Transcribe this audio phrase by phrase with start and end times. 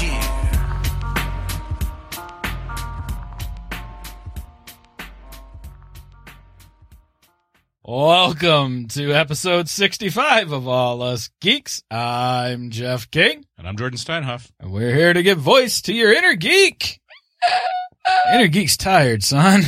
[7.95, 11.83] Welcome to episode 65 of All Us Geeks.
[11.91, 14.49] I'm Jeff King, And I'm Jordan Steinhoff.
[14.61, 17.01] and we're here to give voice to your inner geek.
[18.33, 19.63] inner geek's tired, son.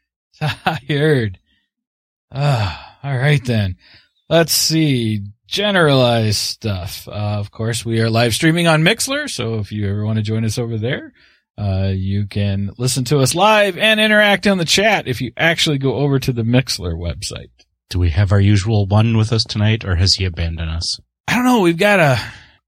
[0.40, 1.38] tired.
[2.32, 3.76] Ah, all right then.
[4.28, 5.22] Let's see.
[5.46, 7.06] Generalized stuff.
[7.06, 10.22] Uh, of course, we are live streaming on Mixer, so if you ever want to
[10.24, 11.12] join us over there,
[11.56, 15.78] uh, you can listen to us live and interact on the chat if you actually
[15.78, 17.50] go over to the Mixer website.
[17.90, 21.00] Do we have our usual one with us tonight, or has he abandoned us?
[21.26, 21.60] I don't know.
[21.60, 22.20] We've got a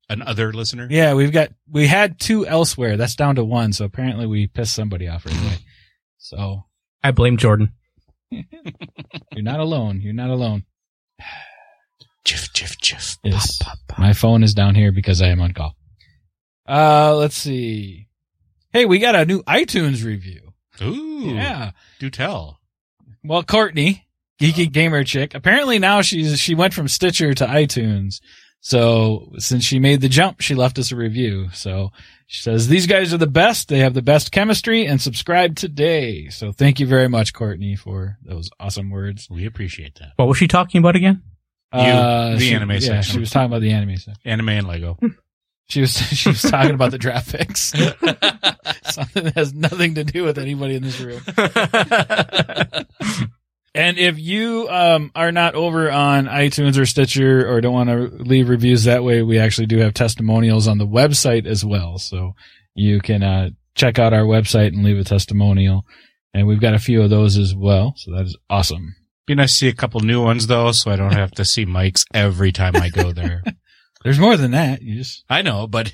[0.08, 0.86] An other listener?
[0.90, 1.14] yeah.
[1.14, 2.96] We've got we had two elsewhere.
[2.96, 3.72] That's down to one.
[3.72, 5.58] So apparently we pissed somebody off right away.
[6.18, 6.64] So
[7.02, 7.72] I blame Jordan.
[8.30, 8.44] you're
[9.42, 10.00] not alone.
[10.00, 10.64] You're not alone.
[12.24, 13.16] Jiff, jiff, jiff.
[13.24, 13.58] Yes.
[13.58, 13.98] Pop, pop, pop.
[13.98, 15.74] My phone is down here because I am on call.
[16.68, 18.08] Uh, let's see.
[18.72, 20.52] Hey, we got a new iTunes review.
[20.82, 21.32] Ooh.
[21.34, 21.72] Yeah.
[21.98, 22.60] Do tell.
[23.24, 24.06] Well, Courtney,
[24.40, 28.20] geeky gamer chick, apparently now she's she went from Stitcher to iTunes.
[28.62, 31.48] So since she made the jump, she left us a review.
[31.52, 31.92] So
[32.26, 33.68] she says these guys are the best.
[33.68, 36.28] They have the best chemistry and subscribe today.
[36.28, 39.28] So thank you very much, Courtney, for those awesome words.
[39.30, 40.12] We appreciate that.
[40.16, 41.22] What was she talking about again?
[41.72, 43.14] You, uh, the she- anime yeah, section.
[43.14, 44.20] She was talking about the anime section.
[44.24, 44.94] Anime and Lego.
[44.94, 45.08] Hmm.
[45.68, 47.72] She was she was talking about the draft picks.
[48.92, 51.22] Something that has nothing to do with anybody in this room.
[53.74, 58.08] And if you um, are not over on iTunes or Stitcher or don't want to
[58.22, 61.98] leave reviews that way, we actually do have testimonials on the website as well.
[61.98, 62.32] So
[62.74, 65.84] you can uh, check out our website and leave a testimonial.
[66.34, 67.94] And we've got a few of those as well.
[67.96, 68.96] So that is awesome.
[69.26, 71.64] Be nice to see a couple new ones though, so I don't have to see
[71.64, 73.44] Mike's every time I go there.
[74.02, 74.82] There's more than that.
[74.82, 75.92] You just I know, but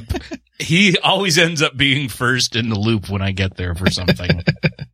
[0.58, 4.42] he always ends up being first in the loop when I get there for something.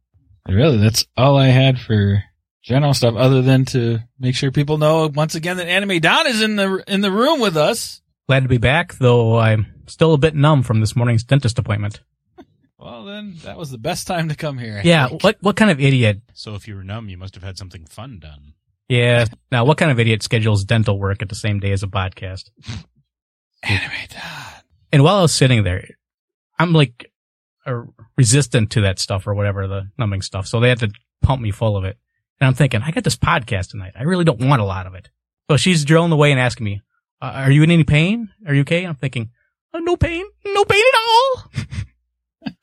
[0.52, 2.22] really that's all I had for
[2.62, 6.42] general stuff, other than to make sure people know once again that Anime Don is
[6.42, 8.00] in the in the room with us.
[8.28, 12.00] Glad to be back, though I'm still a bit numb from this morning's dentist appointment.
[12.78, 14.78] Well, then that was the best time to come here.
[14.78, 15.22] I Yeah, think.
[15.24, 16.20] what what kind of idiot?
[16.34, 18.54] so if you were numb, you must have had something fun done.
[18.88, 21.86] Yeah, now what kind of idiot schedules dental work at the same day as a
[21.86, 22.50] podcast?
[23.62, 24.62] Anime Don.
[24.92, 25.86] And while I was sitting there,
[26.58, 27.10] I'm like
[28.16, 30.90] resistant to that stuff or whatever the numbing stuff, so they had to
[31.22, 31.98] pump me full of it.
[32.40, 33.92] And I'm thinking, I got this podcast tonight.
[33.98, 35.08] I really don't want a lot of it.
[35.50, 36.80] So she's drilling away and asking me,
[37.20, 38.30] uh, "Are you in any pain?
[38.46, 39.30] Are you okay?" I'm thinking,
[39.72, 41.44] uh, "No pain, no pain at all."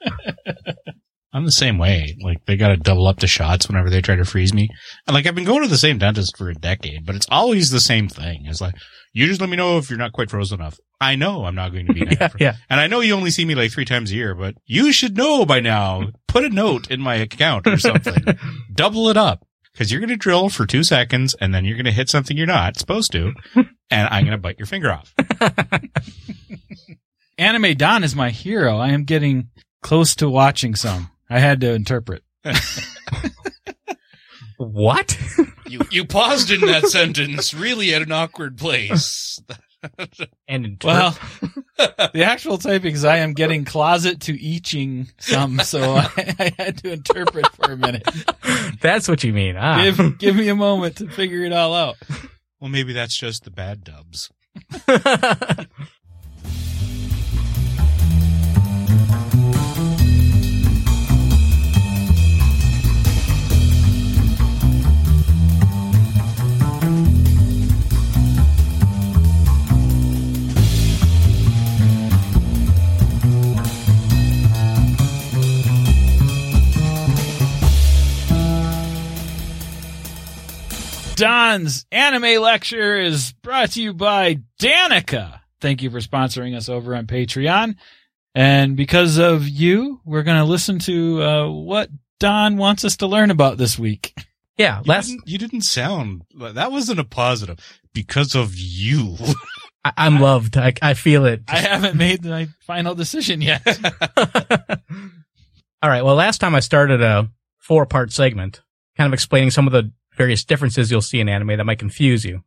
[1.33, 2.17] I'm the same way.
[2.21, 4.69] Like they got to double up the shots whenever they try to freeze me.
[5.07, 7.69] And like I've been going to the same dentist for a decade, but it's always
[7.69, 8.43] the same thing.
[8.45, 8.75] It's like
[9.13, 10.79] you just let me know if you're not quite frozen enough.
[10.99, 11.99] I know I'm not going to be.
[12.19, 12.55] yeah, yeah.
[12.69, 15.17] And I know you only see me like three times a year, but you should
[15.17, 16.11] know by now.
[16.27, 18.37] Put a note in my account or something.
[18.73, 19.45] Double it up.
[19.77, 22.35] Cause you're going to drill for two seconds and then you're going to hit something
[22.35, 23.33] you're not supposed to.
[23.93, 25.13] And I'm going to bite your finger off.
[27.37, 28.77] Anime Don is my hero.
[28.77, 29.49] I am getting
[29.81, 31.11] close to watching some.
[31.29, 32.23] I had to interpret.
[34.57, 35.17] What?
[35.71, 39.39] You, you paused in that sentence really at an awkward place.
[40.47, 41.17] and in Well,
[41.77, 46.77] the actual typing is I am getting closet to eaching some, so I, I had
[46.79, 48.03] to interpret for a minute.
[48.81, 49.55] that's what you mean.
[49.57, 49.81] Ah.
[49.83, 51.95] Give, give me a moment to figure it all out.
[52.59, 54.29] Well, maybe that's just the bad dubs.
[81.21, 85.41] Don's anime lecture is brought to you by Danica.
[85.59, 87.75] Thank you for sponsoring us over on Patreon.
[88.33, 93.07] And because of you, we're going to listen to uh, what Don wants us to
[93.07, 94.15] learn about this week.
[94.61, 97.57] Yeah, You last didn't, you didn't sound that wasn't a positive
[97.93, 99.17] because of you.
[99.83, 100.57] I, I'm loved.
[100.57, 101.41] I, I feel it.
[101.47, 103.65] I haven't made my final decision yet.
[105.81, 106.05] All right.
[106.05, 108.61] Well, last time I started a four part segment,
[108.97, 112.23] kind of explaining some of the various differences you'll see in anime that might confuse
[112.23, 112.43] you.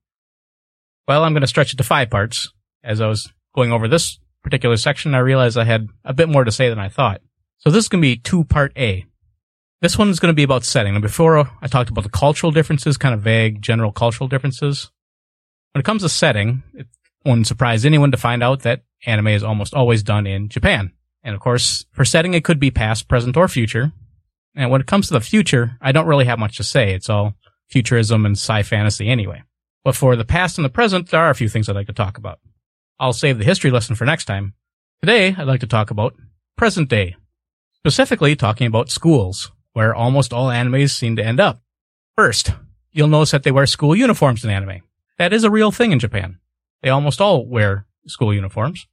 [1.09, 2.53] Well, I'm going to stretch it to five parts.
[2.85, 6.45] As I was going over this particular section, I realized I had a bit more
[6.45, 7.23] to say than I thought.
[7.59, 9.05] So this is going to be two part A.
[9.85, 10.95] This one is going to be about setting.
[10.95, 14.91] And before I talked about the cultural differences, kind of vague general cultural differences.
[15.73, 16.87] When it comes to setting, it
[17.27, 20.93] wouldn't surprise anyone to find out that anime is almost always done in Japan.
[21.23, 23.93] And of course, for setting, it could be past, present, or future.
[24.57, 26.95] And when it comes to the future, I don't really have much to say.
[26.95, 27.35] It's all
[27.69, 29.43] futurism and sci fantasy anyway.
[29.85, 31.93] But for the past and the present, there are a few things I'd like to
[31.93, 32.39] talk about.
[32.99, 34.55] I'll save the history lesson for next time.
[35.03, 36.15] Today, I'd like to talk about
[36.57, 37.17] present day.
[37.75, 41.61] Specifically, talking about schools, where almost all animes seem to end up.
[42.17, 42.53] First,
[42.93, 44.81] you'll notice that they wear school uniforms in anime.
[45.19, 46.39] That is a real thing in Japan.
[46.83, 48.87] They almost all wear school uniforms,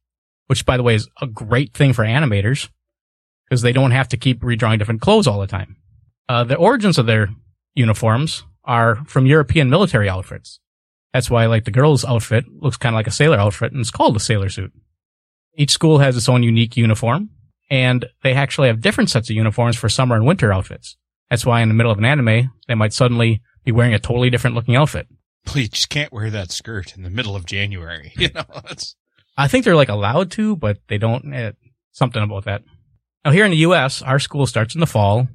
[0.46, 2.68] which by the way is a great thing for animators
[3.44, 5.76] because they don't have to keep redrawing different clothes all the time.
[6.28, 7.28] Uh, the origins of their
[7.74, 10.60] uniforms are from European military outfits.
[11.12, 13.90] That's why, like, the girl's outfit looks kind of like a sailor outfit and it's
[13.90, 14.72] called a sailor suit.
[15.54, 17.30] Each school has its own unique uniform
[17.72, 20.98] and they actually have different sets of uniforms for summer and winter outfits.
[21.30, 24.28] That's why in the middle of an anime, they might suddenly be wearing a totally
[24.28, 25.08] different looking outfit.
[25.46, 28.12] Please just can't wear that skirt in the middle of January.
[28.18, 28.94] You know, it's
[29.38, 31.32] I think they're like allowed to, but they don't.
[31.32, 31.52] Eh,
[31.92, 32.62] something about that.
[33.24, 35.28] Now here in the U.S., our school starts in the fall,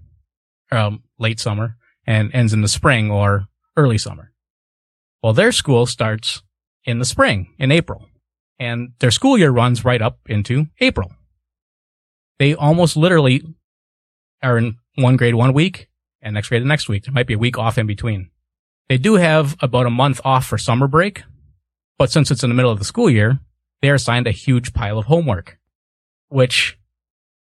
[0.71, 1.75] um, late summer,
[2.05, 4.31] and ends in the spring or early summer.
[5.23, 6.43] Well, their school starts
[6.85, 8.05] in the spring, in April,
[8.59, 11.11] and their school year runs right up into April.
[12.39, 13.43] They almost literally
[14.41, 15.89] are in one grade one week
[16.21, 17.05] and next grade the next week.
[17.05, 18.29] There might be a week off in between.
[18.89, 21.23] They do have about a month off for summer break,
[21.97, 23.39] but since it's in the middle of the school year,
[23.81, 25.57] they are assigned a huge pile of homework,
[26.29, 26.77] which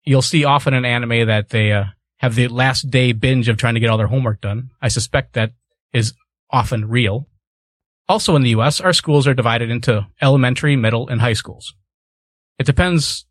[0.05, 1.85] you'll see often in anime that they uh,
[2.17, 4.70] have the last day binge of trying to get all their homework done.
[4.82, 5.52] I suspect that
[5.93, 6.14] is
[6.50, 7.29] often real.
[8.08, 11.75] Also in the US, our schools are divided into elementary, middle, and high schools.
[12.58, 13.26] It depends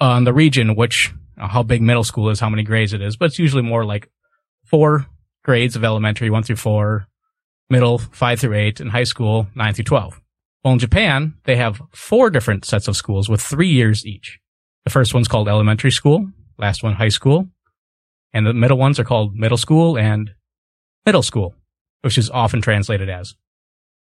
[0.00, 3.16] on the region, which, uh, how big middle school is, how many grades it is,
[3.16, 4.08] but it's usually more like
[4.64, 5.06] four
[5.44, 7.06] grades of elementary, one through four,
[7.68, 10.20] middle, five through eight, and high school, nine through 12.
[10.64, 14.38] Well, in Japan, they have four different sets of schools with three years each.
[14.84, 17.48] The first one's called elementary school, last one high school,
[18.32, 20.30] and the middle ones are called middle school and
[21.06, 21.54] middle school,
[22.02, 23.34] which is often translated as.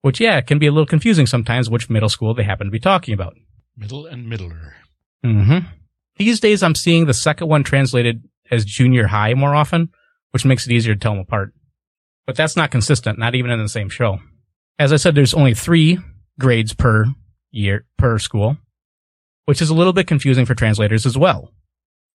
[0.03, 2.79] Which, yeah, can be a little confusing sometimes which middle school they happen to be
[2.81, 3.35] talking about.
[3.77, 4.75] middle and middler.
[5.25, 5.67] Mm-hmm.
[6.19, 9.91] These days, I'm seeing the second one translated as junior high more often,
[10.33, 11.53] which makes it easier to tell them apart.
[12.27, 14.19] But that's not consistent, not even in the same show.
[14.79, 15.99] As I said, there's only three
[16.39, 17.07] grades per
[17.51, 18.59] year, per school,
[19.47, 21.53] which is a little bit confusing for translators as well.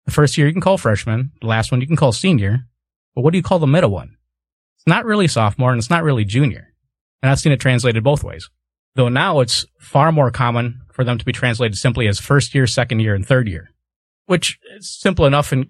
[0.05, 2.67] The first year you can call freshman, the last one you can call senior,
[3.15, 4.17] but what do you call the middle one?
[4.77, 6.73] It's not really sophomore and it's not really junior.
[7.21, 8.49] And I've seen it translated both ways.
[8.95, 12.67] Though now it's far more common for them to be translated simply as first year,
[12.67, 13.72] second year, and third year,
[14.25, 15.67] which is simple enough and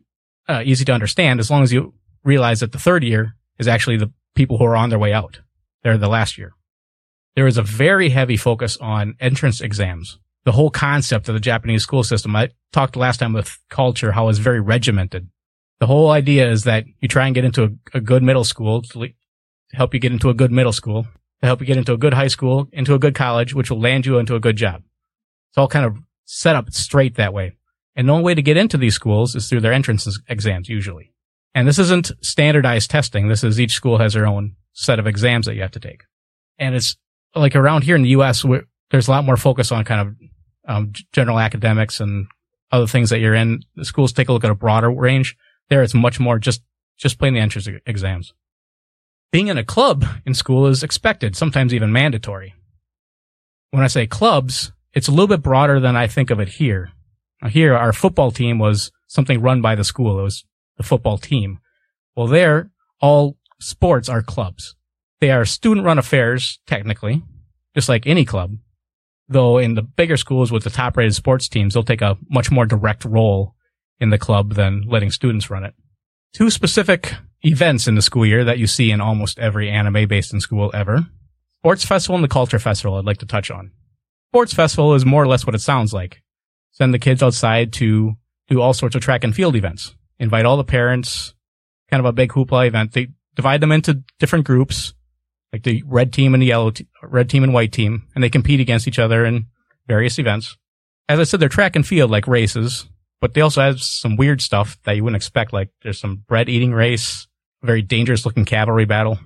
[0.47, 1.93] uh, easy to understand as long as you
[2.23, 5.39] realize that the third year is actually the people who are on their way out.
[5.83, 6.53] They're the last year.
[7.35, 10.19] There is a very heavy focus on entrance exams.
[10.45, 14.29] The whole concept of the Japanese school system, I talked last time with culture, how
[14.29, 15.29] it's very regimented.
[15.79, 18.81] The whole idea is that you try and get into a, a good middle school
[18.81, 21.03] to, le- to help you get into a good middle school,
[21.41, 23.79] to help you get into a good high school, into a good college, which will
[23.79, 24.83] land you into a good job.
[25.49, 27.53] It's all kind of set up straight that way.
[27.95, 31.13] And the only way to get into these schools is through their entrance exams usually.
[31.55, 33.27] And this isn't standardized testing.
[33.27, 36.03] This is each school has their own set of exams that you have to take.
[36.57, 36.97] And it's
[37.35, 38.43] like around here in the U.S.,
[38.89, 40.15] there's a lot more focus on kind of
[40.67, 42.27] um, general academics and
[42.71, 43.61] other things that you're in.
[43.75, 45.37] The schools take a look at a broader range.
[45.69, 46.61] There, it's much more just
[46.97, 48.33] just plain the entrance exams.
[49.31, 52.53] Being in a club in school is expected, sometimes even mandatory.
[53.71, 56.91] When I say clubs, it's a little bit broader than I think of it here.
[57.43, 60.17] Now here, our football team was something run by the school.
[60.19, 60.45] It was
[60.77, 61.59] the football team.
[62.15, 62.71] Well, there,
[63.01, 64.75] all sports are clubs.
[65.19, 67.21] They are student run affairs, technically,
[67.75, 68.55] just like any club.
[69.27, 72.49] Though in the bigger schools with the top rated sports teams, they'll take a much
[72.49, 73.55] more direct role
[73.99, 75.73] in the club than letting students run it.
[76.33, 80.33] Two specific events in the school year that you see in almost every anime based
[80.33, 81.07] in school ever
[81.59, 83.71] Sports Festival and the Culture Festival I'd like to touch on.
[84.31, 86.22] Sports Festival is more or less what it sounds like.
[86.73, 88.13] Send the kids outside to
[88.49, 89.95] do all sorts of track and field events.
[90.19, 91.33] Invite all the parents,
[91.89, 92.91] kind of a big hoopla event.
[92.93, 94.93] They divide them into different groups,
[95.51, 98.29] like the red team and the yellow, te- red team and white team, and they
[98.29, 99.47] compete against each other in
[99.87, 100.57] various events.
[101.07, 102.87] As I said, they're track and field like races,
[103.21, 105.53] but they also have some weird stuff that you wouldn't expect.
[105.53, 107.27] Like there's some bread eating race,
[107.61, 109.19] a very dangerous looking cavalry battle.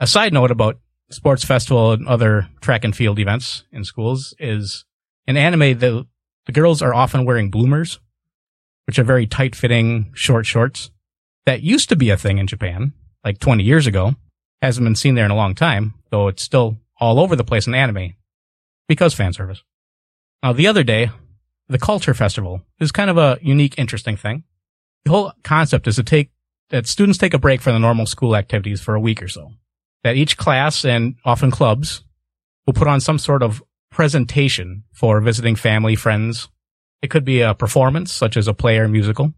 [0.00, 0.78] A side note about
[1.10, 4.84] sports festival and other track and field events in schools is
[5.26, 6.06] in anime, the,
[6.46, 7.98] the girls are often wearing bloomers,
[8.86, 10.90] which are very tight fitting short shorts.
[11.46, 12.92] That used to be a thing in Japan,
[13.24, 14.14] like 20 years ago.
[14.62, 17.66] Hasn't been seen there in a long time, though it's still all over the place
[17.66, 18.14] in anime
[18.88, 19.62] because fan service.
[20.42, 21.10] Now, the other day,
[21.68, 24.44] the Culture Festival is kind of a unique, interesting thing.
[25.04, 26.30] The whole concept is to take
[26.70, 29.52] that students take a break from the normal school activities for a week or so.
[30.02, 32.02] That each class and often clubs
[32.66, 33.62] will put on some sort of
[33.94, 36.48] presentation for visiting family, friends.
[37.00, 39.32] It could be a performance, such as a play or musical.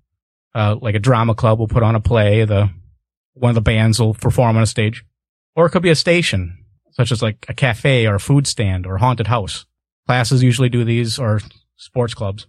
[0.55, 2.45] Uh, like a drama club will put on a play.
[2.45, 2.71] The
[3.35, 5.05] one of the bands will perform on a stage,
[5.55, 8.87] or it could be a station, such as like a cafe or a food stand
[8.87, 9.67] or a haunted house.
[10.07, 11.41] Classes usually do these, or
[11.77, 12.47] sports clubs.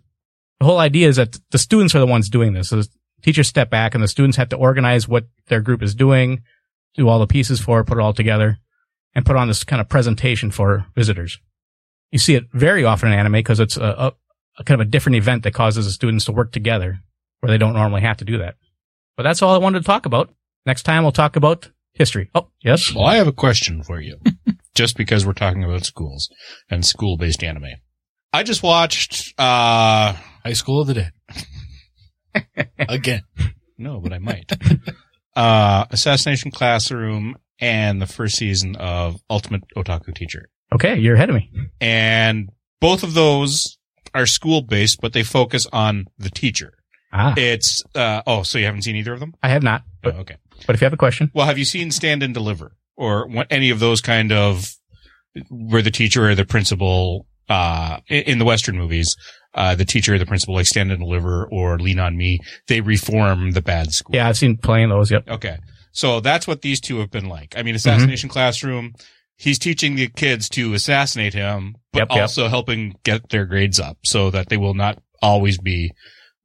[0.59, 2.69] The whole idea is that the students are the ones doing this.
[2.69, 2.87] So the
[3.21, 6.43] teachers step back and the students have to organize what their group is doing,
[6.95, 8.57] do all the pieces for it, put it all together,
[9.13, 11.39] and put on this kind of presentation for visitors.
[12.11, 14.13] You see it very often in anime because it's a, a,
[14.59, 16.99] a kind of a different event that causes the students to work together
[17.39, 18.55] where they don't normally have to do that.
[19.15, 20.29] But that's all I wanted to talk about.
[20.65, 22.29] Next time we'll talk about history.
[22.33, 22.93] Oh, yes.
[22.93, 24.17] Well, I have a question for you.
[24.75, 26.29] just because we're talking about schools
[26.69, 27.65] and school based anime.
[28.31, 32.67] I just watched, uh, High School of the Dead.
[32.79, 33.23] Again.
[33.77, 34.51] no, but I might.
[35.35, 40.49] uh, Assassination Classroom and the first season of Ultimate Otaku Teacher.
[40.73, 41.49] Okay, you're ahead of me.
[41.79, 42.49] And
[42.81, 43.77] both of those
[44.13, 46.73] are school based, but they focus on the teacher.
[47.13, 49.33] Ah, It's, uh, oh, so you haven't seen either of them?
[49.41, 49.83] I have not.
[50.03, 50.35] But, oh, okay.
[50.65, 53.47] but if you have a question, Well, have you seen Stand and Deliver or what,
[53.49, 54.73] any of those kind of
[55.49, 59.15] where the teacher or the principal, uh, in, in the Western movies,
[59.53, 62.81] uh, the teacher or the principal, like Stand and Deliver or Lean on Me, they
[62.81, 64.15] reform the bad school.
[64.15, 65.09] yeah, I've seen playing those.
[65.09, 65.29] Yep.
[65.29, 65.57] Okay.
[65.93, 67.55] So that's what these two have been like.
[67.57, 68.93] I mean, Assassination Classroom,
[69.37, 72.21] he's teaching the kids to assassinate him, but Yep, yep.
[72.21, 75.91] also helping get their grades up so that they will not always be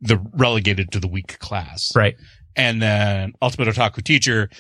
[0.01, 1.91] the relegated to the weak class.
[1.95, 2.15] Right.
[2.57, 4.51] And then Ultimate Otaku Teacher,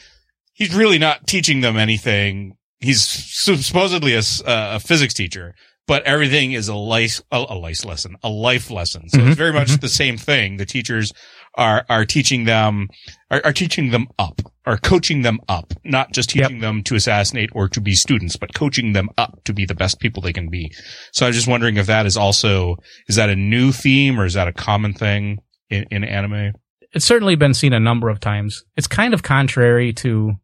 [0.54, 2.56] he's really not teaching them anything.
[2.80, 5.54] He's su- supposedly a physics teacher,
[5.86, 9.08] but everything is a life, a, a life lesson, a life lesson.
[9.08, 10.56] So Mhm, it's very much the same thing.
[10.56, 11.12] The teachers
[11.54, 12.88] are, are teaching them,
[13.32, 16.46] are, are teaching them up, are coaching them up, not just Yep.
[16.48, 19.74] teaching them to assassinate or to be students, but coaching them up to be the
[19.74, 20.70] best people they can be.
[21.12, 22.76] So I was just wondering if that is also,
[23.08, 25.38] is that a new theme or is that a common thing
[25.70, 26.52] in, in anime?
[26.92, 28.62] It's certainly been seen a number of times.
[28.76, 30.34] It's kind of contrary to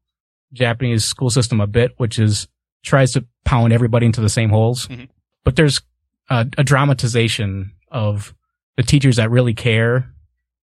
[0.54, 2.48] Japanese school system a bit, which is
[2.84, 4.86] tries to pound everybody into the same holes.
[4.88, 5.08] Mhm.
[5.44, 5.82] But there's
[6.30, 8.34] a, a dramatization of
[8.76, 10.14] the teachers that really care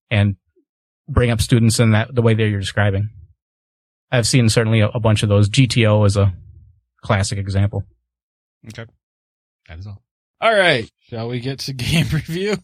[0.09, 0.37] and
[1.07, 3.09] bring up students in that the way that you're describing.
[4.11, 5.49] I've seen certainly a, a bunch of those.
[5.49, 6.33] GTO is a
[7.01, 7.83] classic example.
[8.67, 8.85] Okay.
[9.67, 10.01] That is all.
[10.41, 10.89] All right.
[11.09, 12.57] Shall we get to game review?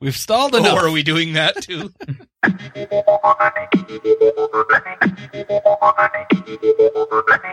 [0.00, 0.78] We've stalled oh, enough.
[0.78, 1.92] Or are we doing that too?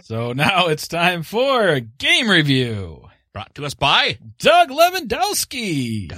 [0.04, 3.08] So now it's time for game review.
[3.34, 4.20] Brought to us by.
[4.38, 6.12] Doug Lewandowski.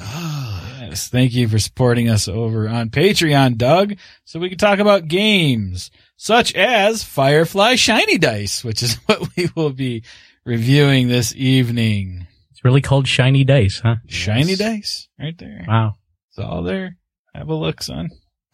[0.80, 5.08] Yes, thank you for supporting us over on Patreon, Doug, so we can talk about
[5.08, 10.04] games such as Firefly Shiny Dice, which is what we will be
[10.46, 12.28] reviewing this evening.
[12.52, 13.96] It's really called Shiny Dice, huh?
[14.08, 14.58] Shiny Yes.
[14.60, 15.66] Dice, right there.
[15.68, 15.96] Wow.
[16.30, 16.98] It's all there.
[17.34, 18.10] Have a look, son.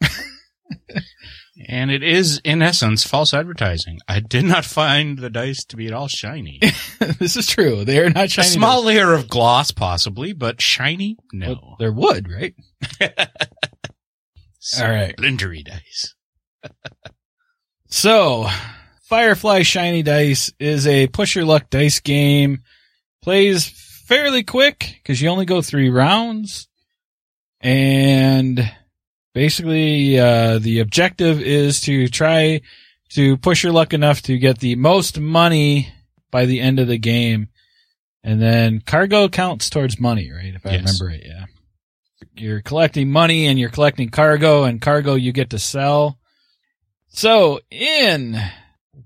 [1.68, 4.00] And it is, in essence, false advertising.
[4.08, 6.60] I did not find the dice to be at all shiny.
[7.18, 7.84] this is true.
[7.84, 8.48] They are not shiny.
[8.48, 11.16] A small layer of gloss, possibly, but shiny?
[11.32, 11.46] No.
[11.46, 12.54] Well, they're wood, right?
[14.80, 15.14] All right.
[15.16, 16.14] Splintery dice.
[17.86, 18.48] So,
[19.04, 22.64] Firefly Shiny Dice is a push your luck dice game.
[23.22, 23.68] Plays
[24.06, 26.66] fairly quick because you only go three rounds.
[27.60, 28.68] And
[29.34, 32.62] basically, uh, the objective is to try
[33.10, 35.92] to push your luck enough to get the most money
[36.30, 37.48] by the end of the game.
[38.22, 40.54] And then cargo counts towards money, right?
[40.54, 40.98] If I Yes.
[41.00, 41.44] remember it, yeah.
[42.36, 46.18] You're collecting money and you're collecting cargo and cargo you get to sell.
[47.08, 48.40] So in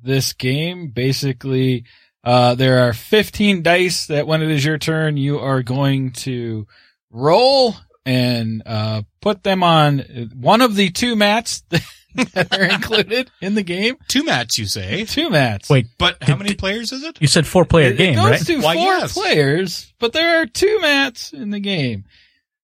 [0.02, 1.84] this game, basically,
[2.24, 6.66] Uh, there are 15 dice that when it is your turn, you are going to
[7.10, 7.74] roll
[8.08, 9.98] and, uh, put them on
[10.34, 13.96] one of the two mats that are included in the game.
[14.08, 15.04] Two mats, you say?
[15.04, 15.68] Two mats.
[15.68, 17.18] Wait, But how Did- many players is it?
[17.20, 18.46] you said four player It- game, it goes right?
[18.46, 19.12] to Why, four yes.
[19.14, 22.04] players, but there are two mats in the game.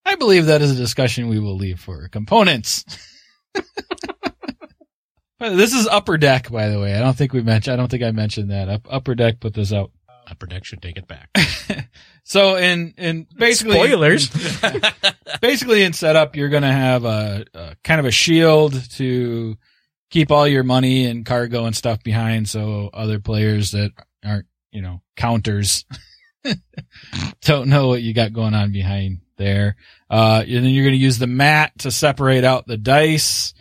[0.05, 2.83] I believe that is a discussion we will leave for components.
[5.37, 6.95] This is Upper Deck, by the way.
[6.95, 7.73] I don't think we mentioned.
[7.73, 8.81] I don't think I mentioned that.
[8.89, 9.91] Upper Deck put this out.
[10.27, 11.29] Upper Deck should take it back.
[12.25, 14.29] so in in basically Spoilers.
[15.41, 19.55] basically in setup, you're going to have a, a kind of a shield to
[20.09, 23.91] keep all your money and cargo and stuff behind, so other players that
[24.25, 25.85] aren't you know counters
[27.41, 29.75] don't know what you got going on behind there.
[30.09, 33.53] Uh, and then you're going to use the mat to separate out the dice,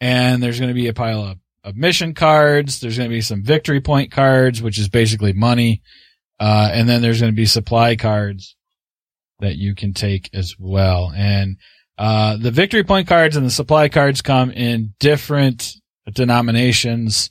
[0.00, 2.78] and there's going to be a pile of, of mission cards.
[2.78, 5.82] There's going to be some victory point cards, which is basically money.
[6.44, 8.54] Uh, and then there's going to be supply cards
[9.40, 11.10] that you can take as well.
[11.16, 11.56] And,
[11.96, 15.72] uh, the victory point cards and the supply cards come in different
[16.12, 17.30] denominations.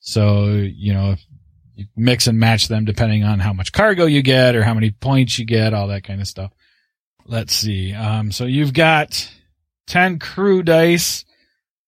[0.00, 1.16] So, you know,
[1.74, 4.90] you mix and match them depending on how much cargo you get or how many
[4.90, 6.52] points you get, all that kind of stuff.
[7.24, 7.94] Let's see.
[7.94, 9.26] Um, so you've got
[9.86, 11.24] 10 crew dice,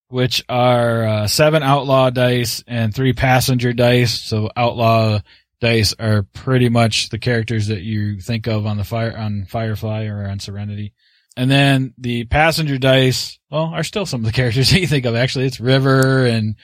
[0.08, 4.18] which are, uh, seven outlaw dice and three passenger dice.
[4.18, 5.20] So outlaw
[5.62, 10.06] dice are pretty much the characters that you think of on the fire on Firefly
[10.06, 10.92] or on Serenity.
[11.36, 15.06] And then the passenger dice, well, are still some of the characters that you think
[15.06, 15.14] of.
[15.14, 16.56] Actually, it's River and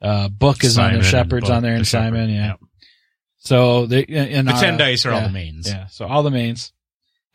[0.00, 2.30] uh Book is on Simon there, and Shepherd's Book, on there, the and Shepherd, Simon,
[2.30, 2.46] yeah.
[2.46, 2.54] yeah.
[3.38, 5.68] So they and The uh, 10 dice are all the mains.
[5.68, 6.72] Yeah, so all the mains.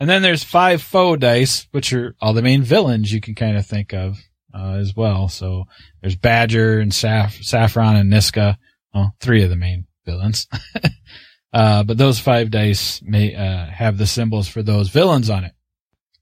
[0.00, 3.58] And then there's five foe dice, which are all the main villains you can kind
[3.58, 4.18] of think of
[4.54, 5.28] uh, as well.
[5.28, 5.64] So
[6.00, 8.56] there's Badger and Saf- Saffron and Niska.
[8.94, 10.46] Well, three of the main villains.
[11.52, 15.52] uh, but those five dice may uh, have the symbols for those villains on it.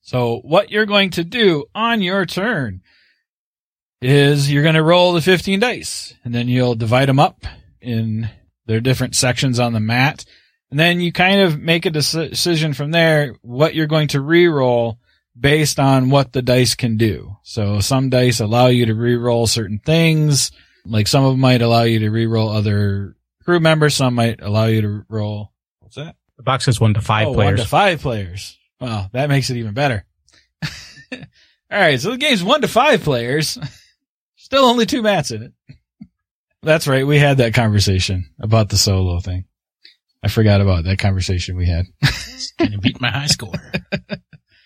[0.03, 2.81] So what you're going to do on your turn
[4.01, 7.45] is you're going to roll the 15 dice and then you'll divide them up
[7.81, 8.31] in
[8.67, 10.25] their different sections on the mat.
[10.71, 14.99] And then you kind of make a decision from there what you're going to re-roll
[15.38, 17.37] based on what the dice can do.
[17.43, 20.53] So some dice allow you to re-roll certain things.
[20.85, 23.14] Like some of them might allow you to re-roll other
[23.49, 23.97] crew members.
[23.97, 25.55] Some might allow you to roll.
[25.81, 26.17] What's that?
[26.37, 27.53] The box says one to five oh, players.
[27.53, 28.59] One to five players.
[28.79, 30.05] Well, that makes it even better.
[31.13, 31.19] All
[31.71, 31.99] right.
[31.99, 33.59] So the game's one to five players.
[34.37, 35.53] Still only two mats in it.
[36.63, 37.07] That's right.
[37.07, 39.47] We had that conversation about the solo thing.
[40.23, 41.87] I forgot about that conversation we had.
[42.59, 43.55] Gonna beat my high score.
[43.55, 44.19] All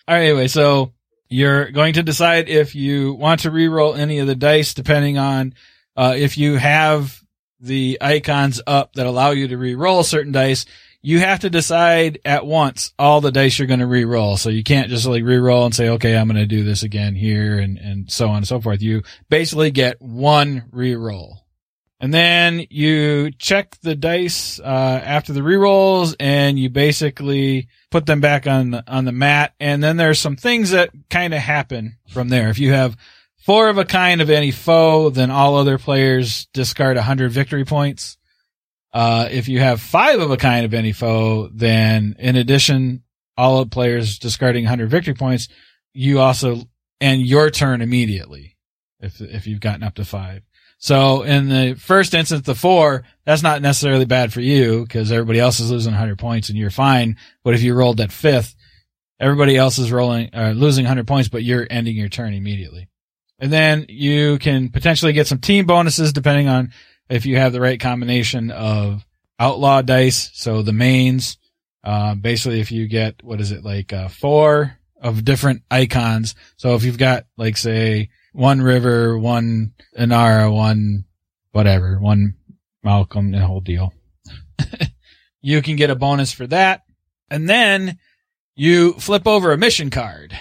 [0.09, 0.93] right, anyway, so
[1.29, 5.55] you're going to decide if you want to re-roll any of the dice depending on
[5.97, 7.22] uh, if you have
[7.63, 10.67] the icons up that allow you to re-roll certain dice.
[11.01, 14.37] You have to decide at once all the dice you're going to re-roll.
[14.37, 17.15] So you can't just like re-roll and say, okay, I'm going to do this again
[17.15, 18.83] here and, and so on and so forth.
[18.83, 21.39] You basically get one re-roll.
[21.99, 28.21] And then you check the dice uh, after the re-rolls and you basically put them
[28.21, 29.55] back on the, on the mat.
[29.61, 32.51] And then there's some things that kind of happen from there.
[32.51, 32.97] If you have
[33.43, 38.17] four of a kind of any foe, then all other players discard 100 victory points.
[38.93, 43.03] Uh, if you have five of a kind of any foe, then in addition,
[43.37, 45.49] all players discarding 100 victory points,
[45.93, 46.63] you also
[47.01, 48.57] end your turn immediately
[49.01, 50.43] if if you've gotten up to five.
[50.79, 55.39] So in the first instance, the four, that's not necessarily bad for you because everybody
[55.39, 57.17] else is losing 100 points and you're fine.
[57.45, 58.57] But if you rolled that fifth,
[59.21, 62.89] everybody else is rolling, uh, losing 100 points, but you're ending your turn immediately.
[63.43, 66.73] And then you can potentially get some team bonuses depending on
[67.11, 69.05] if you have the right combination of
[69.37, 70.31] outlaw dice.
[70.35, 71.39] So the mains,
[71.83, 76.37] uh, basically if you get, what is it, like, uh, four of different icons.
[76.57, 81.05] So if you've got, like, say, one river, one Inara, one
[81.51, 82.37] whatever, one
[82.85, 83.93] Malcolm, the whole deal.
[85.41, 86.83] you can get a bonus for that.
[87.29, 87.99] And then
[88.55, 90.33] you flip over a mission card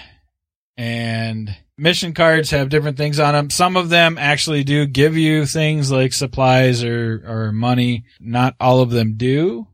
[0.76, 3.50] and mission cards have different things on them.
[3.50, 8.04] Some of them actually do give you things like supplies or, or money.
[8.20, 9.66] Not all of them do.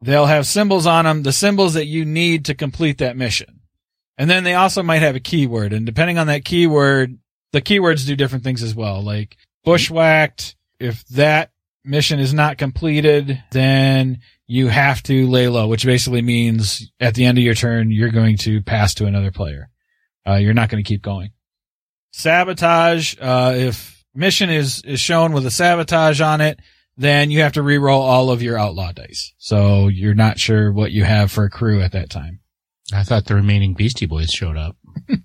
[0.00, 3.60] They'll have symbols on them, the symbols that you need to complete that mission.
[4.18, 7.16] And then they also might have a keyword and depending on that keyword,
[7.52, 9.00] the keywords do different things as well.
[9.00, 11.52] Like bushwhacked, if that
[11.84, 17.24] mission is not completed, then you have to lay low, which basically means at the
[17.24, 19.68] end of your turn, you're going to pass to another player.
[20.26, 21.30] Uh, you're not going to keep going.
[22.12, 26.60] Sabotage, uh, if mission is, is shown with a sabotage on it,
[26.96, 29.32] then you have to re-roll all of your outlaw dice.
[29.38, 32.40] So you're not sure what you have for a crew at that time.
[32.92, 34.76] I thought the remaining Beastie Boys showed up.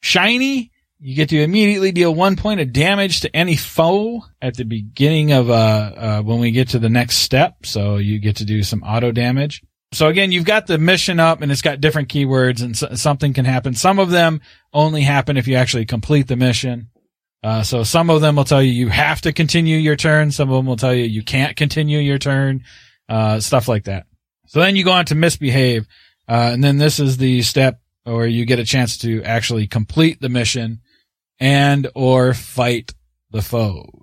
[0.00, 4.64] Shiny, you get to immediately deal one point of damage to any foe at the
[4.64, 7.66] beginning of uh, uh when we get to the next step.
[7.66, 9.62] So you get to do some auto damage.
[9.92, 13.34] So again, you've got the mission up and it's got different keywords and so, something
[13.34, 13.74] can happen.
[13.74, 14.40] Some of them
[14.72, 16.88] only happen if you actually complete the mission.
[17.42, 20.30] Uh, so some of them will tell you you have to continue your turn.
[20.30, 22.64] Some of them will tell you you can't continue your turn.
[23.08, 24.06] Uh, stuff like that.
[24.46, 25.86] So then you go on to misbehave.
[26.28, 30.20] Uh, and then this is the step where you get a chance to actually complete
[30.20, 30.80] the mission
[31.38, 32.94] and or fight
[33.30, 34.01] the foes.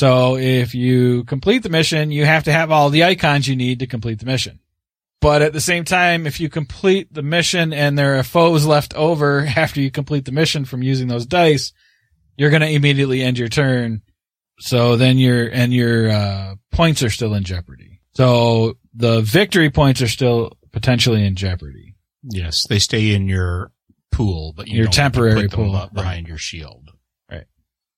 [0.00, 3.80] So if you complete the mission, you have to have all the icons you need
[3.80, 4.58] to complete the mission.
[5.20, 8.94] But at the same time, if you complete the mission and there are foes left
[8.94, 11.74] over after you complete the mission from using those dice,
[12.38, 14.00] you're going to immediately end your turn.
[14.58, 18.00] So then your, and your, uh, points are still in jeopardy.
[18.14, 21.96] So the victory points are still potentially in jeopardy.
[22.22, 23.70] Yes, they stay in your
[24.10, 26.88] pool, but you Your don't temporary put them pool, up behind your shield.
[27.30, 27.44] Right.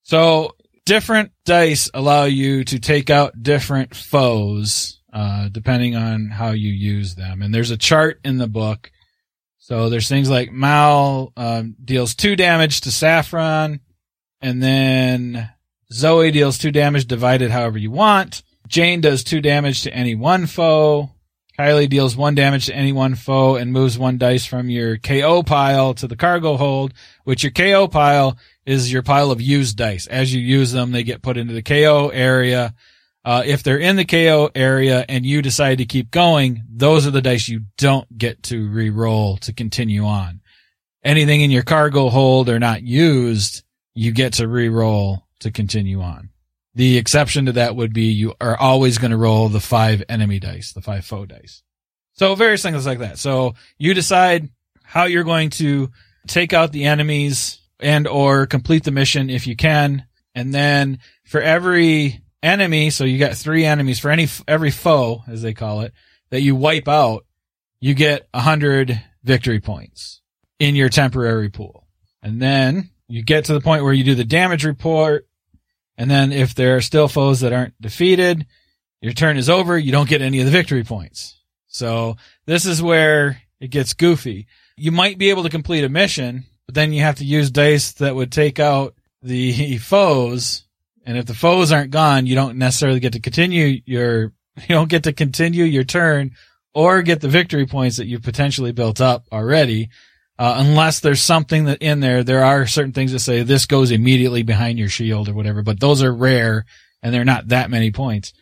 [0.02, 6.70] So different dice allow you to take out different foes, uh, depending on how you
[6.70, 7.42] use them.
[7.42, 8.90] And there's a chart in the book.
[9.58, 13.80] So there's things like Mal, um, deals two damage to Saffron
[14.42, 15.50] and then
[15.92, 18.42] Zoe deals two damage divided however you want.
[18.66, 21.10] Jane does two damage to any one foe.
[21.58, 25.42] Kaylee deals one damage to any one foe and moves one dice from your KO
[25.42, 26.92] pile to the cargo hold,
[27.24, 30.06] which your KO pile is your pile of used dice.
[30.06, 32.74] As you use them, they get put into the KO area.
[33.24, 37.10] Uh, if they're in the KO area and you decide to keep going, those are
[37.12, 40.40] the dice you don't get to re-roll to continue on.
[41.04, 46.30] Anything in your cargo hold or not used, you get to re-roll to continue on.
[46.74, 50.38] The exception to that would be you are always going to roll the five enemy
[50.38, 51.62] dice, the five foe dice.
[52.14, 53.18] So various things like that.
[53.18, 54.48] So you decide
[54.82, 55.90] how you're going to
[56.26, 60.06] take out the enemies and or complete the mission if you can.
[60.34, 65.42] And then for every enemy, so you got three enemies for any, every foe, as
[65.42, 65.92] they call it,
[66.30, 67.26] that you wipe out,
[67.80, 70.20] you get a hundred victory points
[70.58, 71.86] in your temporary pool.
[72.22, 75.26] And then you get to the point where you do the damage report.
[75.98, 78.46] And then if there are still foes that aren't defeated,
[79.00, 79.76] your turn is over.
[79.76, 81.40] You don't get any of the victory points.
[81.66, 82.16] So
[82.46, 84.46] this is where it gets goofy.
[84.76, 87.92] You might be able to complete a mission, but then you have to use dice
[87.92, 90.64] that would take out the foes.
[91.04, 94.22] And if the foes aren't gone, you don't necessarily get to continue your,
[94.56, 96.32] you don't get to continue your turn
[96.74, 99.90] or get the victory points that you've potentially built up already.
[100.38, 103.90] Uh, unless there's something that in there, there are certain things that say this goes
[103.90, 106.64] immediately behind your shield or whatever, but those are rare
[107.02, 108.32] and they're not that many points.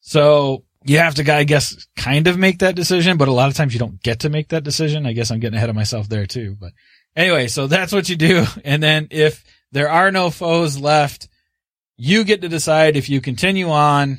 [0.00, 3.54] So you have to, I guess, kind of make that decision, but a lot of
[3.54, 5.06] times you don't get to make that decision.
[5.06, 6.72] I guess I'm getting ahead of myself there too, but
[7.16, 8.44] anyway, so that's what you do.
[8.64, 11.28] And then if there are no foes left,
[11.96, 14.18] you get to decide if you continue on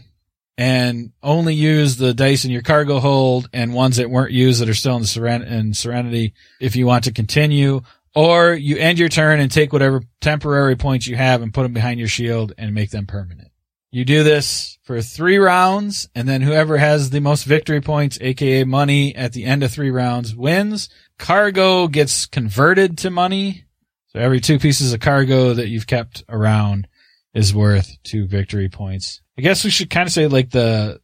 [0.57, 4.69] and only use the dice in your cargo hold and ones that weren't used that
[4.69, 7.81] are still in seren- in serenity if you want to continue
[8.13, 11.73] or you end your turn and take whatever temporary points you have and put them
[11.73, 13.49] behind your shield and make them permanent.
[13.91, 18.63] You do this for three rounds and then whoever has the most victory points, aka
[18.63, 20.89] money at the end of three rounds wins.
[21.21, 23.65] Cargo gets converted to money.
[24.07, 26.87] So every two pieces of cargo that you've kept around
[27.35, 29.21] is worth two victory points.
[29.37, 30.99] I guess we should kind of say like the,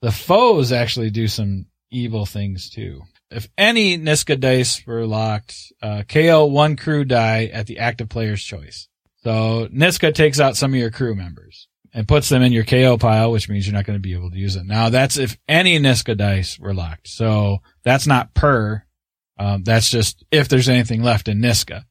[0.00, 3.02] the foes actually do some evil things too.
[3.30, 8.42] If any Niska dice were locked, uh, KO one crew die at the active player's
[8.42, 8.88] choice.
[9.24, 12.96] So Niska takes out some of your crew members and puts them in your KO
[12.96, 14.64] pile, which means you're not going to be able to use it.
[14.64, 17.08] Now that's if any Niska dice were locked.
[17.08, 18.83] So that's not per.
[19.38, 21.84] Um, that's just if there's anything left in Niska.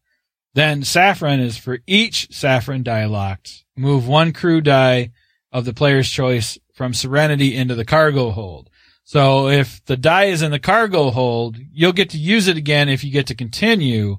[0.53, 3.65] Then Saffron is for each Saffron die locked.
[3.75, 5.11] Move one crew die
[5.51, 8.69] of the player's choice from Serenity into the cargo hold.
[9.03, 12.87] So if the die is in the cargo hold, you'll get to use it again
[12.89, 14.17] if you get to continue.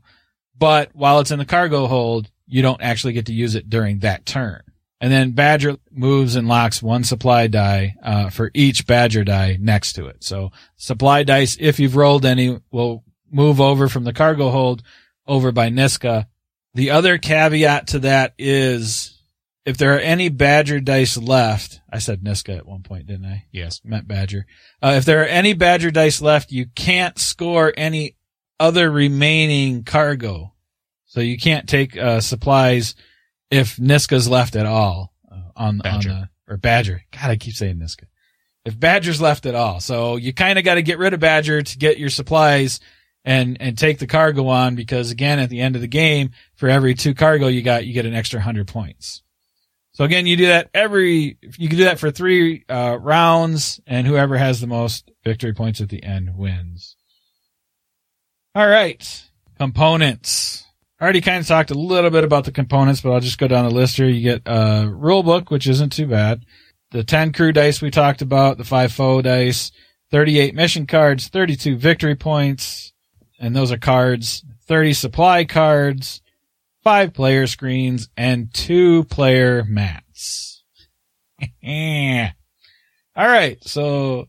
[0.56, 4.00] But while it's in the cargo hold, you don't actually get to use it during
[4.00, 4.62] that turn.
[5.00, 9.94] And then Badger moves and locks one supply die uh, for each Badger die next
[9.94, 10.24] to it.
[10.24, 13.03] So supply dice, if you've rolled any, will
[13.34, 14.82] move over from the cargo hold
[15.26, 16.26] over by Niska.
[16.74, 19.14] The other caveat to that is
[19.64, 23.46] if there are any Badger dice left, I said Niska at one point, didn't I?
[23.50, 23.80] Yes.
[23.84, 24.46] Meant Badger.
[24.82, 28.16] Uh, if there are any Badger dice left, you can't score any
[28.60, 30.52] other remaining cargo.
[31.06, 32.94] So you can't take uh, supplies
[33.50, 35.12] if Niska's left at all.
[35.30, 36.10] Uh, on, Badger.
[36.10, 37.02] on the, or Badger.
[37.12, 37.96] God, I keep saying this.
[38.64, 39.80] If Badger's left at all.
[39.80, 42.80] So you kind of got to get rid of Badger to get your supplies
[43.24, 46.68] and, and take the cargo on because again, at the end of the game, for
[46.68, 49.22] every two cargo you got, you get an extra hundred points.
[49.92, 54.06] So again, you do that every, you can do that for three, uh, rounds and
[54.06, 56.96] whoever has the most victory points at the end wins.
[58.54, 59.24] All right.
[59.58, 60.64] Components.
[61.00, 63.48] I already kind of talked a little bit about the components, but I'll just go
[63.48, 64.08] down the list here.
[64.08, 66.44] You get a rule book, which isn't too bad.
[66.92, 69.72] The 10 crew dice we talked about, the 5 foe dice,
[70.10, 72.93] 38 mission cards, 32 victory points,
[73.38, 76.22] and those are cards, 30 supply cards,
[76.82, 80.62] 5 player screens, and 2 player mats.
[83.16, 84.26] All right, so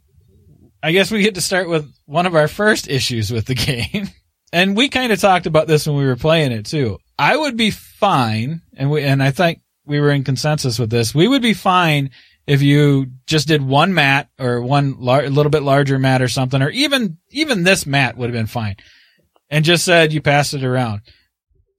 [0.83, 3.55] I guess we get to start with one of our first issues with the
[3.93, 4.09] game.
[4.53, 6.99] And we kind of talked about this when we were playing it too.
[7.17, 11.15] I would be fine, and we, and I think we were in consensus with this.
[11.15, 12.11] We would be fine
[12.47, 16.61] if you just did one mat or one lar- little bit larger mat or something,
[16.61, 18.75] or even, even this mat would have been fine.
[19.49, 21.01] And just said you passed it around.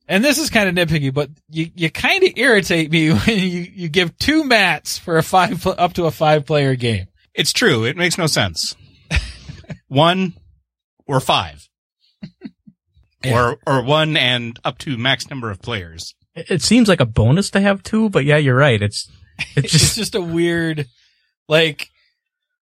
[0.09, 3.66] And this is kind of nitpicky, but you, you kind of irritate me when you,
[3.74, 7.07] you give two mats for a five, up to a five player game.
[7.35, 7.85] It's true.
[7.85, 8.76] It makes no sense.
[9.88, 10.35] one
[11.07, 11.68] or five.
[13.24, 13.40] Yeah.
[13.40, 16.14] Or, or one and up to max number of players.
[16.37, 18.81] It it seems like a bonus to have two, but yeah, you're right.
[18.81, 20.87] It's it's It's just just a weird,
[21.49, 21.90] like,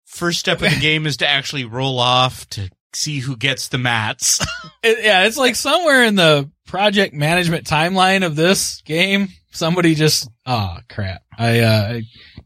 [0.08, 3.78] First step of the game is to actually roll off to see who gets the
[3.78, 4.44] mats.
[4.84, 10.30] It, yeah, it's like somewhere in the project management timeline of this game, somebody just,
[10.46, 11.24] oh crap.
[11.38, 12.00] I, uh,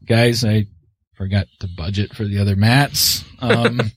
[0.04, 0.66] guys, I
[1.14, 3.22] forgot to budget for the other mats.
[3.38, 3.92] Um,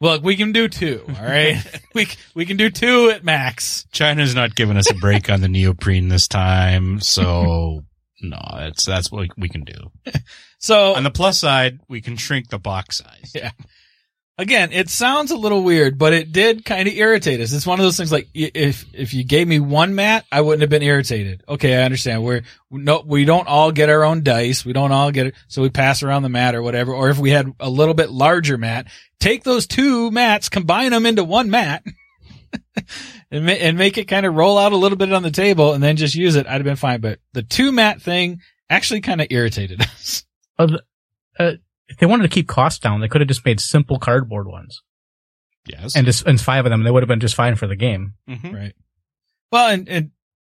[0.00, 1.56] look, we can do two, all right?
[1.94, 3.86] we, we can do two at max.
[3.90, 7.84] China's not giving us a break on the neoprene this time, so
[8.22, 9.90] no, that's that's what we can do.
[10.58, 13.32] So On the plus side, we can shrink the box size.
[13.34, 13.50] Yeah.
[14.38, 17.52] Again, it sounds a little weird, but it did kind of irritate us.
[17.52, 20.62] It's one of those things like if if you gave me one mat, I wouldn't
[20.62, 21.44] have been irritated.
[21.46, 22.24] Okay, I understand.
[22.24, 24.64] We're no, we don't all get our own dice.
[24.64, 26.94] We don't all get it, so we pass around the mat or whatever.
[26.94, 28.86] Or if we had a little bit larger mat,
[29.20, 31.84] take those two mats, combine them into one mat.
[33.30, 35.72] And, ma- and make it kind of roll out a little bit on the table
[35.72, 36.46] and then just use it.
[36.46, 37.00] I'd have been fine.
[37.00, 40.24] But the two mat thing actually kind of irritated us.
[40.58, 40.68] uh,
[41.38, 41.52] uh,
[41.88, 44.82] if they wanted to keep costs down, they could have just made simple cardboard ones,
[45.66, 45.96] Yes.
[45.96, 48.14] and just and five of them, they would have been just fine for the game.
[48.28, 48.52] Mhm.
[48.54, 48.74] Right.
[49.50, 50.10] Well, and, and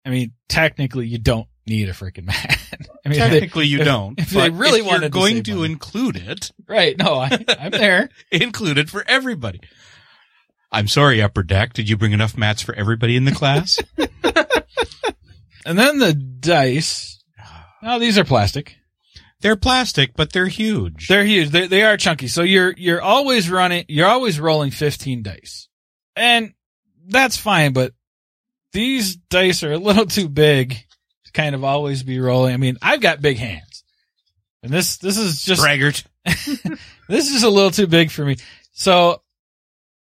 [0.07, 2.59] I mean, technically you don't need a freaking mat.
[3.05, 4.19] I mean, if they- Technically, you if- don't.
[4.19, 5.73] if they really if you're wanted to going to money.
[5.73, 6.97] include it, right.
[6.99, 8.09] No, I, I'm there.
[8.31, 9.61] include it for everybody.
[10.73, 11.75] I'm sorry, Upper Deck.
[11.75, 13.79] Did you bring enough mats for everybody in the class?
[15.65, 17.23] And then the dice.
[17.83, 18.77] Now these are plastic.
[19.41, 21.09] they're plastic, but they're huge.
[21.09, 21.51] They're huge.
[21.51, 22.29] They, they are chunky.
[22.29, 25.69] So you're, you're always running, you're always rolling 15 dice.
[26.15, 26.55] And
[27.07, 27.93] that's fine, but
[28.73, 30.71] these dice are a little too big
[31.25, 32.55] to kind of always be rolling.
[32.55, 33.85] I mean, I've got big hands.
[34.63, 36.05] And this, this is just, Braggart.
[37.09, 38.37] this is a little too big for me.
[38.73, 39.22] So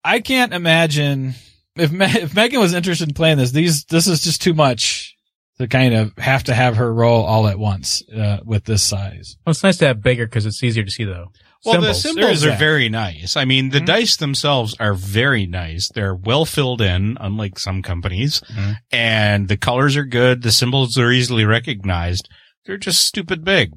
[0.05, 1.35] I can't imagine
[1.77, 3.53] if Me- if Megan was interested in playing this.
[3.53, 5.15] These this is just too much
[5.59, 9.37] to kind of have to have her roll all at once uh, with this size.
[9.47, 11.27] Well, it's nice to have bigger because it's easier to see the
[11.65, 12.03] Well, the symbols.
[12.03, 12.59] There symbols are that.
[12.59, 13.37] very nice.
[13.37, 13.87] I mean, the Mhm.
[13.87, 15.89] dice themselves are very nice.
[15.95, 18.77] They're well filled in, unlike some companies, Mhm.
[18.91, 20.43] and the colors are good.
[20.43, 22.29] The symbols are easily recognized.
[22.67, 23.73] They're just stupid big.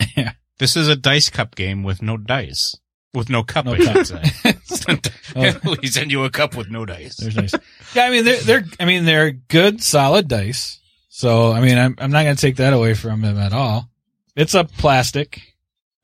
[0.16, 0.32] Yeah.
[0.60, 2.76] This is a dice cup game with no dice.
[3.12, 4.08] With no cup, No I should
[4.42, 4.53] cup.
[5.36, 5.74] Oh.
[5.82, 7.16] we send you a cup with no dice.
[7.16, 7.54] There's nice.
[7.94, 10.78] Yeah, I mean they're they're I mean they're good solid dice.
[11.08, 13.88] So I mean I'm I'm not gonna take that away from them at all.
[14.36, 15.42] It's a plastic.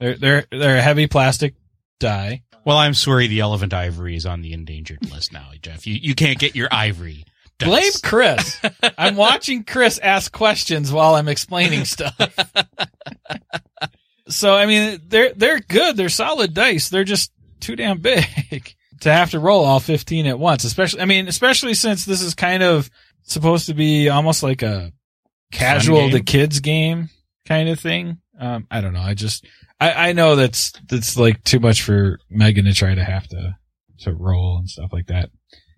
[0.01, 1.55] They're they're they're a heavy plastic
[2.01, 2.43] die.
[2.65, 5.87] Well, I'm sorry the elephant ivory is on the endangered list now, Jeff.
[5.87, 7.25] You, you can't get your ivory.
[7.59, 7.69] dice.
[7.69, 8.61] Blame Chris.
[8.99, 12.17] I'm watching Chris ask questions while I'm explaining stuff.
[14.29, 15.97] so I mean, they're they're good.
[15.97, 16.89] They're solid dice.
[16.89, 20.65] They're just too damn big to have to roll all 15 at once.
[20.65, 22.91] Especially, I mean, especially since this is kind of
[23.23, 24.93] supposed to be almost like a
[25.53, 27.11] casual to kids game
[27.47, 28.19] kind of thing.
[28.39, 29.01] Um, I don't know.
[29.01, 29.47] I just
[29.79, 33.57] I I know that's that's like too much for Megan to try to have to
[34.01, 35.31] to roll and stuff like that.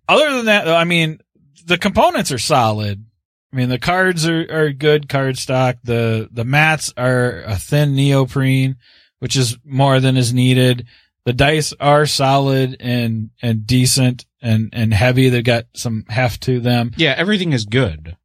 [0.08, 1.18] Other than that, though, I mean,
[1.66, 3.04] the components are solid.
[3.52, 5.76] I mean, the cards are, are good card stock.
[5.84, 8.76] The, the mats are a thin neoprene,
[9.18, 10.86] which is more than is needed.
[11.24, 15.28] The dice are solid and, and decent and, and heavy.
[15.28, 16.90] They've got some heft to them.
[16.96, 18.16] Yeah, everything is good.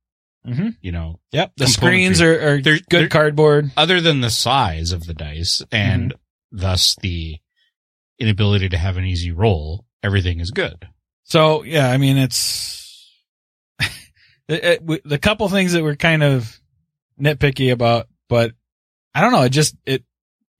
[0.47, 0.77] Mhm.
[0.81, 1.53] You know, Yep.
[1.57, 3.71] The screens are, are They're- good they're- cardboard.
[3.77, 6.13] other than the size of the dice and
[6.51, 7.37] thus the
[8.17, 10.87] inability to have an easy roll, everything is good.
[11.25, 13.11] So yeah, I mean it's
[14.47, 16.57] it, it, the couple things that we're kind of
[17.21, 18.53] nitpicky about, but
[19.13, 19.43] I don't know.
[19.43, 20.03] It just it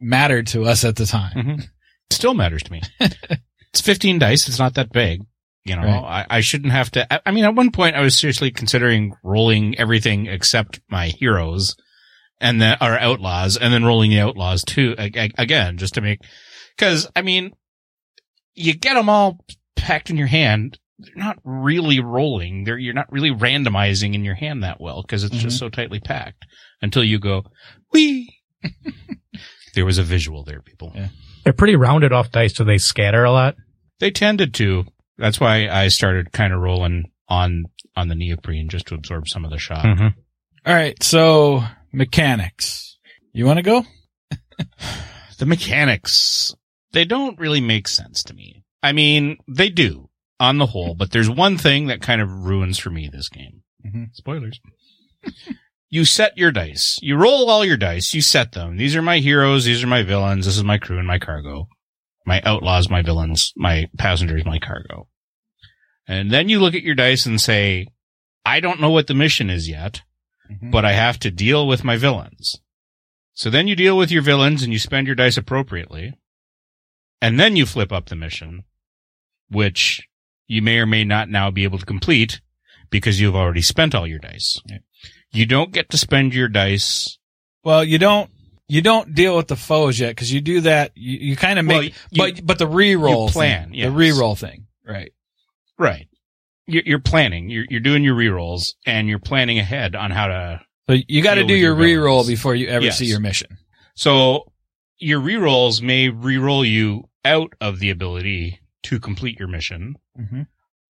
[0.02, 1.34] mattered to us at the time.
[1.38, 1.62] Mm-hmm.
[2.10, 2.82] Still matters to me.
[3.00, 4.48] it's 15 dice.
[4.48, 5.22] It's not that big.
[5.66, 6.26] You know, Right.
[6.30, 7.14] I, I shouldn't have to.
[7.14, 11.76] I, I mean, at one point I was seriously considering rolling everything except my heroes
[12.40, 16.22] and then, our outlaws and then rolling the outlaws too, again, just to make,
[16.78, 17.52] cause I mean,
[18.54, 19.44] you get them all
[19.76, 20.80] packed in your hand.
[21.00, 22.64] They're not really rolling.
[22.64, 25.66] They're, you're not really randomizing in your hand that well because it's just mm-hmm.
[25.66, 26.46] so tightly packed
[26.82, 27.44] until you go,
[27.92, 28.40] wee.
[29.76, 30.94] there was a visual there, people.
[30.96, 31.10] Yeah.
[31.48, 33.56] They're pretty rounded off dice, so they scatter a lot.
[34.02, 34.84] They tended to.
[35.18, 39.46] That's why I started kind of rolling on on the neoprene just to absorb some
[39.46, 39.86] of the shock.
[39.86, 40.08] Mm-hmm.
[40.66, 43.00] All right, so mechanics.
[43.32, 43.86] You want to go?
[45.38, 46.54] The mechanics,
[46.92, 48.66] they don't really make sense to me.
[48.84, 50.10] I mean, they do
[50.42, 53.62] on the whole, but there's one thing that kind of ruins for me this game.
[53.86, 54.14] Mhm.
[54.16, 54.60] Spoilers.
[55.90, 56.98] you set your dice.
[57.02, 58.14] You roll all your dice.
[58.14, 58.78] You set them.
[58.78, 59.66] These are my heroes.
[59.66, 60.46] These are my villains.
[60.46, 61.68] This is my crew and my cargo.
[62.26, 65.08] My outlaws, my villains, my passengers, my cargo.
[66.08, 67.88] And then you look at your dice and say,
[68.46, 70.02] I don't know what the mission is yet
[70.50, 70.72] mm-hmm.
[70.72, 72.60] but I have to deal with my villains.
[73.34, 76.14] So then you deal with your villains and you spend your dice appropriately.
[77.22, 78.64] And then you flip up the mission,
[79.50, 80.08] which
[80.48, 82.42] you may or may not now be able to complete
[82.90, 84.62] because you've already spent all your dice.
[85.38, 87.18] You don't get to spend your dice.
[87.64, 88.30] Well, you don't
[88.68, 90.92] you don't deal with the foes yet because you do that.
[90.96, 93.86] You, you kind of make, Well, you- but but the re-roll plan, thing, yes.
[93.86, 95.14] the re-roll thing, right?
[95.78, 96.08] Right.
[96.66, 97.50] You're, you're planning.
[97.50, 101.36] You're, you're doing your rerolls and you're planning ahead on how to So you got
[101.36, 102.28] to do your your re-roll villains.
[102.28, 102.98] before you ever Yes.
[102.98, 103.58] see your mission.
[103.96, 104.52] So
[104.98, 109.96] your rerolls may reroll you out of the ability to complete your mission.
[110.20, 110.42] Mm-hmm.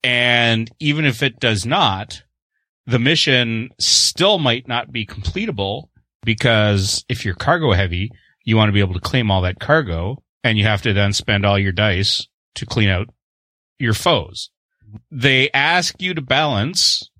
[0.04, 2.22] And even if it does not,
[2.87, 5.85] the mission still might not be completable
[6.25, 8.11] because if you're cargo heavy,
[8.44, 11.12] you want to be able to claim all that cargo and you have to then
[11.12, 13.09] spend all your dice to clean out
[13.79, 14.51] your foes.
[15.11, 17.11] They ask you to balance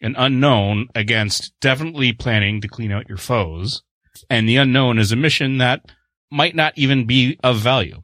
[0.00, 3.82] an unknown against definitely planning to clean out your foes.
[4.28, 5.82] And the unknown is a mission that
[6.30, 8.00] might not even be of value.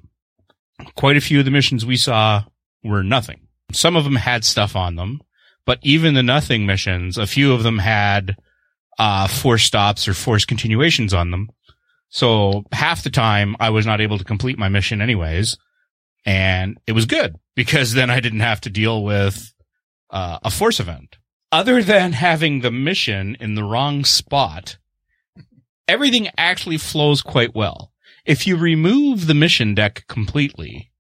[0.94, 2.44] Quite a few of the missions we saw
[2.84, 3.40] were nothing.
[3.72, 5.20] Some of them had stuff on them,
[5.66, 8.36] but even the nothing missions, a few of them had
[8.98, 11.50] uh, force stops or force continuations on them.
[12.08, 15.58] So half the time I was not able to complete my mission anyways.
[16.24, 19.52] And it was good because then I didn't have to deal with
[20.10, 21.18] uh, a force event.
[21.52, 24.78] Other than having the mission in the wrong spot,
[25.86, 27.92] everything actually flows quite well.
[28.24, 30.90] If you remove the mission deck completely,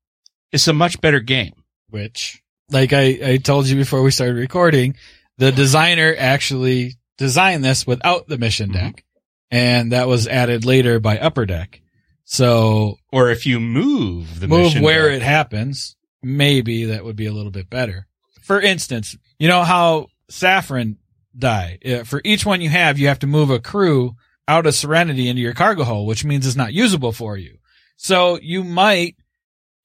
[0.52, 1.54] it's a much better game.
[1.88, 4.96] Which, like I, I told you before we started recording,
[5.38, 8.86] the designer actually designed this without the mission Mm-hmm.
[8.86, 9.04] deck,
[9.50, 11.80] and that was added later by Upper Deck.
[12.24, 17.26] So Or if you move the move where deck- it happens, maybe that would be
[17.26, 18.06] a little bit better.
[18.42, 20.98] For instance, you know how Saffron
[21.36, 21.78] die?
[21.84, 24.16] Uh, For each one you have, you have to move a crew
[24.48, 27.58] out of Serenity into your cargo hold, which means it's not usable for you.
[27.96, 29.16] So you might,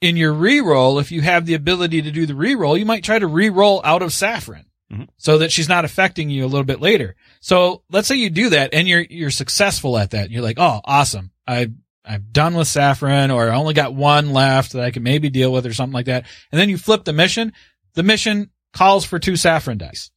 [0.01, 3.19] in your reroll, if you have the ability to do the reroll, you might try
[3.19, 4.65] to reroll out of Saffron.
[4.91, 5.07] Mhm.
[5.17, 7.15] So that she's not affecting you a little bit later.
[7.39, 10.31] So let's say you do that and you're, you're successful at that.
[10.31, 11.31] You're like, oh, awesome.
[11.47, 11.71] I,
[12.03, 15.53] I'm done with Saffron or I only got one left that I can maybe deal
[15.53, 16.25] with or something like that.
[16.51, 17.53] And then you flip the mission.
[17.93, 20.11] The mission calls for two Saffron dice.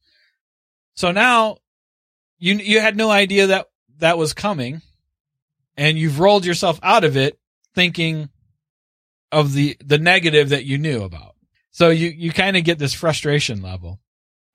[0.95, 1.57] So now
[2.39, 3.67] you, you had no idea that
[3.99, 4.81] that was coming
[5.77, 7.39] and you've rolled yourself out of it
[7.75, 8.29] thinking
[9.35, 11.35] of the, the negative that you knew about.
[11.71, 13.99] So you, you kind of get this frustration level.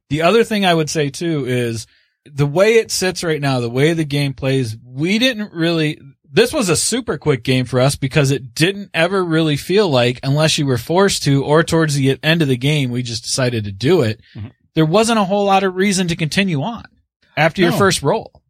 [0.08, 1.86] The other thing I would say too is
[2.24, 6.00] the way it sits right now, the way the game plays, we didn't really,
[6.32, 10.20] this was a super quick game for us because it didn't ever really feel like,
[10.22, 13.64] unless you were forced to or towards the end of the game, we just decided
[13.64, 14.20] to do it.
[14.34, 14.52] Mhm.
[14.74, 16.84] There wasn't a whole lot of reason to continue on
[17.36, 18.42] after your first roll.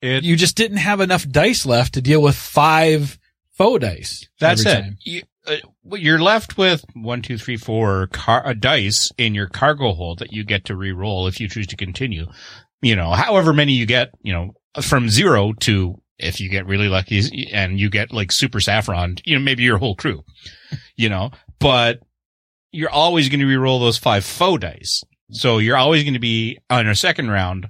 [0.00, 3.18] It, You just didn't have enough dice left to deal with five
[3.52, 4.28] foe dice.
[4.40, 4.94] that's it.
[5.04, 5.56] You, uh,
[5.92, 10.32] you're left with one, two, three, four car- uh, dice in your cargo hold that
[10.32, 12.26] you get to re-roll if you choose to continue.
[12.82, 16.88] You know, however many you get, you know, from zero to if you get really
[16.88, 20.24] lucky and you get like super saffron, you know, maybe your whole crew,
[20.96, 22.00] you know, but
[22.70, 25.02] you're always going to re-roll those five foe dice.
[25.30, 27.68] So you're always going to be on a second round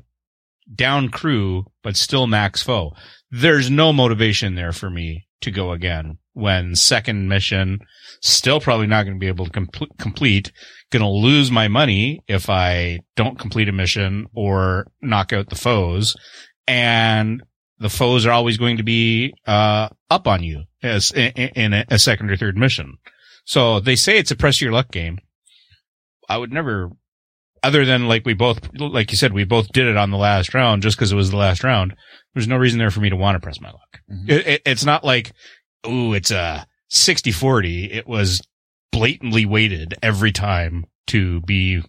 [0.72, 2.92] down crew, but still max foe.
[3.30, 7.78] There's no motivation there for me to go again when second mission
[8.20, 9.68] still probably not going to be able to com-
[9.98, 10.52] complete.
[10.90, 15.56] Going to lose my money if I don't complete a mission or knock out the
[15.56, 16.14] foes.
[16.66, 17.42] And
[17.78, 21.84] the foes are always going to be, uh, up on you as in, in a,
[21.88, 22.98] a second or third mission.
[23.44, 25.18] So they say it's a press your luck game.
[26.28, 26.90] I would never,
[27.64, 30.54] other than like we both, like you said, we both did it on the last
[30.54, 31.94] round just because it was the last round.
[32.34, 34.00] There's no reason there for me to want to press my luck.
[34.10, 34.30] Mhm.
[34.30, 35.32] It, it, it's not like,
[35.86, 37.92] ooh, it's a 60 40.
[37.92, 38.40] It was
[38.92, 41.82] blatantly weighted every time to be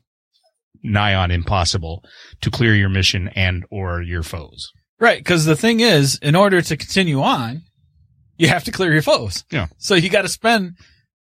[0.84, 2.04] nigh on impossible
[2.42, 4.72] to clear your mission and or your foes.
[5.00, 7.62] Right, because the thing is, in order to continue on,
[8.38, 9.44] you have to clear your foes.
[9.52, 9.68] Yeah.
[9.78, 10.78] So you got to spend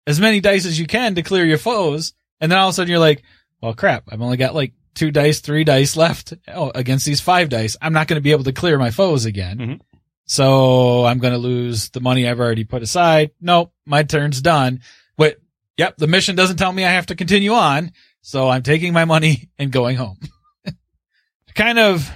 [0.07, 2.75] as many dice as you can to clear your foes, and then all of a
[2.75, 3.23] sudden you're like,
[3.61, 4.05] "Well, crap!
[4.09, 7.77] I've only got like two dice, three dice left oh, against these five dice.
[7.81, 9.57] I'm not going to be able to clear my foes again.
[9.57, 9.79] Mhm.
[10.25, 13.31] So I'm going to lose the money I've already put aside.
[13.41, 14.79] Nope, my turn's done.
[15.17, 15.37] Wait,
[15.77, 17.91] yep, the mission doesn't tell me I have to continue on,
[18.21, 20.19] so I'm taking my money and going home.
[21.55, 22.09] kind of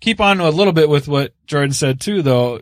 [0.00, 2.60] keep on a little bit with what Jordan said too, though.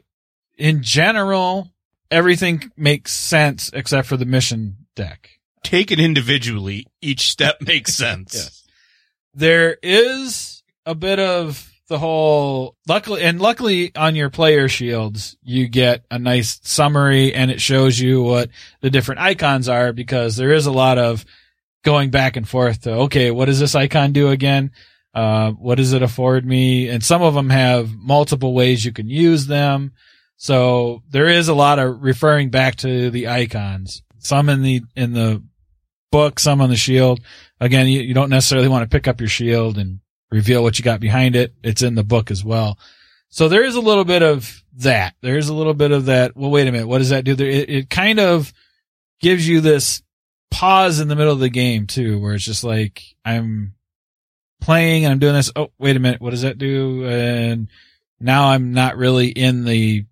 [0.59, 1.73] In general,
[2.11, 5.38] everything makes sense except for the mission deck.
[5.63, 8.35] Taken individually, each step makes sense.
[8.35, 8.65] Yes.
[9.35, 15.69] There is a bit of the whole luckily and luckily on your player shields you
[15.69, 18.51] get a nice summary and it shows you what
[18.83, 21.25] the different icons are because there is a lot of
[21.85, 24.71] going back and forth to okay what does this icon do again
[25.15, 29.09] uh, what does it afford me and some of them have multiple ways you can
[29.09, 29.93] use them
[30.37, 35.15] so there is a lot of referring back to the icons some in the in
[35.15, 35.43] the
[36.11, 37.21] book some on the shield
[37.61, 40.01] again, you, you don't necessarily want to pick up your shield and
[40.31, 41.55] reveal what you got behind it.
[41.63, 42.79] It's in the book as well.
[43.31, 45.15] So there is a little bit of that.
[45.21, 46.37] There is a little bit of that.
[46.37, 46.89] Well, wait a minute.
[46.89, 47.35] What does that do?
[47.35, 48.53] There, it, it kind of
[49.21, 50.03] gives you this
[50.51, 53.75] pause in the middle of the game too, where it's just like, I'm
[54.61, 55.53] playing and I'm doing this.
[55.55, 56.21] Oh, wait a minute.
[56.21, 57.07] What does that do?
[57.07, 57.69] And
[58.19, 60.07] now I'm not really in the,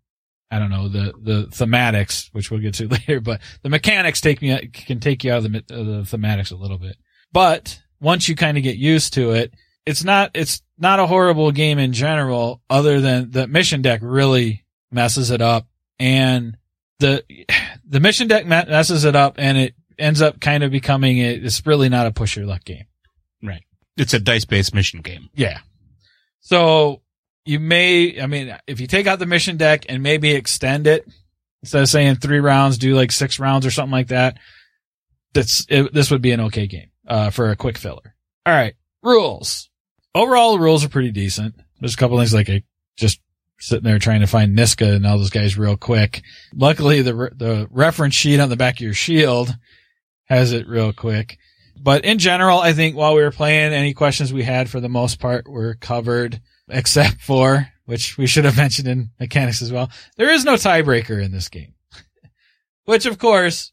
[0.51, 4.41] I don't know, the, the thematics, which we'll get to later, but the mechanics take
[4.41, 6.97] me, can take you out of the, the thematics a little bit.
[7.33, 9.53] But once you kind of get used to it,
[9.85, 14.65] it's not, it's not a horrible game in general, other than the mission deck really
[14.91, 15.67] messes it up
[15.99, 16.57] and
[17.01, 17.25] the,
[17.89, 21.65] the mission deck messes it up and it ends up kind of becoming, a, it's
[21.67, 22.85] really not a push your luck game.
[23.43, 23.63] Right.
[23.97, 25.29] It's a dice based mission game.
[25.35, 25.59] Yeah.
[26.41, 27.03] So
[27.47, 31.07] you may, I mean, if you take out the mission deck and maybe extend it
[31.63, 34.39] instead of saying three rounds, do like six rounds or something like that.
[35.33, 38.15] That's, it, this would be an okay game, uh, for a quick filler.
[38.45, 38.75] All right.
[39.03, 39.71] Rules.
[40.15, 41.55] Overall, the rules are pretty decent.
[41.81, 42.65] There's a couple things like
[42.97, 43.21] just
[43.59, 46.23] sitting there trying to find Niska and all those guys real quick.
[46.55, 49.55] Luckily, the, re- the reference sheet on the back of your shield
[50.25, 51.39] has it real quick.
[51.79, 54.89] But in general, I think while we were playing, any questions we had for the
[54.89, 59.91] most part were covered, except for, which we should have mentioned in mechanics as well.
[60.17, 61.75] There is no tiebreaker in this game.
[62.85, 63.73] which of course,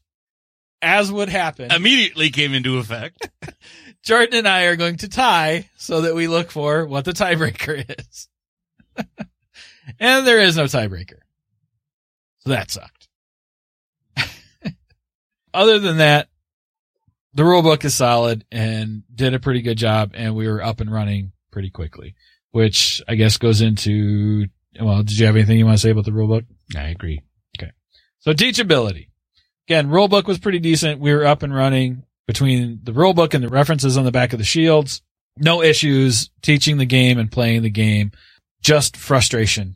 [0.82, 3.28] as would happen, Immediately came into effect.
[4.02, 7.84] Jordan and I are going to tie so that we look for what the tiebreaker
[7.98, 8.28] is.
[9.98, 11.20] and there is no tiebreaker.
[12.40, 13.08] So that sucked.
[15.54, 16.28] Other than that,
[17.32, 20.80] the rule book is solid and did a pretty good job and we were up
[20.80, 22.16] and running pretty quickly,
[22.54, 24.46] which I guess goes into,
[24.80, 26.44] well, did you have anything you want to say about the rule book?
[26.76, 27.20] I agree.
[27.58, 27.72] Okay.
[28.20, 29.08] So teachability.
[29.66, 31.00] Again, rule book was pretty decent.
[31.00, 34.32] We were up and running between the rule book and the references on the back
[34.32, 35.02] of the shields.
[35.36, 38.12] No issues teaching the game and playing the game.
[38.62, 39.74] Just frustration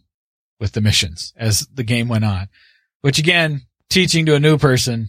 [0.60, 2.48] with the missions as the game went on,
[3.00, 5.08] which again, teaching to a new person,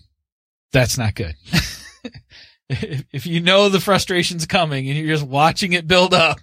[0.73, 1.35] that's not good.
[2.69, 6.39] if you know the frustration's coming and you're just watching it build up,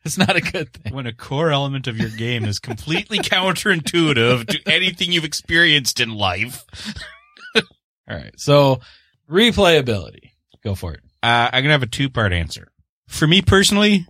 [0.04, 0.94] it's not a good thing.
[0.94, 6.14] When a core element of your game is completely counterintuitive to anything you've experienced in
[6.14, 6.64] life.
[7.56, 8.32] All right.
[8.38, 8.80] So
[9.30, 10.30] replayability.
[10.62, 11.00] Go for it.
[11.22, 12.68] Uh, I'm gonna have a two part answer.
[13.08, 14.06] For me personally,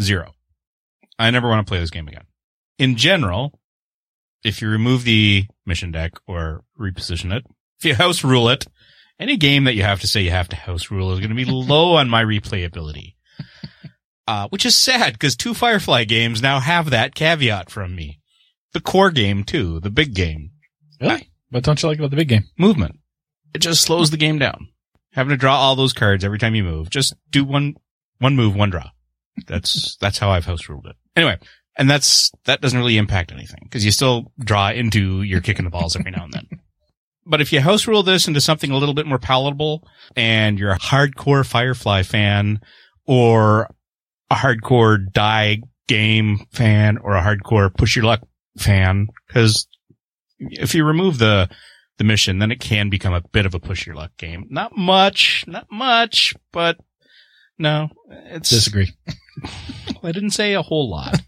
[0.00, 0.32] zero.
[1.18, 2.24] I never want to play this game again.
[2.78, 3.58] In general,
[4.44, 7.44] if you remove the mission deck or reposition it,
[7.78, 8.66] if you house rule it,
[9.18, 11.36] any game that you have to say you have to house rule is going to
[11.36, 13.14] be low on my replayability.
[14.28, 18.18] Uh, which is sad because two Firefly games now have that caveat from me.
[18.72, 20.50] The core game too, the big game,
[21.00, 21.30] Really?
[21.50, 22.44] What don't you like about the big game?
[22.58, 22.98] movement.
[23.54, 24.68] It just slows the game down.
[25.12, 26.90] Having to draw all those cards every time you move.
[26.90, 27.76] Just do one,
[28.18, 28.90] one move, one draw.
[29.46, 30.96] That's, that's how I've house ruled it.
[31.14, 31.38] Anyway,
[31.76, 35.70] And that's, that doesn't really impact anything because you still draw into your kicking the
[35.70, 36.46] balls every now and then.
[37.28, 39.82] But if you house rule this into something a little bit more palatable
[40.14, 42.60] and you're a hardcore Firefly fan
[43.04, 43.68] or
[44.30, 48.22] a hardcore die game fan or a hardcore push your luck
[48.58, 49.66] fan, because
[50.38, 51.48] if you remove the,
[51.98, 54.46] the mission, then it can become a bit of a push your luck game.
[54.50, 56.78] Not much, not much, but
[57.58, 58.92] no, it's, Disagree.
[60.02, 61.20] I didn't say a whole lot.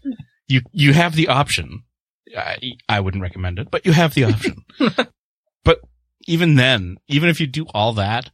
[0.47, 1.83] you, you have the option.
[2.37, 4.63] I, I wouldn't recommend it, but you have the option.
[5.63, 5.81] but
[6.27, 8.29] even then, even if you do all that,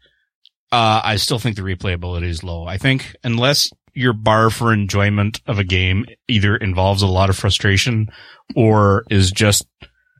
[0.71, 2.65] uh, I still think the replayability is low.
[2.65, 7.37] I think unless your bar for enjoyment of a game either involves a lot of
[7.37, 8.07] frustration
[8.55, 9.65] or is just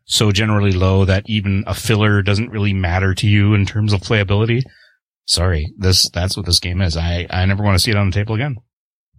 [0.06, 4.02] so generally low that even a filler doesn't really matter to you in terms of
[4.02, 4.64] playability.
[5.26, 6.96] Sorry, this, that's what this game is.
[6.96, 8.58] I, I never want to see it on the table again.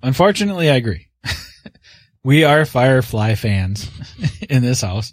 [0.02, 1.08] Unfortunately, I agree.
[2.24, 3.90] we are Firefly fans
[4.48, 5.12] in this house.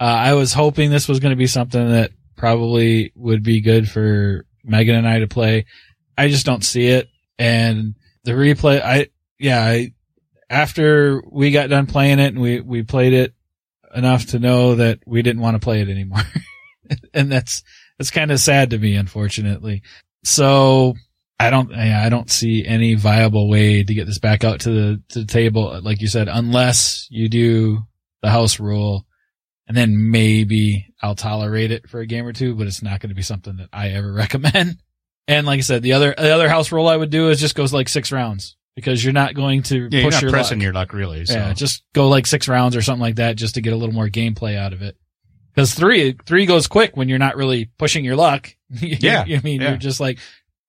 [0.00, 3.88] Uh, I was hoping this was going to be something that probably would be good
[3.88, 5.66] for Megan and I to play.
[6.18, 7.08] I just don't see it.
[7.38, 9.08] And the replay, I,
[9.38, 9.92] yeah, I,
[10.48, 13.34] after we got done playing it and we, we played it
[13.94, 16.22] enough to know that we didn't want to play it anymore.
[17.14, 17.62] and that's,
[17.98, 19.82] that's kind of sad to me, unfortunately.
[20.24, 20.94] So
[21.40, 25.02] I don't, I don't see any viable way to get this back out to the,
[25.10, 27.80] to the table, like you said, unless you do
[28.22, 29.06] the house rule
[29.72, 33.08] and then maybe I'll tolerate it for a game or two, but it's not going
[33.08, 34.76] to be something that I ever recommend.
[35.28, 37.54] And like I said, the other, the other house rule I would do is just
[37.54, 40.58] goes like six rounds because you're not going to Yeah, you're push not your pressing
[40.58, 40.62] luck.
[40.64, 41.24] your luck really.
[41.26, 41.34] So.
[41.34, 43.94] Yeah, just go like six rounds or something like that just to get a little
[43.94, 44.96] more gameplay out of it.
[45.54, 48.48] Because three, three goes quick when you're not really pushing your luck.
[48.80, 49.68] You- Yeah, I mean, yeah.
[49.70, 50.18] you're just like,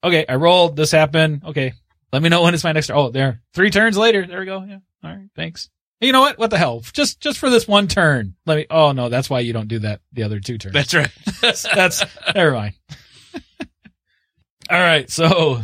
[0.03, 1.43] okay, I rolled, this happened.
[1.45, 1.73] Okay.
[2.11, 4.27] Let me know when it's my next, oh, there, three turns later.
[4.27, 4.63] There we go.
[4.63, 4.79] Yeah.
[5.03, 5.29] All right.
[5.35, 5.69] Thanks.
[6.01, 6.37] You know what?
[6.37, 6.81] What the hell?
[6.91, 8.35] Just, just for this one turn.
[8.45, 10.73] Let me, oh no, that's why you don't do that the other two turns.
[10.73, 11.09] That's right.
[11.41, 12.03] that's, that's,
[12.35, 12.73] never mind.
[14.73, 15.07] All right.
[15.07, 15.61] So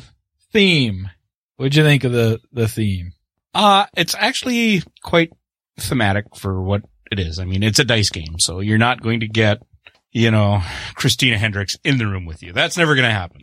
[0.54, 1.10] theme.
[1.56, 3.14] What'd you think of the, the theme?
[3.56, 5.34] Uh, it's actually quite
[5.80, 7.40] thematic for what it is.
[7.40, 9.64] I mean, it's a dice game, so you're not going to get,
[10.12, 10.62] you know,
[10.94, 12.54] Christina Hendricks in the room with you.
[12.54, 13.42] That's never going to happen.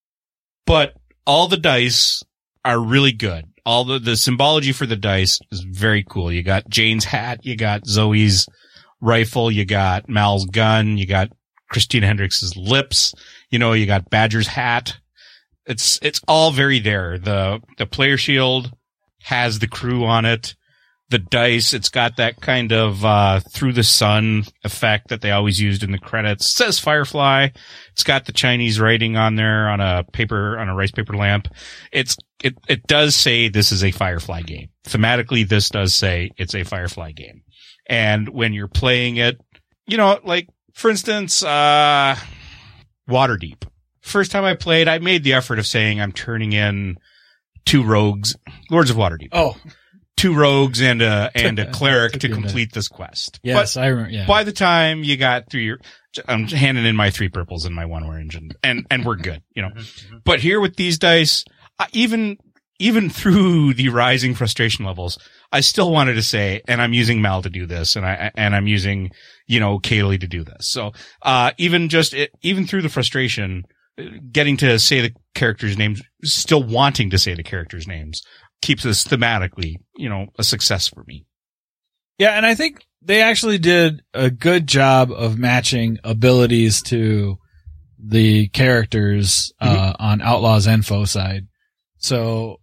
[0.66, 0.94] but
[1.26, 2.22] all the dice
[2.64, 3.44] are really good.
[3.66, 6.32] All the, the symbology for the dice is very cool.
[6.32, 8.46] You got Jayne's hat, you got Zoe's
[9.02, 11.28] rifle, you got Mal's gun, you got
[11.70, 13.14] Christina Hendricks's lips,
[13.50, 14.98] you know, you got Badger's hat.
[15.66, 17.18] It's, it's all very there.
[17.18, 18.72] The, the player shield
[19.22, 20.54] has the crew on it.
[21.10, 25.60] The dice, it's got that kind of uh, through the sun effect that they always
[25.60, 26.46] used in the credits.
[26.46, 27.48] It says Firefly.
[27.92, 31.48] It's got the Chinese writing on there on a paper on a rice paper lamp.
[31.92, 34.70] It's it it does say this is a Firefly game.
[34.86, 37.42] Thematically, this does say it's a Firefly game.
[37.86, 39.38] And when you're playing it,
[39.86, 42.16] you know, like for instance, uh,
[43.08, 43.64] Waterdeep.
[44.00, 46.98] First time I played, I made the effort of saying I'm turning in
[47.64, 48.36] two rogues,
[48.70, 49.56] Lords of Waterdeep, Oh,
[50.16, 52.46] two rogues and a and a cleric to you a minute.
[52.48, 53.40] complete this quest.
[53.42, 54.10] yes, I remember.
[54.10, 54.26] Yeah.
[54.26, 55.78] By the time you got through your,
[56.28, 59.42] I'm handing in my three purples and my one orange, and and and we're good,
[59.54, 59.70] you know.
[60.24, 61.44] But here with these dice,
[61.78, 62.36] I, even
[62.78, 65.18] even through the rising frustration levels,
[65.50, 68.54] I still wanted to say, and I'm using Mal to do this, and I and
[68.54, 69.12] I'm using
[69.46, 70.70] you know Kaylee to do this.
[70.70, 70.92] So
[71.22, 73.64] uh, even just it, even through the frustration,
[73.98, 78.22] uh, getting to say the characters' names, still wanting to say the characters' names,
[78.62, 81.26] keeps us thematically, you know, a success for me.
[82.18, 87.36] Yeah, and I think they actually did a good job of matching abilities to
[87.98, 91.46] the characters uh, on Outlaws and Foe side.
[91.98, 92.60] So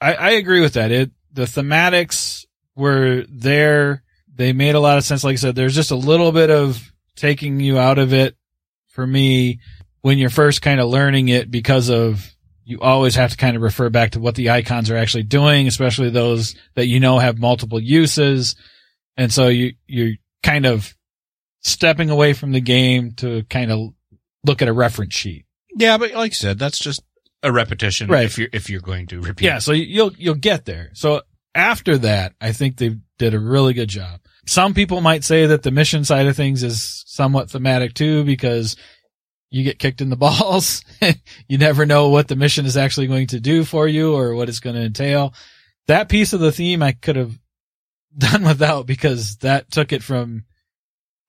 [0.00, 0.90] I, I agree with that.
[0.90, 4.02] It the thematics were there.
[4.36, 5.24] They made a lot of sense.
[5.24, 8.36] Like I said, there's just a little bit of taking you out of it
[8.88, 9.60] for me
[10.02, 12.30] when you're first kind of learning it because of
[12.64, 15.66] you always have to kind of refer back to what the icons are actually doing,
[15.66, 18.56] especially those that you know have multiple uses.
[19.16, 20.94] And so you, you're kind of
[21.60, 23.90] stepping away from the game to kind of
[24.44, 25.46] look at a reference sheet.
[25.76, 27.02] Yeah, but like I said, that's just
[27.42, 28.08] a repetition.
[28.08, 28.24] Right.
[28.24, 29.44] If you're if you're going to repeat.
[29.44, 29.58] Yeah.
[29.60, 30.90] So you'll, you'll get there.
[30.94, 31.22] So
[31.54, 34.20] after that, I think they did a really good job.
[34.46, 38.76] Some people might say that the mission side of things is somewhat thematic too, because
[39.50, 40.82] you get kicked in the balls.
[41.48, 44.48] you never know what the mission is actually going to do for you or what
[44.48, 45.34] it's going to entail.
[45.88, 47.38] That piece of the theme I could have
[48.18, 50.44] done without because that took it from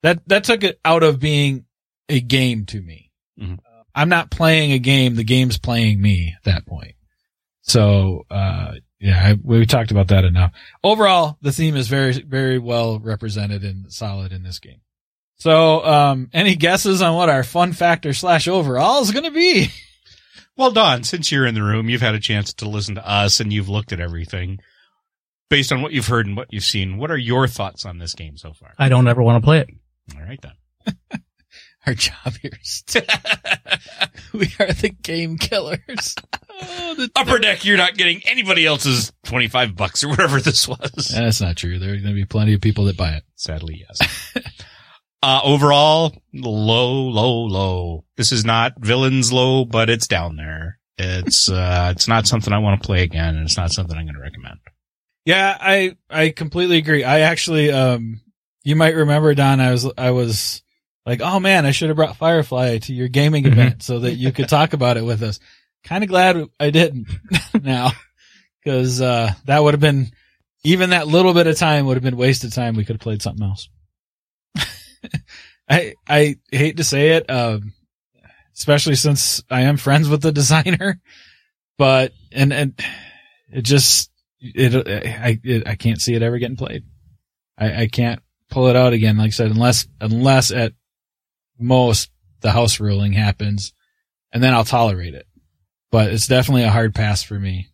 [0.02, 1.64] that, that took it out of being
[2.08, 3.10] a game to me.
[3.40, 3.58] Mhm.
[3.94, 5.16] I'm not playing a game.
[5.16, 6.94] The game's playing me at that point.
[7.62, 10.52] So, uh, Yeah, I, we talked about that enough.
[10.82, 14.80] Overall, the theme is very, very well represented and solid in this game.
[15.36, 19.68] So, um, any guesses on what our fun factor slash overall is going to be?
[20.58, 23.38] Well, Don, since you're in the room, you've had a chance to listen to us
[23.38, 24.58] and you've looked at everything.
[25.48, 28.12] Based on what you've heard and what you've seen, what are your thoughts on this
[28.12, 28.74] game so far?
[28.76, 29.70] I don't ever want to play it.
[30.16, 30.96] All right then.
[31.88, 32.84] Our job here is
[34.34, 36.14] we are the game killers.
[36.60, 41.10] Oh, the- Upper deck, you're not getting anybody else's 25 bucks or whatever this was.
[41.14, 41.78] That's not true.
[41.78, 43.22] There are going to be plenty of people that buy it.
[43.36, 44.34] Sadly, yes.
[45.22, 48.04] uh, overall, low, low, low.
[48.18, 50.80] This is not villains low, but it's down there.
[50.98, 54.04] It's, uh, it's not something I want to play again and it's not something I'm
[54.04, 54.58] going to recommend.
[55.24, 57.02] Yeah, I I completely agree.
[57.02, 58.20] I actually um
[58.62, 60.62] you might remember Don I was I was
[61.08, 63.52] like, "Oh man, I should have brought Firefly to your gaming Mhm.
[63.52, 65.40] event so that you could talk about it with us."
[65.84, 67.08] Kind of glad I didn't
[67.62, 67.92] now
[68.64, 70.10] cuz uh that would have been
[70.64, 72.74] even that little bit of time would have been wasted time.
[72.74, 73.68] We could have played something else.
[75.68, 77.72] I I hate to say it um
[78.56, 81.00] especially since I am friends with the designer,
[81.78, 82.80] but and and
[83.50, 86.84] it just it I it, I can't see it ever getting played.
[87.56, 89.16] I, I can't pull it out again.
[89.16, 90.72] Like I said, unless unless at
[91.58, 93.72] most the house ruling happens,
[94.32, 95.26] and then I'll tolerate it.
[95.90, 97.68] But it's definitely a hard pass for me.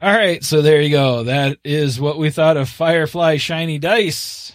[0.00, 1.24] All right, so there you go.
[1.24, 4.52] That is what we thought of Firefly Shiny Dice.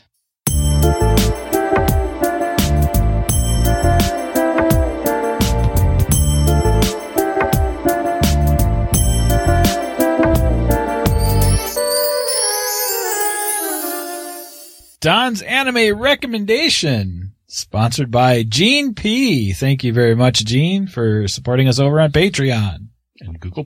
[15.00, 17.23] Don's anime recommendation,
[17.54, 19.54] sponsored by Gene P.
[19.54, 22.88] Thank you very much, Gene, for supporting us over on Patreon
[23.20, 23.66] And Google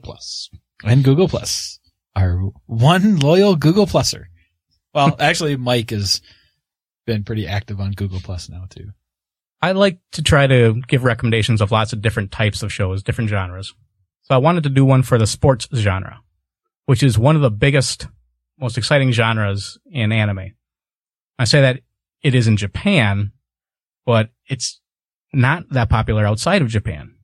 [0.84, 1.80] and Google Plus.
[2.14, 4.24] Our one loyal Google Pluser.
[4.92, 6.20] Well, actually, Mike has
[7.06, 8.90] been pretty active on Google Plus now too.
[9.60, 13.30] I like to try to give recommendations of lots of different types of shows, different
[13.30, 13.74] genres.
[14.22, 16.20] So I wanted to do one for the sports genre,
[16.84, 18.06] which is one of the biggest,
[18.60, 20.52] most exciting genres in anime.
[21.38, 21.80] I say that
[22.22, 23.32] it is in Japan,
[24.08, 24.80] but it's
[25.34, 27.14] not that popular outside of Japan.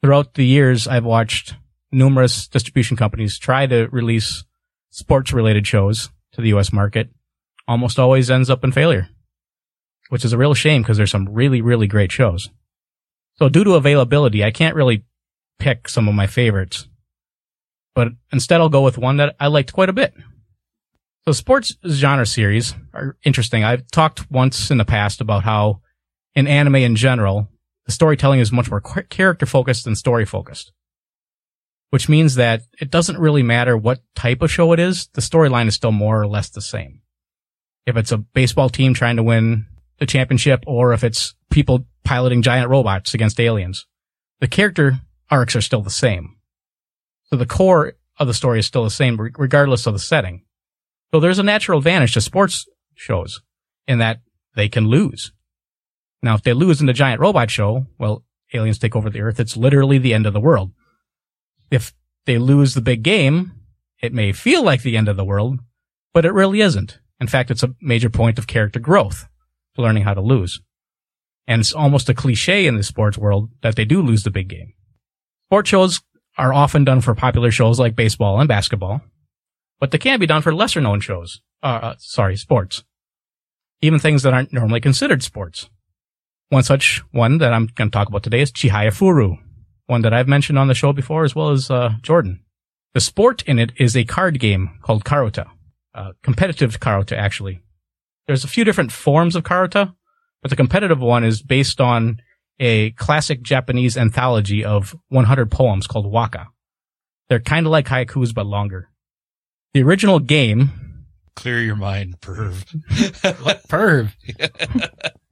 [0.00, 1.56] Throughout the years, I've watched
[1.90, 4.44] numerous distribution companies try to release
[4.90, 7.10] sports related shows to the US market.
[7.66, 9.08] Almost always ends up in failure
[10.08, 12.50] which is a real shame because there's some really, really great shows.
[13.36, 15.04] So due to availability, I can't really
[15.58, 16.88] pick some of my favorites,
[17.94, 20.14] but instead I'll go with one that I liked quite a bit.
[21.26, 23.64] So sports genre series are interesting.
[23.64, 25.82] I've talked once in the past about how
[26.38, 27.48] in anime in general,
[27.86, 30.70] the storytelling is much more character focused than story focused.
[31.90, 35.66] Which means that it doesn't really matter what type of show it is, the storyline
[35.66, 37.00] is still more or less the same.
[37.86, 39.66] If it's a baseball team trying to win
[39.98, 43.84] the championship or if it's people piloting giant robots against aliens.
[44.38, 45.00] The character
[45.32, 46.36] arcs are still the same.
[47.24, 50.44] So the core of the story is still the same regardless of the setting.
[51.10, 52.64] So there's a natural advantage to sports
[52.94, 53.40] shows
[53.88, 54.20] in that
[54.54, 55.32] they can lose.
[56.22, 59.38] Now, if they lose in the giant robot show, well, aliens take over the earth.
[59.38, 60.72] It's literally the end of the world.
[61.70, 61.92] If
[62.26, 63.52] they lose the big game,
[64.02, 65.60] it may feel like the end of the world,
[66.12, 66.98] but it really isn't.
[67.20, 69.28] In fact, it's a major point of character growth
[69.78, 70.60] learning how to lose.
[71.46, 74.48] And it's almost a cliche in the sports world that they do lose the big
[74.48, 74.74] game.
[75.46, 76.00] Sports shows
[76.36, 79.00] are often done for popular shows like baseball and basketball,
[79.80, 81.40] but they can be done for lesser known shows.
[81.62, 82.84] Uh, uh, sorry, sports.
[83.80, 85.70] Even things that aren't normally considered sports.
[86.50, 89.38] One such one that I'm going to talk about today is Chihaya Furu,
[89.86, 92.42] one that I've mentioned on the show before as well as uh, Jordan.
[92.94, 95.50] The sport in it is a card game called Karuta,
[95.94, 97.60] uh, competitive Karuta actually
[98.28, 99.94] there's a few different forms of karuta,
[100.42, 102.20] but the competitive one is based on
[102.60, 106.48] a classic Japanese anthology of 100 poems called waka.
[107.28, 108.90] They're kind of like haikus, but longer.
[109.74, 110.70] The original game,
[111.34, 112.64] Clear your mind, perv.
[113.44, 114.12] What perv?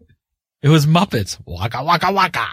[0.67, 1.39] it was Muppets.
[1.47, 2.47] Waka waka waka.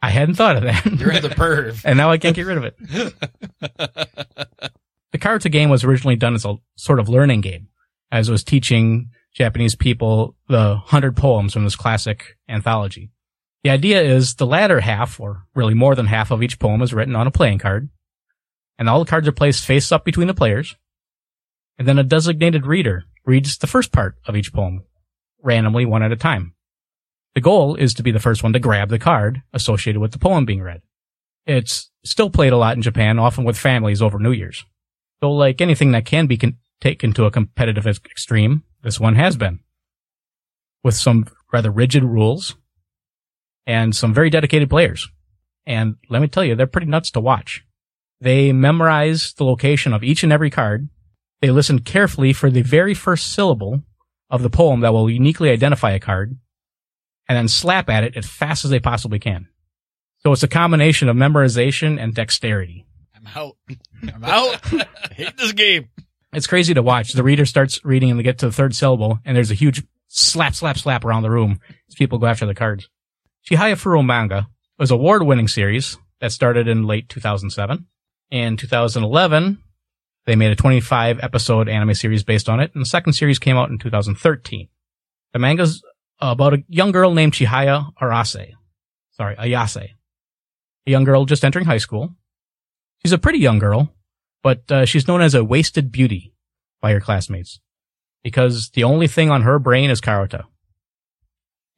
[0.00, 0.86] I hadn't thought of that.
[0.86, 1.82] You're the perv.
[1.84, 3.14] and now I can't get rid of it.
[5.12, 7.68] The Karuta game was originally done as a sort of learning game,
[8.10, 13.10] as it was teaching Japanese people the hundred poems from this classic anthology.
[13.62, 16.94] The idea is the latter half, or really more than half of each poem is
[16.94, 17.90] written on a playing card,
[18.78, 20.76] and all the cards are placed face up between the players,
[21.78, 24.82] and then a designated reader reads the first part of each poem,
[25.42, 26.54] randomly one at a time.
[27.34, 30.18] The goal is to be the first one to grab the card associated with the
[30.18, 30.82] poem being read.
[31.46, 34.64] It's still played a lot in Japan, often with families over New Year's.
[35.22, 39.36] So like anything that can be con- taken to a competitive extreme, this one has
[39.36, 39.60] been.
[40.84, 42.56] With some rather rigid rules
[43.66, 45.08] and some very dedicated players.
[45.64, 47.64] And let me tell you, they're pretty nuts to watch.
[48.20, 50.88] They memorize the location of each and every card.
[51.40, 53.82] They listen carefully for the very first syllable
[54.28, 56.36] of the poem that will uniquely identify a card
[57.28, 59.48] and then slap at it as fast as they possibly can.
[60.18, 62.86] So it's a combination of memorization and dexterity.
[63.14, 63.56] I'm out.
[64.02, 64.72] I'm out.
[64.72, 65.88] I hate this game.
[66.32, 67.12] It's crazy to watch.
[67.12, 69.82] The reader starts reading and they get to the third syllable and there's a huge
[70.08, 72.88] slap, slap, slap around the room as people go after the cards.
[73.48, 74.48] Chihaya Furu Manga
[74.78, 77.86] was a award-winning series that started in late 2007.
[78.30, 79.58] In 2011,
[80.24, 83.56] they made a 25 episode anime series based on it, and the second series came
[83.56, 84.68] out in 2013.
[85.32, 85.82] The manga's
[86.30, 88.52] about a young girl named Chihaya Arase.
[89.10, 89.88] Sorry, Ayase.
[90.86, 92.14] A young girl just entering high school.
[93.02, 93.92] She's a pretty young girl,
[94.42, 96.32] but uh, she's known as a wasted beauty
[96.80, 97.60] by her classmates
[98.22, 100.44] because the only thing on her brain is Karuta.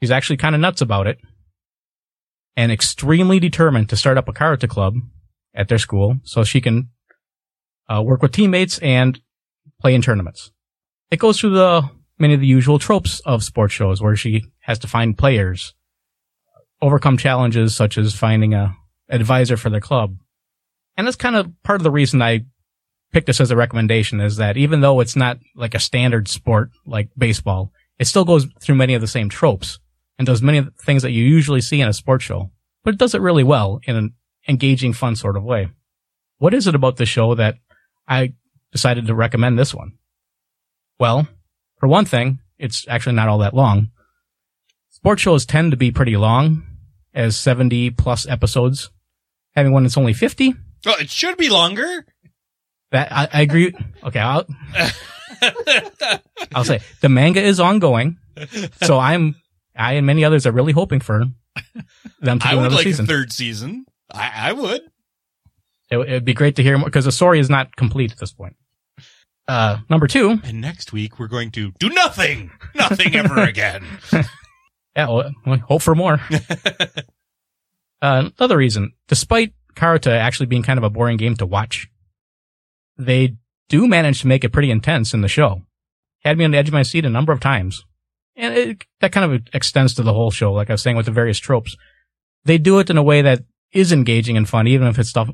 [0.01, 1.19] She's actually kind of nuts about it
[2.57, 4.97] and extremely determined to start up a Karuta club
[5.55, 6.91] at their school so she can
[7.89, 9.21] uh, work with teammates and
[9.81, 10.53] play in tournaments.
[11.11, 11.89] It goes through the
[12.19, 15.75] many of the usual tropes of sports shows where she has to find players,
[16.81, 18.75] overcome challenges such as finding a
[19.09, 20.17] advisor for their club.
[20.97, 22.45] And that's kind of part of the reason I
[23.13, 26.71] picked this as a recommendation is that even though it's not like a standard sport
[26.87, 29.79] like baseball, it still goes through many of the same tropes
[30.19, 32.51] and does many of the things that you usually see in a sports show,
[32.83, 34.15] but it does it really well in an
[34.49, 35.69] engaging, fun sort of way.
[36.39, 37.57] What is it about the show that
[38.07, 38.35] I
[38.73, 39.93] decided to recommend this one?
[40.99, 41.29] Well,
[41.85, 43.91] for one thing, it's actually not all that long.
[44.89, 46.63] Sports shows tend to be pretty long,
[47.13, 48.89] as 70 plus episodes.
[49.55, 50.55] Having one that's only 50,
[50.87, 52.07] Well, it should be longer.
[52.91, 53.75] that I, I agree.
[54.03, 54.47] Okay, I'll,
[56.55, 58.17] I'll say the manga is ongoing,
[58.83, 59.35] so I'm
[59.77, 61.27] I and many others are really hoping for
[62.21, 63.05] them to I do would another like season.
[63.05, 63.85] a third season.
[64.11, 64.81] I, I would.
[65.91, 68.33] It, would be great to hear more because the story is not complete at this
[68.33, 68.57] point.
[69.47, 73.85] Uh, number two, And next week we're going to do nothing, nothing ever again.
[74.13, 76.21] yeah, well, we hope for more.
[78.03, 81.89] Uh, another reason, despite Karuta actually being kind of a boring game to watch,
[82.99, 83.37] they
[83.71, 85.63] do manage to make it pretty intense in the show.
[86.23, 87.83] Had me on the edge of my seat a number of times.
[88.37, 91.07] And it, that kind of extends to the whole show, like I was saying with
[91.07, 91.79] the various tropes.
[92.45, 95.31] They do it in a way that is engaging and fun, even if it's stuff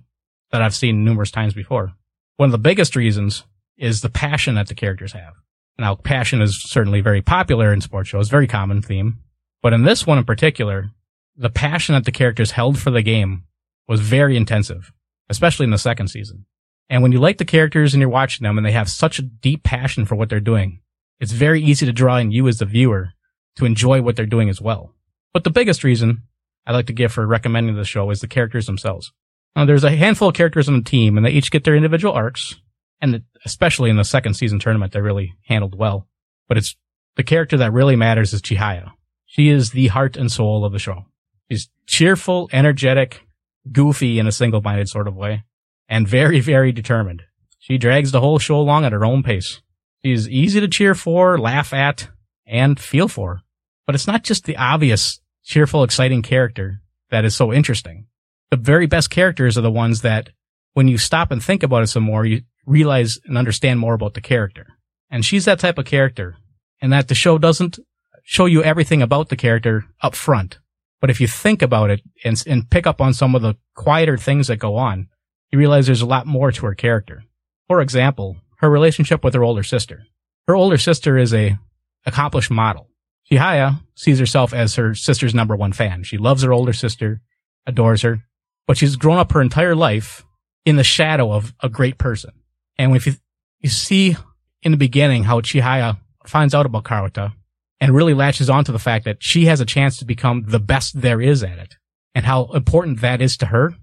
[0.53, 1.95] that I've seen numerous times before.
[2.37, 3.43] One of the biggest reasons
[3.81, 5.35] is the passion that the characters have.
[5.79, 9.19] Now, passion is certainly very popular in sports shows, very common theme.
[9.63, 10.91] But in this one in particular,
[11.37, 13.45] the passion that the characters held for the game
[13.89, 14.93] was very intensive,
[15.31, 16.45] especially in the second season.
[16.91, 19.23] And when you like the characters and you're watching them and they have such a
[19.23, 20.81] deep passion for what they're doing,
[21.19, 23.11] it's very easy to draw in you as the viewer
[23.57, 24.95] to enjoy what they're doing as well.
[25.33, 26.25] But the biggest reason
[26.67, 29.13] I like to give for recommending the show is the characters themselves.
[29.57, 32.13] Now, there's a handful of characters on the team and they each get their individual
[32.13, 32.57] arcs.
[33.01, 36.07] And especially in the second season tournament, they really handled well.
[36.49, 36.77] But it's
[37.17, 38.93] the character that really matters is Chihaya.
[39.27, 41.07] She is the heart and soul of the show.
[41.51, 43.27] She's cheerful, energetic,
[43.71, 45.45] goofy in a single-minded sort of way,
[45.89, 47.23] and very, very determined.
[47.59, 49.61] She drags the whole show along at her own pace.
[50.05, 52.09] She's easy to cheer for, laugh at,
[52.47, 53.43] and feel for.
[53.87, 56.81] But it's not just the obvious, cheerful, exciting character
[57.11, 58.07] that is so interesting.
[58.51, 60.31] The very best characters are the ones that,
[60.73, 64.15] when you stop and think about it some more, you realize and understand more about
[64.15, 64.67] the character.
[65.11, 66.37] And she's that type of character,
[66.81, 67.79] and that the show doesn't
[68.23, 70.59] show you everything about the character up front.
[71.01, 74.17] But if you think about it and, and pick up on some of the quieter
[74.17, 75.09] things that go on,
[75.51, 77.25] you realize there's a lot more to her character.
[77.67, 80.05] For example, her relationship with her older sister.
[80.47, 81.59] Her older sister is a
[82.07, 82.89] accomplished model.
[83.31, 86.03] Chihaya sees herself as her sister's number one fan.
[86.03, 87.21] She loves her older sister,
[87.67, 88.25] adores her,
[88.67, 90.25] but she's grown up her entire life
[90.65, 92.33] in the shadow of a great person.
[92.81, 93.13] And if you,
[93.61, 94.17] you see
[94.63, 97.35] in the beginning how Chihaya finds out about Karuta
[97.79, 100.59] and really latches on to the fact that she has a chance to become the
[100.59, 101.77] best there is at it
[102.15, 103.75] and how important that is to her,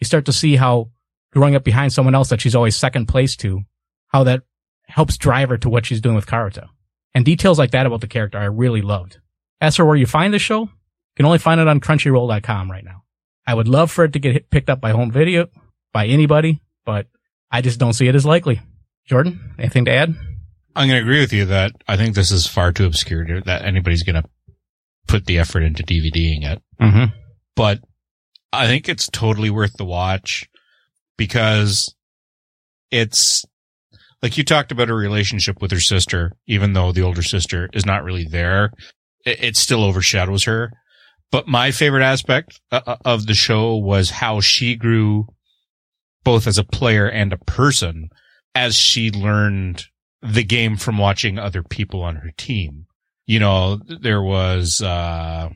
[0.00, 0.88] you start to see how
[1.34, 3.60] growing up behind someone else that she's always second place to,
[4.08, 4.42] how that
[4.86, 6.68] helps drive her to what she's doing with Karuta.
[7.14, 9.18] And details like that about the character I really loved.
[9.60, 10.68] As for where you find the show, you
[11.16, 13.02] can only find it on crunchyroll.com right now.
[13.46, 15.48] I would love for it to get hit, picked up by home video,
[15.92, 17.06] by anybody, but
[17.50, 18.60] I just don't see it as likely.
[19.06, 20.14] Jordan, anything to add?
[20.74, 23.40] I'm going to agree with you that I think this is far too obscure to,
[23.42, 24.28] that anybody's going to
[25.06, 26.62] put the effort into DVDing it.
[26.80, 27.16] Mm-hmm.
[27.54, 27.80] But
[28.52, 30.48] I think it's totally worth the watch
[31.16, 31.94] because
[32.90, 33.44] it's
[34.22, 37.86] like you talked about her relationship with her sister, even though the older sister is
[37.86, 38.72] not really there,
[39.24, 40.72] it, it still overshadows her.
[41.30, 45.26] But my favorite aspect uh, uh, of the show was how she grew
[46.26, 48.10] both as a player and a person
[48.54, 49.84] as she learned
[50.22, 52.86] the game from watching other people on her team.
[53.26, 55.48] You know, there was, uh,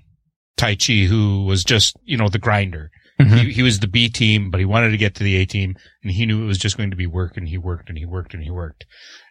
[0.56, 2.90] Taichi who was just, you know, the grinder.
[3.20, 3.38] Mhm.
[3.46, 5.76] He, he was the B team, but he wanted to get to the A team
[6.02, 8.06] and he knew it was just going to be work and he worked and he
[8.06, 8.86] worked and he worked.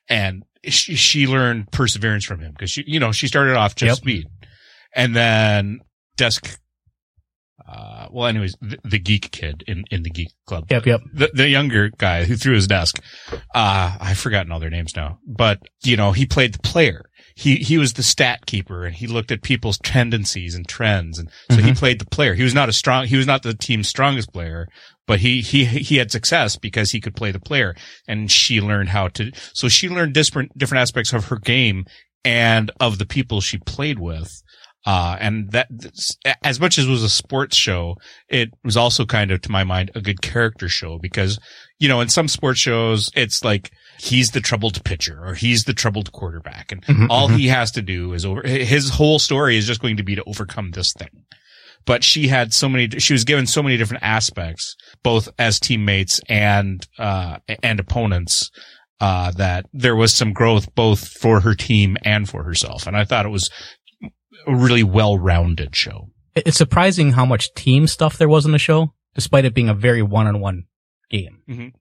[0.10, 3.90] And she, she learned perseverance from him because she, you know, she started off just
[3.90, 3.98] Yep.
[3.98, 4.26] speed
[4.96, 5.80] and then
[6.18, 6.60] desk,
[7.68, 11.02] uh, well, anyways, the, the geek kid in, in the geek club Yep, yep.
[11.14, 13.02] the, the younger guy who threw his desk.
[13.54, 17.10] Uh, I've forgotten all their names now, but you know, he played the player.
[17.36, 21.18] He, he was the stat keeper and he looked at people's tendencies and trends.
[21.18, 22.34] And so he played the player.
[22.34, 24.68] He was not a strong, he was not the team's strongest player,
[25.08, 27.76] but he, he, he had success because he could play the player
[28.10, 31.86] and she learned how to, so she learned different, different aspects of her game
[32.26, 34.44] and of the people she played with.
[34.86, 35.68] Uh, and that,
[36.44, 37.96] as much as it was a sports show,
[38.30, 41.38] it was also kind of, to my mind, a good character show because,
[41.80, 45.74] you know, in some sports shows, it's like he's the troubled pitcher or he's the
[45.74, 47.38] troubled quarterback and Mhm, all mhm.
[47.38, 50.24] he has to do is over, his whole story is just going to be to
[50.26, 51.26] overcome this thing.
[51.86, 56.22] But she had so many, she was given so many different aspects, both as teammates
[56.30, 58.50] and, uh, and opponents,
[59.02, 62.86] uh, that there was some growth both for her team and for herself.
[62.86, 63.50] And I thought it was
[64.48, 66.10] a really well-rounded show.
[66.36, 69.74] It's surprising how much team stuff there was in the show, despite it being a
[69.74, 70.66] very one-on-one
[71.10, 71.40] game.
[71.50, 71.74] Mhm.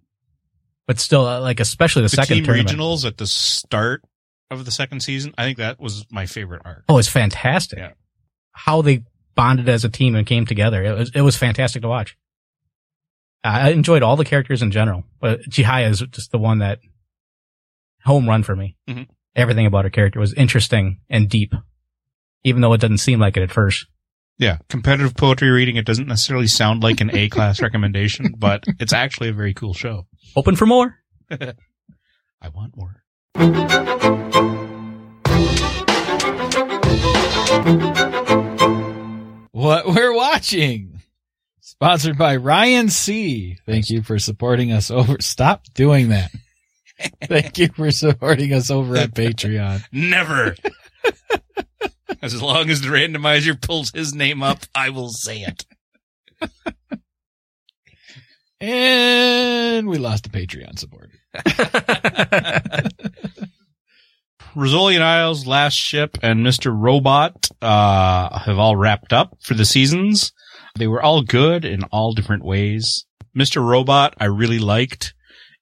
[0.87, 2.71] But still, uh, like especially the, the second team tournament.
[2.71, 4.03] regionals at the start
[4.51, 5.35] of the second season.
[5.37, 6.85] I think that was my favorite arc.
[6.89, 7.79] Oh, it's fantastic.
[7.79, 7.91] Yeah.
[8.53, 9.05] How they
[9.35, 10.83] bonded as a team and came together.
[10.83, 12.17] It was it was fantastic to watch.
[13.45, 16.81] I enjoyed all the characters in general, but Chihaya is just the one that
[18.05, 18.77] home run for me.
[18.89, 19.07] Mhm.
[19.37, 21.55] Everything about her character was interesting and deep,
[22.45, 23.87] even though it doesn't seem like it at first.
[24.39, 25.77] Yeah, competitive poetry reading.
[25.77, 29.75] It doesn't necessarily sound like an A class recommendation, but it's actually a very cool
[29.75, 30.07] show.
[30.37, 30.97] Open for more.
[31.31, 33.03] I want more.
[39.51, 41.01] What we're watching.
[41.61, 43.59] Sponsored by Ryan C.
[43.67, 45.17] Thank you for supporting us over.
[45.21, 46.31] Stop doing that.
[47.25, 49.83] Thank you for supporting us over at Patreon.
[49.93, 50.55] Never.
[52.23, 55.67] As long as the randomizer pulls his name up, I will say it.
[58.61, 61.13] And we lost the Patreon supporter.
[64.57, 66.75] Rizzoli and Isles, Last Ship, and Mr.
[66.77, 70.33] Robot uh, have all wrapped up for the seasons.
[70.77, 73.07] They were all good in all different ways.
[73.37, 73.65] Mr.
[73.65, 75.15] Robot, I really liked.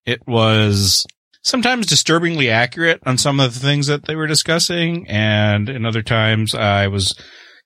[0.07, 1.05] It was
[1.47, 6.03] sometimes disturbingly accurate on some of the things that they were discussing, and in other
[6.03, 7.17] times I was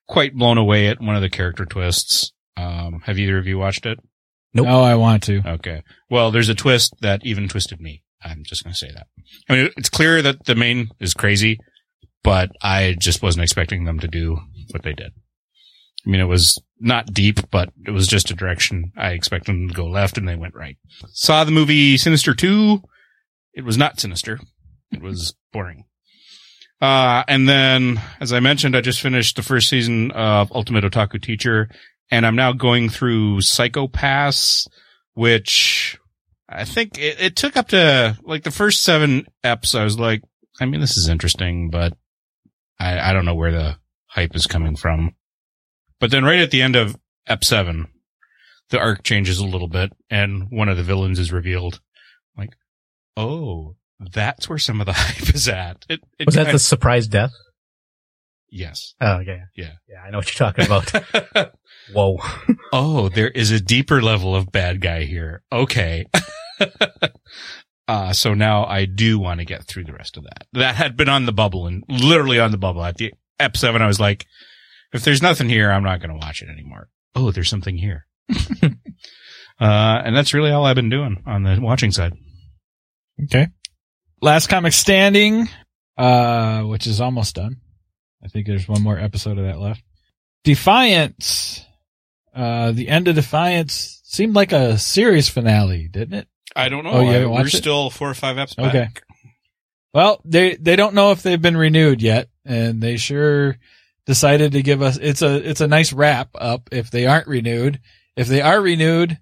[0.07, 2.33] quite blown away at one of the character twists.
[2.57, 3.99] Um, have either of you watched it?
[4.53, 4.67] Nope.
[4.69, 5.43] Oh, I want to.
[5.47, 5.83] Okay.
[6.11, 8.03] Well, there's a twist that even twisted me.
[8.23, 9.07] I'm just going to say that.
[9.49, 11.59] I mean, it's clear that the main is crazy,
[12.23, 14.39] but I just wasn't expecting them to do
[14.73, 15.13] what they did.
[16.07, 19.69] I mean, it was not deep, but it was just a direction I expected them
[19.69, 20.77] to go left and they went right.
[21.13, 22.83] Saw the movie Sinister 2.
[23.55, 24.41] It was not sinister.
[24.93, 25.85] It was boring.
[26.81, 31.23] Uh, and then, as I mentioned, I just finished the first season of Ultimate Otaku
[31.23, 31.69] Teacher
[32.11, 34.67] and I'm now going through Psycho-Pass,
[35.15, 35.99] which
[36.49, 39.79] I think it, it took up to like the first seven eps.
[39.79, 40.23] I was like,
[40.61, 41.97] I mean, this is interesting, but
[42.79, 43.77] I, I don't know where the
[44.07, 45.15] hype is coming from.
[46.01, 46.97] But then right at the end of
[47.27, 47.89] ep seven,
[48.71, 51.81] the arc changes a little bit and one of the villains is revealed.
[52.37, 52.51] Like,
[53.17, 55.85] oh, that's where some of the hype is at.
[55.89, 57.33] It, it Was that kind- the surprise death?
[58.53, 58.95] yes.
[59.01, 59.45] Oh, yeah.
[59.57, 59.73] Yeah.
[59.89, 61.53] Yeah, I know what you're talking about.
[61.95, 62.19] Whoa.
[62.73, 65.43] oh, there is a deeper level of bad guy here.
[65.53, 66.07] Okay.
[67.89, 70.47] uh, so now I do want to get through the rest of that.
[70.53, 72.85] That had been on the bubble and literally on the bubble.
[72.85, 74.27] At the ep seven, I was like,
[74.93, 76.89] if there's nothing here, I'm not going to watch it anymore.
[77.15, 78.07] Oh, there's something here.
[78.29, 78.73] uh,
[79.61, 82.15] and that's really all I've been doing on the watching side.
[83.25, 83.49] Okay.
[84.23, 85.49] Last comic standing,
[85.97, 87.57] uh, which is almost done.
[88.23, 89.83] I think there's one more episode of that left.
[90.45, 91.65] Defiance,
[92.35, 96.29] uh, the end of Defiance seemed like a series finale, didn't it?
[96.55, 96.91] I don't know.
[96.93, 97.51] Oh, you I- we're it?
[97.51, 98.71] still four or five eps Okay.
[98.81, 99.03] back.
[99.95, 103.57] Well, they they don't know if they've been renewed yet, and they sure
[104.07, 107.81] decided to give us it's a it's a nice wrap up if they aren't renewed.
[108.17, 109.19] If they are renewed,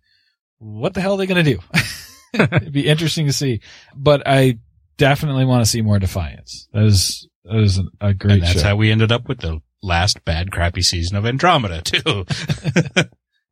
[0.59, 1.61] what the hell are they going to do?
[2.33, 3.61] It'd be interesting to see.
[3.95, 4.59] But I
[4.97, 6.69] definitely want to see more Defiance.
[6.73, 8.69] That is that is a great and that's show.
[8.69, 12.25] how we ended up with the last bad, crappy season of Andromeda too.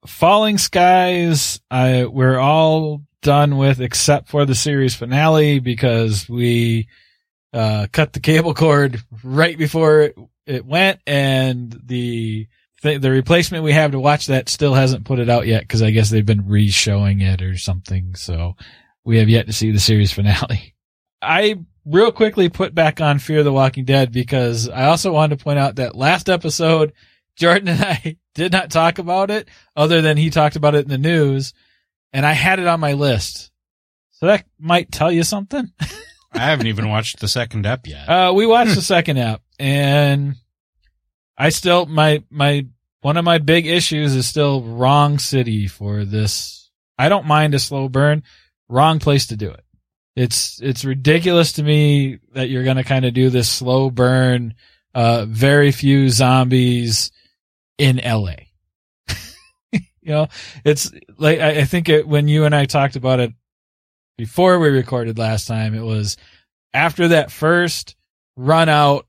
[0.07, 6.89] Falling Skies, I we're all done with except for the series finale because we
[7.53, 10.17] uh, cut the cable cord right before it,
[10.47, 12.47] it went, and the
[12.83, 15.83] th- the replacement we have to watch that still hasn't put it out yet because
[15.83, 18.15] I guess they've been re-showing it or something.
[18.15, 18.57] So
[19.05, 20.75] we have yet to see the series finale.
[21.23, 25.45] I real quickly put back on Fear the Walking Dead because I also wanted to
[25.45, 26.93] point out that last episode,
[27.37, 30.89] Jordan and I did not talk about it other than he talked about it in
[30.89, 31.53] the news
[32.13, 33.51] and I had it on my list.
[34.13, 35.71] So that might tell you something.
[36.33, 38.09] I haven't even watched the second app yet.
[38.09, 40.37] Uh, we watched the second app and
[41.37, 42.67] I still, my, my,
[43.01, 46.71] one of my big issues is still wrong city for this.
[46.99, 48.23] I don't mind a slow burn,
[48.69, 49.65] wrong place to do it.
[50.15, 54.55] It's, it's ridiculous to me that you're going to kind of do this slow burn,
[54.95, 57.11] uh, very few zombies
[57.77, 58.37] in LA.
[59.73, 60.29] you know,
[60.65, 63.33] it's like, I, I think it, when you and I talked about it
[64.17, 66.17] before we recorded last time, it was
[66.73, 67.95] after that first
[68.37, 69.07] run out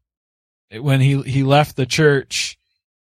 [0.72, 2.58] when he, he left the church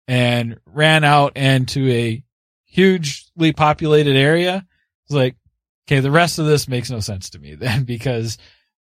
[0.07, 2.23] and ran out into a
[2.65, 4.67] hugely populated area.
[5.05, 5.37] It's like,
[5.87, 8.39] okay, the rest of this makes no sense to me then because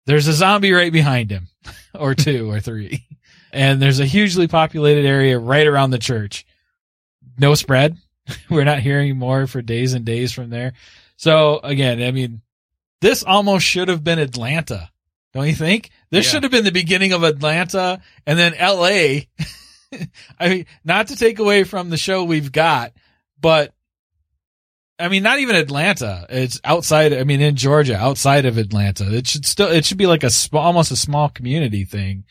[0.05, 1.47] there's a zombie right behind him
[1.95, 3.05] or two or three.
[3.53, 6.45] And there's a hugely populated area right around the church.
[7.39, 7.97] No spread.
[8.49, 10.74] We're not hearing more for days and days from there.
[11.15, 12.41] So again, I mean,
[12.99, 14.91] this almost should have been Atlanta.
[15.34, 15.89] Don't you think?
[16.09, 16.31] This Yeah.
[16.31, 19.25] should have been the beginning of Atlanta and then LA.
[20.39, 22.93] I mean, not to take away from the show we've got,
[23.39, 23.73] but
[24.99, 26.25] I mean, not even Atlanta.
[26.29, 27.13] It's outside.
[27.13, 29.13] I mean, in Georgia, outside of Atlanta.
[29.15, 32.23] It should still, it should be like a small, almost a small community thing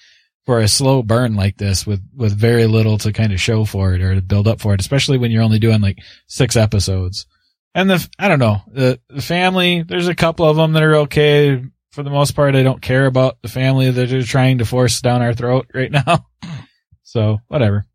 [0.47, 3.95] for a slow burn like this with, with very little to kind of show for
[3.95, 7.27] it or to build up for it, especially when you're only doing like six episodes.
[7.75, 10.97] And the, I don't know, the, the family, there's a couple of them that are
[10.97, 11.63] okay.
[11.97, 15.01] For the most part, I don't care about the family that they're trying to force
[15.01, 16.27] down our throat right now.
[17.03, 17.87] So whatever.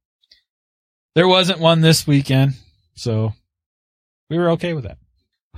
[1.15, 2.53] There wasn't one this weekend,
[2.95, 3.33] so
[4.29, 4.97] we were okay with that.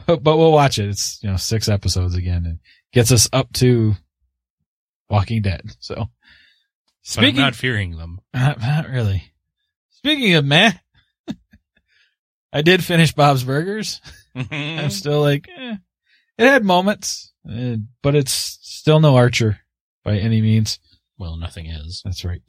[0.07, 0.89] But, but we'll watch it.
[0.89, 2.59] It's you know six episodes again and
[2.91, 3.93] gets us up to
[5.07, 5.61] Walking Dead.
[5.79, 6.09] So but I'm
[7.03, 8.19] speaking, not fearing them.
[8.33, 9.31] not, not really.
[9.91, 10.71] Speaking of meh,
[12.51, 14.01] I did finish Bob's Burgers.
[14.35, 15.75] I'm still like, eh.
[16.39, 19.59] it had moments, eh, but it's still no Archer
[20.03, 20.79] by any means.
[21.17, 22.01] well, nothing is.
[22.03, 22.41] That's right.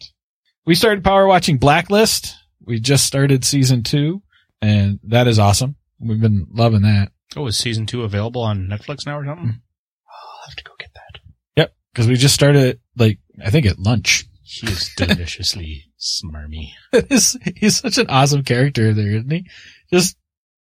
[0.66, 2.34] We started power watching Blacklist.
[2.64, 4.22] We just started season two
[4.62, 5.76] and that is awesome.
[6.00, 7.12] We've been loving that.
[7.36, 9.60] Oh, is season two available on Netflix now or something?
[10.08, 11.20] I'll have to go get that.
[11.56, 11.74] Yep.
[11.94, 14.24] Cause we just started like, I think at lunch.
[14.42, 16.70] He is deliciously smarmy.
[17.08, 19.46] He's he's such an awesome character there, isn't he?
[19.92, 20.16] Just,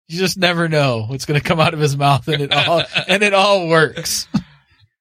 [0.08, 2.82] you just never know what's going to come out of his mouth and it all,
[3.08, 4.26] and it all works.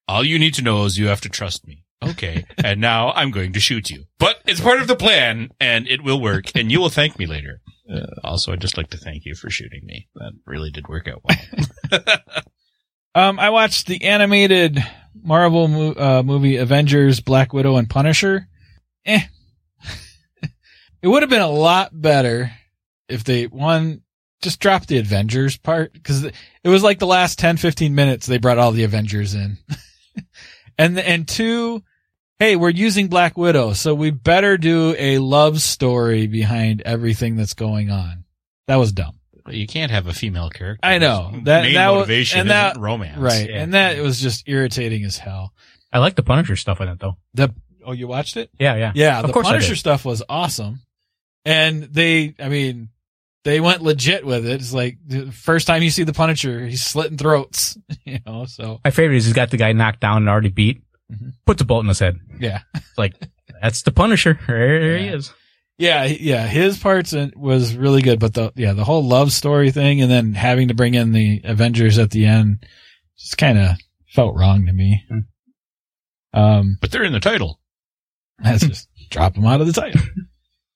[0.07, 1.83] All you need to know is you have to trust me.
[2.03, 2.45] Okay.
[2.63, 4.03] and now I'm going to shoot you.
[4.19, 7.25] But it's part of the plan and it will work and you will thank me
[7.25, 7.61] later.
[7.91, 10.07] Uh, also, I'd just like to thank you for shooting me.
[10.15, 11.99] That really did work out well.
[13.17, 14.77] Um, I watched the animated
[15.19, 18.47] Marvel mo- uh, movie Avengers, Black Widow, and Punisher.
[19.07, 19.21] Eh.
[21.01, 22.51] it would have been a lot better
[23.09, 24.01] if they one
[24.41, 26.33] just drop the Avengers part because it
[26.69, 29.57] was like the last 10, 15 minutes they brought all the Avengers in.
[30.77, 31.83] and and two,
[32.39, 37.53] hey, we're using Black Widow, so we better do a love story behind everything that's
[37.53, 38.25] going on.
[38.67, 39.15] That was dumb.
[39.49, 40.85] you can't have a female character.
[40.85, 41.31] I know.
[41.43, 43.17] That- main that was- motivation and isn't that- romance.
[43.17, 43.49] Right.
[43.49, 43.61] Yeah.
[43.63, 45.53] And that was just irritating as hell.
[45.91, 47.15] I like the Punisher stuff in it though.
[47.33, 47.53] The
[47.85, 48.49] oh, you watched it?
[48.59, 48.91] Yeah, yeah.
[48.93, 50.81] Yeah, Of the course I Punisher stuff was awesome,
[51.45, 52.89] and they, I mean,
[53.43, 54.53] they went legit with it.
[54.61, 58.45] It's like the first time you see the Punisher, he's slitting throats, you know.
[58.45, 60.81] So My favorite is he's got the guy knocked down and already beat.
[61.11, 61.33] Mhm.
[61.45, 62.19] Puts a bolt in his head.
[62.39, 62.61] yeah,
[62.97, 63.13] Like
[63.61, 64.37] that's the Punisher.
[64.47, 65.33] There he is.
[65.77, 66.45] yeah, yeah.
[66.47, 70.33] His parts was really good, but the yeah, the whole love story thing, and then
[70.33, 72.65] having to bring in the Avengers at the end,
[73.17, 73.77] just kind of
[74.09, 75.03] felt wrong to me.
[75.09, 75.19] Hmm.
[76.33, 77.59] Um, But they're in the title.
[78.43, 80.01] Let's just drop them out of the title.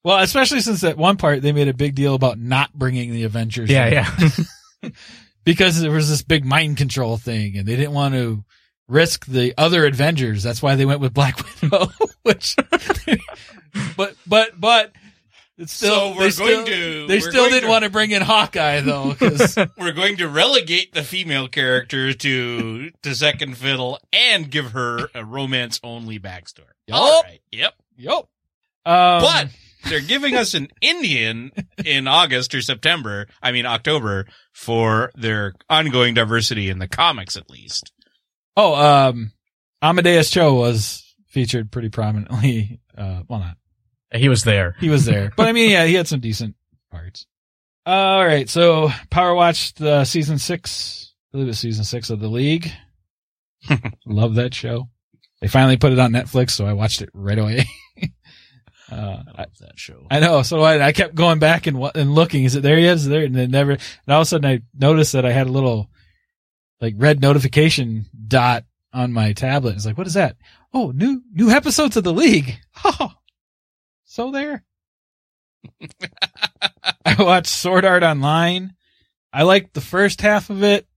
[0.03, 3.23] Well, especially since at one part they made a big deal about not bringing the
[3.23, 3.69] Avengers.
[3.69, 3.93] Yeah, in.
[3.93, 4.89] yeah.
[5.43, 8.43] Because there was this big mind control thing and they didn't want to
[8.87, 10.43] risk the other Avengers.
[10.43, 11.87] That's why they went with Black Widow,
[12.21, 12.55] which,
[13.97, 14.91] but, but, but
[15.57, 18.11] It's So still, we're they going still, to- They still didn't to- want to bring
[18.11, 23.97] in Hawkeye though, because We're going to relegate the female character to to second fiddle
[24.13, 26.65] and give her a romance only backstory.
[26.87, 26.97] Yup.
[26.99, 27.41] All right.
[27.51, 27.73] Yep.
[27.97, 28.13] yep.
[28.85, 29.47] Um, But
[29.89, 31.51] they're giving us an Indian
[31.85, 37.49] in August or September, I mean October, for their ongoing diversity in the comics at
[37.49, 37.91] least.
[38.57, 39.31] oh, um,
[39.81, 42.79] Amadeus Cho was featured pretty prominently.
[42.97, 43.57] Uh, well, not
[44.13, 44.75] He was there.
[44.79, 46.55] he was there, but I mean, yeah, he had some decent
[46.91, 47.25] parts.
[47.85, 51.13] All right, so Power watched the season six.
[51.33, 52.71] I believe it's season six of the League.
[54.05, 54.89] Love that show.
[55.39, 57.65] They finally put it on Netflix, so I watched it right away.
[58.91, 60.05] uh, I, that show.
[60.11, 60.41] I know.
[60.41, 62.43] So I, I kept going back and and looking.
[62.43, 62.95] Is it there yet?
[62.95, 63.23] Is it there?
[63.23, 63.71] And then never.
[63.71, 65.89] And all of a sudden, I noticed that I had a little
[66.81, 69.75] like red notification dot on my tablet.
[69.75, 70.35] It's like, what is that?
[70.73, 72.59] Oh, new new episodes of the League.
[72.83, 73.11] Oh,
[74.05, 74.63] so there.
[77.05, 78.73] I watched Sword Art Online.
[79.31, 80.87] I liked the first half of it.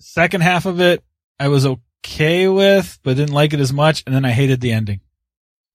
[0.00, 1.04] Second half of it,
[1.38, 4.02] I was okay with, but didn't like it as much.
[4.06, 5.00] And then I hated the ending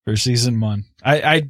[0.05, 0.85] for season one.
[1.03, 1.49] I, I,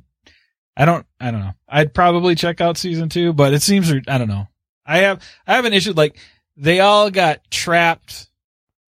[0.78, 1.53] I don't, I don't know.
[1.67, 4.47] I'd probably check out season two, but it seems, I don't know.
[4.86, 5.93] I have, I have an issue.
[5.93, 6.17] Like
[6.55, 8.30] they all got trapped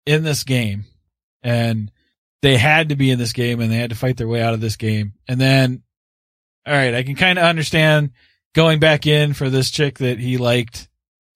[0.07, 0.85] in this game
[1.43, 1.91] and
[2.43, 4.55] they had to be in this game and they had to fight their way out
[4.55, 5.15] of this game.
[5.29, 5.83] And then,
[6.67, 8.11] all right, I can kind of understand
[8.55, 10.89] going back in for this chick that he liked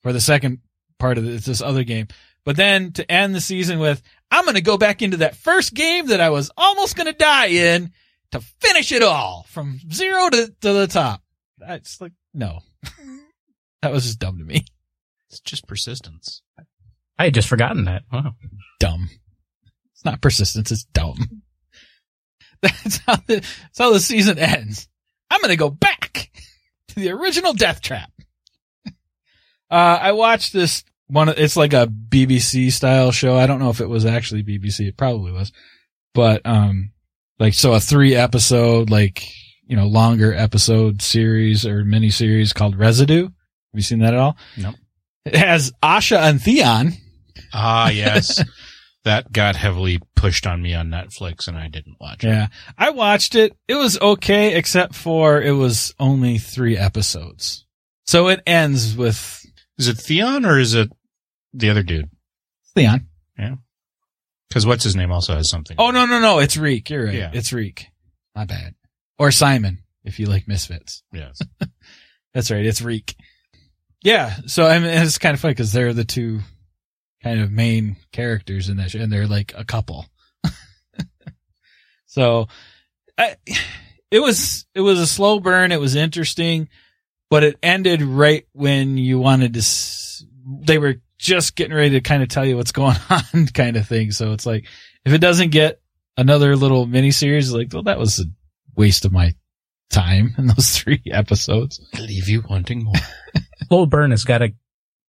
[0.02, 0.60] for the second
[0.98, 2.08] part of this, this other game.
[2.44, 5.74] But then to end the season with, I'm going to go back into that first
[5.74, 7.92] game that I was almost going to die in
[8.34, 11.22] to finish it all from zero to, to the top.
[11.58, 12.60] That's like, no,
[13.82, 14.64] that was just dumb to me.
[15.30, 16.42] It's just persistence.
[17.18, 18.02] I had just forgotten that.
[18.12, 18.34] Wow.
[18.80, 19.08] Dumb.
[19.92, 20.70] It's not persistence.
[20.70, 21.42] It's dumb.
[22.62, 24.88] That's how the, that's how the season ends.
[25.30, 26.30] I'm going to go back
[26.88, 28.10] to the original Death Trap.
[29.70, 31.28] Uh, I watched this one.
[31.28, 33.36] It's like a BBC style show.
[33.36, 34.88] I don't know if it was actually BBC.
[34.88, 35.52] It probably was,
[36.14, 36.93] but, um,
[37.38, 39.24] like, so a three episode, like,
[39.66, 43.24] you know, longer episode series or mini series called Residue.
[43.24, 43.32] Have
[43.72, 44.36] you seen that at all?
[44.56, 44.74] Nope.
[45.24, 46.92] It has Asha and Theon.
[47.52, 48.42] Ah, yes.
[49.04, 52.28] that got heavily pushed on me on Netflix and I didn't watch it.
[52.28, 52.48] Yeah.
[52.78, 53.56] I watched it.
[53.68, 57.66] It was okay, except for it was only three episodes.
[58.06, 59.44] So it ends with
[59.78, 60.90] Is it Theon or is it
[61.52, 62.10] the other dude?
[62.74, 63.08] Theon.
[64.48, 65.76] Because what's his name also has something.
[65.78, 66.38] Oh, no, no, no.
[66.38, 66.90] It's Reek.
[66.90, 67.14] You're right.
[67.14, 67.30] Yeah.
[67.32, 67.86] It's Reek.
[68.34, 68.74] My bad.
[69.18, 71.02] Or Simon, if you like Misfits.
[71.12, 71.40] Yes.
[72.34, 72.64] That's right.
[72.64, 73.16] It's Reek.
[74.02, 74.34] Yeah.
[74.46, 76.40] So I mean, it's kind of funny because they're the two
[77.22, 80.06] kind of main characters in that show, and they're like a couple.
[82.06, 82.48] so,
[83.16, 83.36] I,
[84.10, 85.72] it was it was a slow burn.
[85.72, 86.68] It was interesting,
[87.30, 89.60] but it ended right when you wanted to.
[89.60, 93.76] S- they were just getting ready to kind of tell you what's going on, kind
[93.76, 94.10] of thing.
[94.10, 94.66] So it's like
[95.04, 95.80] if it doesn't get
[96.16, 98.24] another little mini series, like well, that was a
[98.76, 99.34] waste of my
[99.90, 101.80] time in those three episodes.
[101.98, 102.94] Leave you wanting more.
[103.68, 104.52] Slow burn has got to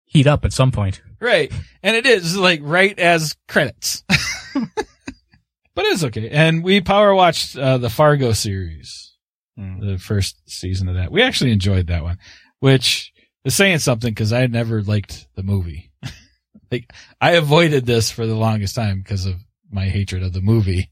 [0.04, 1.02] heat up at some point.
[1.20, 1.52] Right.
[1.82, 4.04] And it is like right as credits.
[5.74, 6.28] but it's okay.
[6.30, 9.12] And we power watched uh, the Fargo series,
[9.56, 9.78] Hmm.
[9.80, 11.12] the first season of that.
[11.12, 12.18] We actually enjoyed that one,
[12.58, 13.12] which
[13.44, 15.92] is saying something because I never liked the movie.
[16.74, 19.36] Like I avoided this for the longest time because of
[19.70, 20.90] my hatred of the movie.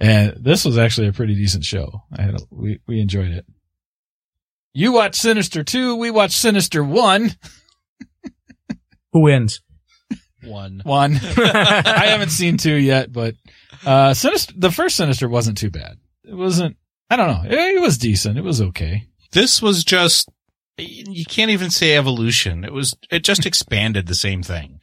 [0.00, 2.02] And this was actually a pretty decent show.
[2.16, 3.46] I had a, we we enjoyed it.
[4.74, 7.30] You watch Sinister 2, we watch Sinister 1.
[9.12, 9.60] Who wins?
[10.44, 10.80] One.
[10.84, 11.20] One.
[11.36, 13.34] I haven't seen two yet, but
[13.86, 15.98] uh Sinister the first Sinister wasn't too bad.
[16.24, 16.76] It wasn't
[17.12, 17.50] I don't know.
[17.50, 18.38] It, it was decent.
[18.38, 19.06] It was okay.
[19.32, 20.30] This was just,
[20.78, 22.64] you can't even say evolution.
[22.64, 24.80] It was, it just expanded the same thing.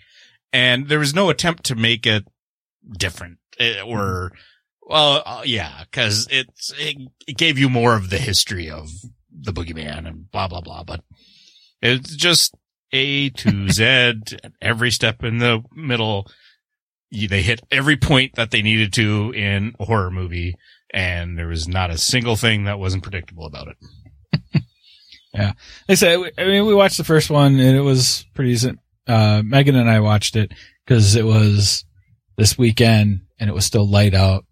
[0.51, 2.26] And there was no attempt to make it
[2.97, 4.31] different eh, or,
[4.81, 6.97] well, uh, yeah, cause it's, it,
[7.27, 8.89] it gave you more of the history of
[9.31, 11.01] the boogeyman and blah, blah, blah, but
[11.81, 12.55] it's just
[12.91, 14.13] A to Z
[14.61, 16.26] every step in the middle.
[17.11, 20.55] You- They hit every point that they needed to in a horror movie
[20.91, 23.77] and there was not a single thing that wasn't predictable about it.
[25.31, 25.55] Like
[25.89, 28.80] I said, I mean, we watched the first one and it was pretty decent.
[29.07, 30.51] Uh, Megan and I watched it
[30.85, 31.84] because it was
[32.38, 34.45] this weekend and it was still light out.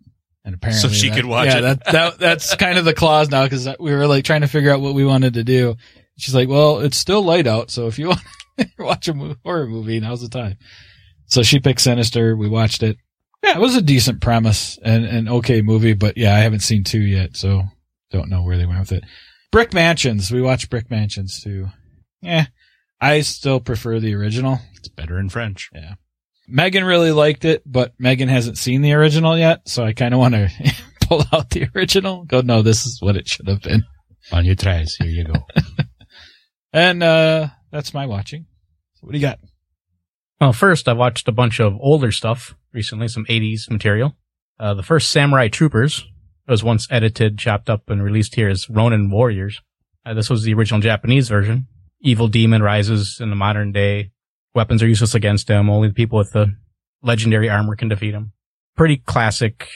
[0.43, 1.61] And apparently, So she that- could watch yeah, it.
[1.61, 4.71] that, that, that's kind of the clause now because we were like trying to figure
[4.71, 5.75] out what we wanted to do.
[6.17, 7.69] She's like, well, it's still light out.
[7.69, 8.21] So if you want
[8.57, 10.57] to watch a horror movie, now's the time.
[11.27, 12.35] So she picked Sinister.
[12.35, 12.97] We watched it.
[13.43, 16.83] Yeah, it was a decent premise and an okay movie, but yeah, I haven't seen
[16.83, 17.35] two yet.
[17.37, 17.63] So
[18.09, 19.03] don't know where they went with it.
[19.51, 20.31] Brick Mansions.
[20.31, 21.67] We watched Brick Mansions too.
[22.21, 22.47] Yeah,
[22.99, 24.59] I still prefer the original.
[24.75, 25.69] It's better in French.
[25.73, 25.95] Yeah.
[26.47, 30.19] Megan really liked it, but Megan hasn't seen the original yet, so I kind of
[30.19, 30.49] want to
[31.01, 32.23] pull out the original.
[32.23, 33.83] Go, no, this is what it should have been.
[34.31, 34.95] On your tries.
[34.95, 35.33] Here you go.
[36.73, 38.45] And uh that's my watching.
[38.95, 39.39] So what do you got?
[40.39, 44.15] Well, first I watched a bunch of older stuff recently, some 80s material.
[44.59, 46.05] Uh, the first Samurai Troopers
[46.47, 49.61] was once edited, chopped up, and released here as Ronin Warriors.
[50.05, 51.67] Uh, this was the original Japanese version.
[52.01, 54.11] Evil demon rises in the modern day.
[54.53, 55.69] Weapons are useless against him.
[55.69, 56.55] Only the people with the
[57.01, 58.33] legendary armor can defeat him.
[58.75, 59.67] Pretty classic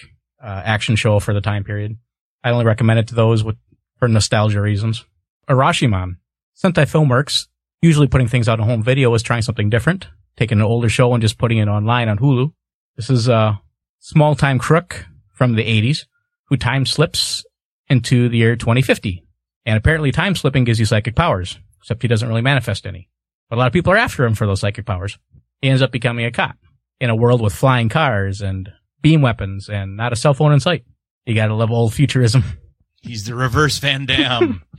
[0.43, 1.97] uh, action show for the time period.
[2.43, 3.57] I only recommend it to those with
[3.97, 5.05] for nostalgia reasons.
[5.47, 6.17] Urashiman.
[6.55, 7.47] Sentai Filmworks,
[7.81, 10.07] usually putting things out on home video, is trying something different,
[10.37, 12.53] taking an older show and just putting it online on Hulu.
[12.95, 13.61] This is a
[13.99, 16.05] small time crook from the 80s
[16.45, 17.45] who time slips
[17.87, 19.23] into the year 2050.
[19.65, 23.09] And apparently time slipping gives you psychic powers, except he doesn't really manifest any.
[23.49, 25.17] But a lot of people are after him for those psychic powers.
[25.61, 26.55] He ends up becoming a cop
[26.99, 28.71] in a world with flying cars and
[29.01, 30.85] beam weapons and not a cell phone in sight.
[31.25, 32.43] You gotta love old futurism.
[33.01, 34.63] He's the reverse Van Damme.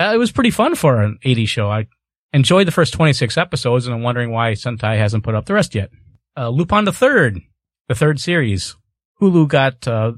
[0.00, 1.68] Uh, it was pretty fun for an 80s show.
[1.68, 1.88] I
[2.32, 5.74] enjoyed the first 26 episodes and I'm wondering why Sentai hasn't put up the rest
[5.74, 5.90] yet.
[6.36, 7.40] Uh, Lupin the Third,
[7.88, 8.76] the third series.
[9.20, 10.12] Hulu got, uh,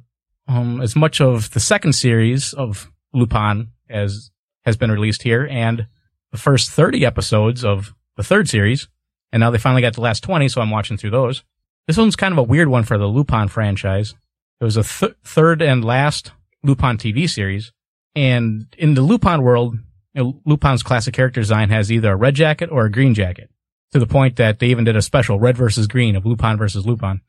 [0.47, 4.31] um, as much of the second series of Lupin as
[4.71, 5.87] has been released here and
[6.31, 8.89] the first 30 episodes of the third series.
[9.33, 11.45] And now they finally got the last 20, so I'm watching through those.
[11.87, 14.15] This one's kind of a weird one for the Lupin franchise.
[14.61, 16.33] It was a th- third and last
[16.63, 17.73] Lupin TV series.
[18.15, 19.77] And in the Lupin world,
[20.15, 23.51] you know, Lupin's classic character design has either a red jacket or a green jacket
[23.93, 26.87] to the point that they even did a special red versus green of Lupin versus
[26.87, 27.21] Lupin.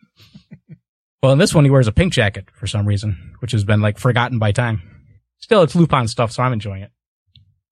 [1.23, 3.81] well, in this one, he wears a pink jacket for some reason, which has been
[3.81, 4.81] like forgotten by time.
[5.37, 6.91] Still, it's Lupin stuff, so I'm enjoying it.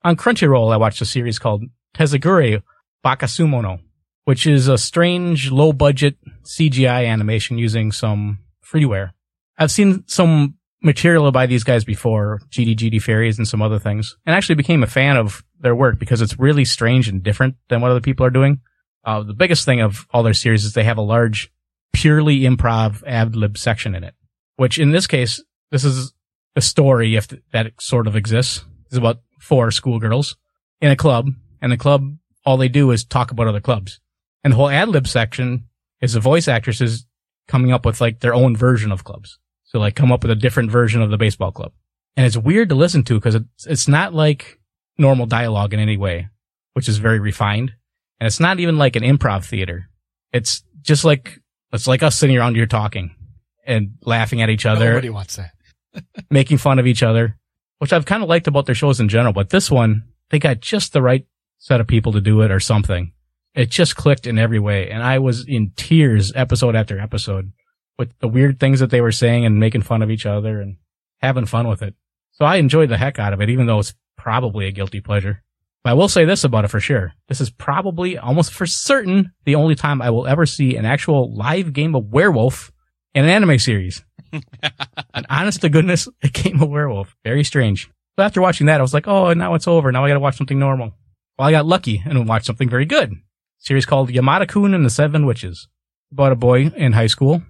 [0.03, 1.63] On Crunchyroll, I watched a series called
[1.93, 2.61] Tesagure
[3.05, 3.81] Bukatsumono,
[4.23, 9.11] which is a strange low budget CGI animation using some freeware.
[9.57, 14.15] I've seen some material by these guys before, GD GD Fairies and some other things,
[14.25, 17.81] and actually became a fan of their work because it's really strange and different than
[17.81, 18.61] what other people are doing.
[19.03, 21.51] Uh, the biggest thing of all their series is they have a large,
[21.91, 24.13] purely improv ad lib section in it,
[24.55, 26.13] which in this case, this is
[26.55, 28.63] a story if th- that sort of exists.
[28.85, 30.35] It's about four schoolgirls
[30.81, 31.29] in a club,
[31.61, 33.99] and the club, all they do is talk about other clubs.
[34.43, 35.65] And the whole ad lib section
[36.01, 37.05] is the voice actresses
[37.47, 39.39] coming up with like their own version of clubs.
[39.65, 41.73] So like come up with a different version of the baseball club.
[42.15, 44.59] And it's weird to listen to because it's, it's not like
[44.97, 46.29] normal dialogue in any way,
[46.73, 47.73] which is very refined.
[48.19, 49.89] And it's not even like an improv theater.
[50.31, 51.39] It's just like,
[51.71, 53.15] it's like us sitting around here talking
[53.65, 55.51] and laughing at each other, Nobody wants that.
[56.29, 57.37] making fun of each other,
[57.79, 59.33] which I've kind of liked about their shows in general.
[59.33, 61.25] But this one, they got just the right
[61.57, 63.13] set of people to do it or something.
[63.55, 64.89] It just clicked in every way.
[64.89, 67.51] And I was in tears episode after episode
[67.97, 70.77] with the weird things that they were saying and making fun of each other and
[71.17, 71.95] having fun with it.
[72.31, 75.43] So I enjoyed the heck out of it, even though it's probably a guilty pleasure.
[75.83, 77.13] But I will say this about it for sure.
[77.27, 81.33] This is probably almost for certain the only time I will ever see an actual
[81.35, 82.71] live game of werewolf
[83.13, 84.03] in an anime series.
[85.13, 87.15] an honest to goodness it game a werewolf.
[87.23, 87.89] Very strange.
[88.17, 89.91] So after watching that, I was like, oh, now it's over.
[89.91, 90.93] Now I gotta watch something normal.
[91.37, 93.11] Well, I got lucky and watched something very good.
[93.11, 93.17] A
[93.59, 95.67] series called Yamada-kun and the Seven Witches.
[96.11, 97.43] About a boy in high school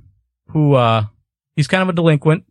[0.50, 1.06] who, uh,
[1.56, 2.44] he's kind of a delinquent,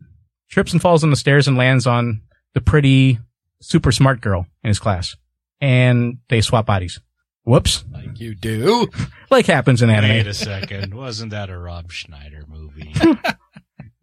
[0.50, 2.22] trips and falls on the stairs and lands on
[2.54, 3.18] the pretty,
[3.60, 5.16] super smart girl in his class.
[5.60, 7.00] And they swap bodies.
[7.44, 7.84] Whoops.
[7.92, 8.88] Like you do.
[9.30, 10.08] Like happens in anime.
[10.08, 10.94] Wait a second.
[10.94, 12.94] Wasn't that a Rob Schneider movie?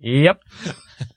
[0.06, 0.44] Yep.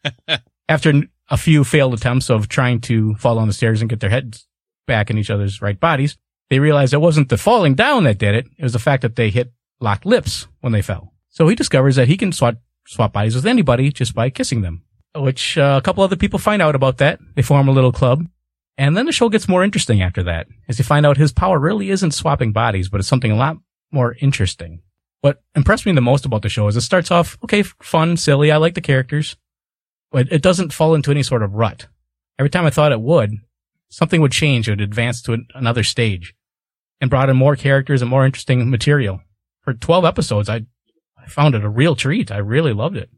[0.68, 4.10] After a few failed attempts of trying to fall on the stairs and get their
[4.10, 4.48] heads
[4.86, 6.16] back in each other's right bodies,
[6.48, 8.46] they realized it wasn't the falling down that did it.
[8.56, 11.12] It was the fact that they hit locked lips when they fell.
[11.28, 12.56] So he discovers that he can swap,
[12.86, 14.82] swap bodies with anybody just by kissing them,
[15.14, 17.20] which uh, a couple other people find out about that.
[17.34, 18.26] They form a little club.
[18.78, 21.58] And then the show gets more interesting after that, as you find out his power
[21.58, 23.58] really isn't swapping bodies, but it's something a lot
[23.92, 24.80] more interesting.
[25.20, 28.52] What impressed me the most about the show is it starts off, okay, fun, silly,
[28.52, 29.36] I like the characters,
[30.12, 31.86] but it doesn't fall into any sort of rut.
[32.38, 33.32] Every time I thought it would,
[33.88, 36.34] something would change, it would advance to an- another stage,
[37.00, 39.20] and brought in more characters and more interesting material.
[39.62, 40.66] For 12 episodes, I,
[41.16, 42.30] I found it a real treat.
[42.30, 43.10] I really loved it.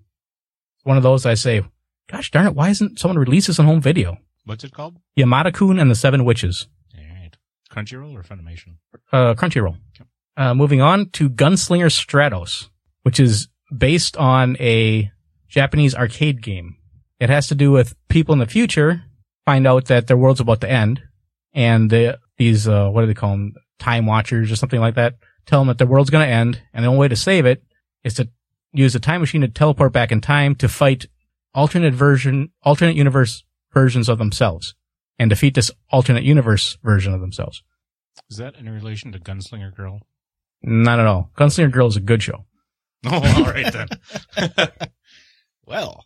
[0.76, 1.62] It's one of those I say,
[2.10, 4.16] gosh darn it, why isn't someone release this on home video?
[4.46, 4.96] What's it called?
[5.18, 6.66] Yamada-kun and the Seven Witches.
[6.96, 7.36] All right.
[7.70, 8.76] Crunchyroll or Funimation?
[9.12, 9.76] uh, Crunchyroll.
[10.40, 12.70] Uh, moving on to Gunslinger Stratos,
[13.02, 15.10] which is based on a
[15.48, 16.78] Japanese arcade game.
[17.18, 19.02] It has to do with people in the future
[19.44, 21.02] find out that their world's about to end,
[21.52, 23.52] and the, these uh, what do they call them?
[23.78, 25.16] Time Watchers or something like that.
[25.44, 27.62] Tell them that their world's going to end, and the only way to save it
[28.02, 28.30] is to
[28.72, 31.04] use a time machine to teleport back in time to fight
[31.54, 33.44] alternate version, alternate universe
[33.74, 34.74] versions of themselves,
[35.18, 37.62] and defeat this alternate universe version of themselves.
[38.30, 40.00] Is that in relation to Gunslinger Girl?
[40.62, 41.30] Not at all.
[41.36, 42.44] Gunslinger Girl is a good show.
[43.06, 43.88] Oh, all right then.
[45.70, 46.04] Well,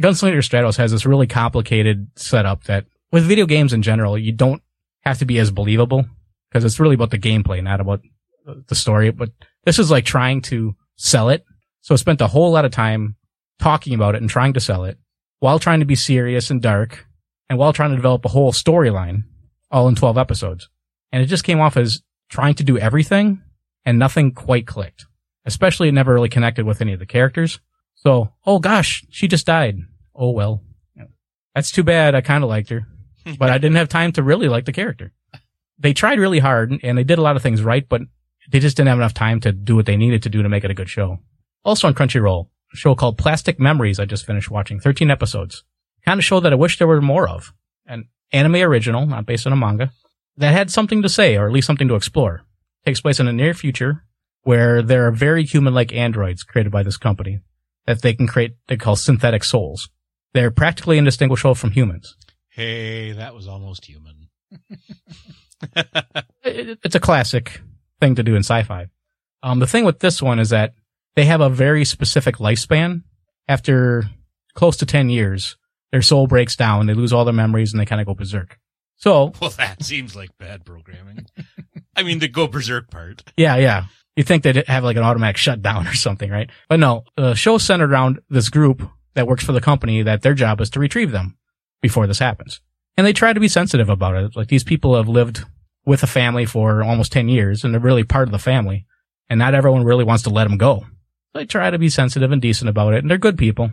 [0.00, 4.62] Gunslinger Stratos has this really complicated setup that with video games in general, you don't
[5.02, 6.06] have to be as believable
[6.48, 8.02] because it's really about the gameplay, not about
[8.68, 9.10] the story.
[9.10, 9.30] But
[9.64, 11.44] this is like trying to sell it.
[11.80, 13.16] So I spent a whole lot of time
[13.58, 14.96] talking about it and trying to sell it
[15.40, 17.04] while trying to be serious and dark
[17.48, 19.24] and while trying to develop a whole storyline
[19.70, 20.68] all in 12 episodes.
[21.10, 23.42] And it just came off as trying to do everything
[23.84, 25.06] and nothing quite clicked.
[25.44, 27.60] Especially it never really connected with any of the characters.
[27.94, 29.78] So, oh gosh, she just died.
[30.14, 30.62] Oh well.
[31.54, 32.14] That's too bad.
[32.14, 32.86] I kind of liked her,
[33.38, 35.12] but I didn't have time to really like the character.
[35.78, 38.02] They tried really hard and they did a lot of things right, but
[38.50, 40.64] they just didn't have enough time to do what they needed to do to make
[40.64, 41.18] it a good show.
[41.64, 45.64] Also on Crunchyroll, a show called Plastic Memories I just finished watching, 13 episodes.
[46.04, 47.52] Kind of show that I wish there were more of.
[47.86, 49.92] An anime original, not based on a manga,
[50.36, 52.42] that had something to say or at least something to explore.
[52.86, 54.04] Takes place in the near future
[54.42, 57.40] where there are very human-like androids created by this company
[57.86, 59.88] that they can create, they call synthetic souls.
[60.34, 62.14] They're practically indistinguishable from humans.
[62.50, 64.28] hey, that was almost human.
[66.44, 67.60] It- It's a classic
[68.00, 68.86] thing to do in sci-fi.
[69.42, 70.74] Um, the thing with this one is that
[71.16, 73.02] they have a very specific lifespan.
[73.48, 74.04] After
[74.54, 75.56] close to 10 years,
[75.92, 78.58] their soul breaks down, they lose all their memories, and they kind of go berserk.
[79.04, 81.26] So, Well, that seems like bad programming.
[81.94, 83.22] I mean, the go berserk part.
[83.36, 83.84] Yeah, yeah.
[84.16, 86.48] You think they'd have like an automatic shutdown or something, right?
[86.70, 88.82] But no, the show's centered around this group
[89.12, 91.36] that works for the company that their job is to retrieve them
[91.82, 92.62] before this happens.
[92.96, 94.36] And they try to be sensitive about it.
[94.36, 95.44] Like these people have lived
[95.84, 98.86] with a family for almost 10 years and they're really part of the family.
[99.28, 100.86] And not everyone really wants to let them go.
[101.34, 103.02] They try to be sensitive and decent about it.
[103.02, 103.70] And they're good people,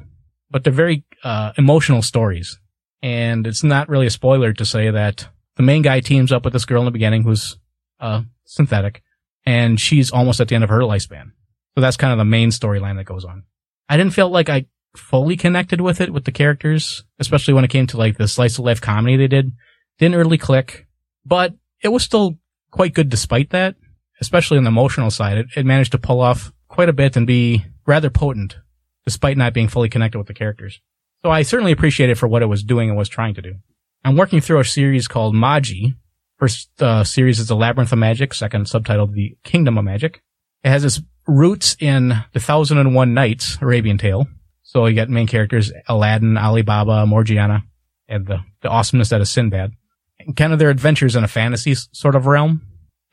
[0.49, 2.59] but they're very, uh, emotional stories.
[3.01, 6.53] And it's not really a spoiler to say that the main guy teams up with
[6.53, 7.57] this girl in the beginning who's,
[7.99, 9.01] uh, synthetic
[9.45, 11.31] and she's almost at the end of her lifespan.
[11.75, 13.43] So that's kind of the main storyline that goes on.
[13.89, 17.69] I didn't feel like I fully connected with it with the characters, especially when it
[17.69, 19.51] came to like the slice of life comedy they did.
[19.97, 20.87] Didn't really click,
[21.25, 22.37] but it was still
[22.71, 23.75] quite good despite that,
[24.19, 25.37] especially on the emotional side.
[25.37, 28.57] It, it managed to pull off quite a bit and be rather potent
[29.05, 30.79] despite not being fully connected with the characters.
[31.23, 33.55] So I certainly appreciate it for what it was doing and was trying to do.
[34.03, 35.91] I'm working through a series called Magi,
[36.41, 40.23] First uh, series is The Labyrinth of Magic, second subtitled The Kingdom of Magic.
[40.63, 44.25] It has its roots in The Thousand and One Nights, Arabian Tale.
[44.63, 47.61] So you got main characters Aladdin, Alibaba, Morgiana,
[48.07, 49.73] and the, the awesomeness that is Sinbad.
[50.19, 52.63] And kind of their adventures in a fantasy sort of realm.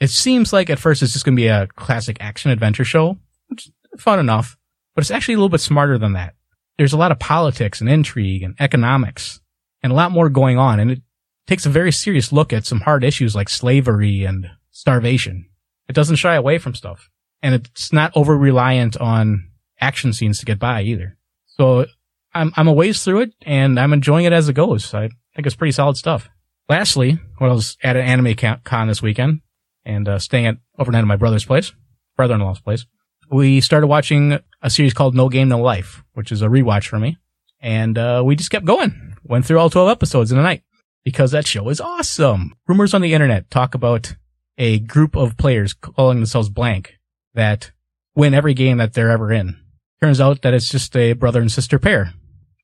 [0.00, 3.18] It seems like at first it's just going to be a classic action adventure show,
[3.48, 4.56] which is fun enough,
[4.94, 6.34] but it's actually a little bit smarter than that.
[6.78, 9.40] There's a lot of politics and intrigue and economics
[9.82, 11.02] and a lot more going on, and it
[11.46, 15.46] takes a very serious look at some hard issues like slavery and starvation.
[15.88, 17.10] It doesn't shy away from stuff.
[17.42, 19.50] And it's not over reliant on
[19.80, 21.16] action scenes to get by either.
[21.46, 21.86] So
[22.34, 24.92] I'm, I'm a ways through it and I'm enjoying it as it goes.
[24.92, 26.28] I think it's pretty solid stuff.
[26.68, 29.40] Lastly, when I was at an anime con this weekend
[29.84, 31.72] and uh, staying at overnight at my brother's place,
[32.16, 32.86] brother-in-law's place,
[33.30, 36.98] we started watching a series called No Game No Life, which is a rewatch for
[36.98, 37.18] me.
[37.60, 39.16] And uh, we just kept going.
[39.24, 40.62] Went through all 12 episodes in a night
[41.04, 42.54] because that show is awesome.
[42.66, 44.14] Rumors on the internet talk about
[44.56, 46.98] a group of players calling themselves blank
[47.34, 47.72] that
[48.14, 49.56] win every game that they're ever in.
[50.00, 52.14] Turns out that it's just a brother and sister pair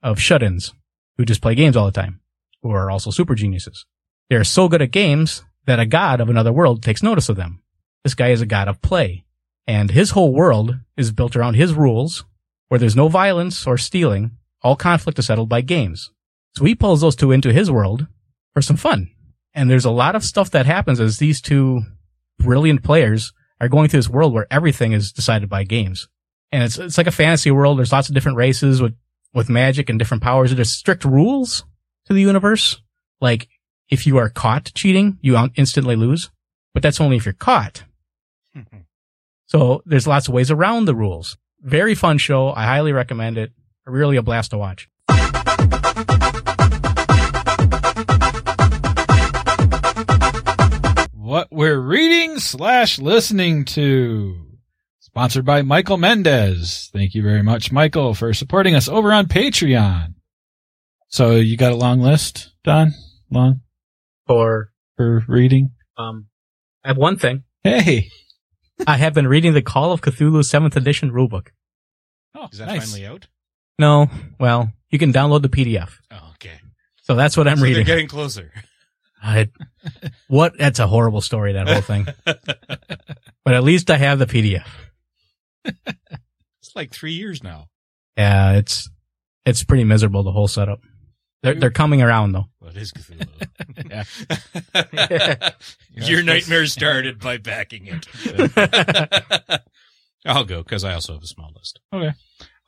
[0.02, 0.74] of shut-ins
[1.16, 2.20] who just play games all the time,
[2.62, 3.86] who are also super geniuses.
[4.28, 7.62] They're so good at games that a god of another world takes notice of them.
[8.02, 9.24] This guy is a god of play,
[9.66, 12.24] and his whole world is built around his rules,
[12.68, 14.32] where there's no violence or stealing.
[14.62, 16.10] All conflict is settled by games.
[16.56, 18.06] So he pulls those two into his world
[18.52, 19.10] for some fun.
[19.54, 21.82] And there's a lot of stuff that happens as these two
[22.38, 26.08] brilliant players are going through this world where everything is decided by games.
[26.50, 27.78] And it's, it's like a fantasy world.
[27.78, 28.94] There's lots of different races with,
[29.32, 30.54] with magic and different powers.
[30.54, 31.64] There's strict rules
[32.06, 32.80] to the universe.
[33.20, 33.48] Like
[33.88, 36.30] if you are caught cheating, you instantly lose,
[36.72, 37.84] but that's only if you're caught.
[39.54, 41.36] So there's lots of ways around the rules.
[41.60, 42.52] Very fun show.
[42.52, 43.52] I highly recommend it.
[43.86, 44.88] Really a blast to watch.
[51.12, 54.44] what we're reading slash listening to.
[54.98, 56.90] Sponsored by Michael Mendez.
[56.92, 60.14] Thank you very much, Michael, for supporting us over on Patreon.
[61.06, 62.92] So you got a long list, Don?
[63.30, 63.60] Long?
[64.26, 65.70] For for reading?
[65.96, 66.26] um,
[66.82, 67.44] I have one thing.
[67.62, 68.10] Hey.
[68.86, 71.48] I have been reading the Call of Cthulhu Seventh Edition rulebook.
[72.34, 72.90] Oh, Is that nice.
[72.90, 73.26] finally out?
[73.78, 75.92] No, well, you can download the PDF.
[76.10, 76.60] Oh, okay.
[77.02, 77.86] So that's what I'm So they're reading.
[77.86, 78.50] getting closer.
[79.22, 79.48] I,
[80.28, 80.58] what?
[80.58, 81.54] That's a horrible story.
[81.54, 82.06] That whole thing.
[82.24, 84.66] but at least I have the PDF.
[85.64, 87.68] It's like three years now.
[88.18, 88.90] Yeah, it's
[89.46, 90.22] it's pretty miserable.
[90.24, 90.80] The whole setup.
[91.44, 92.46] They're they're coming around though.
[92.60, 93.28] Well, it is Cthulhu.
[95.92, 96.06] Yeah.
[96.08, 98.06] Your nightmare started by backing it.
[100.26, 101.80] I'll go because I also have a small list.
[101.92, 102.12] Okay.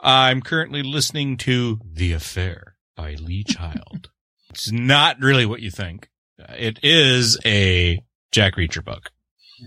[0.01, 4.11] I'm currently listening to The Affair by Lee Child.
[4.51, 6.09] it's not really what you think.
[6.39, 7.99] It is a
[8.31, 9.11] Jack Reacher book.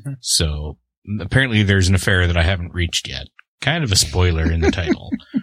[0.05, 0.17] Mhm.
[0.21, 0.77] So
[1.19, 3.27] apparently there's an affair that I haven't reached yet.
[3.61, 5.09] Kind of a spoiler in the title.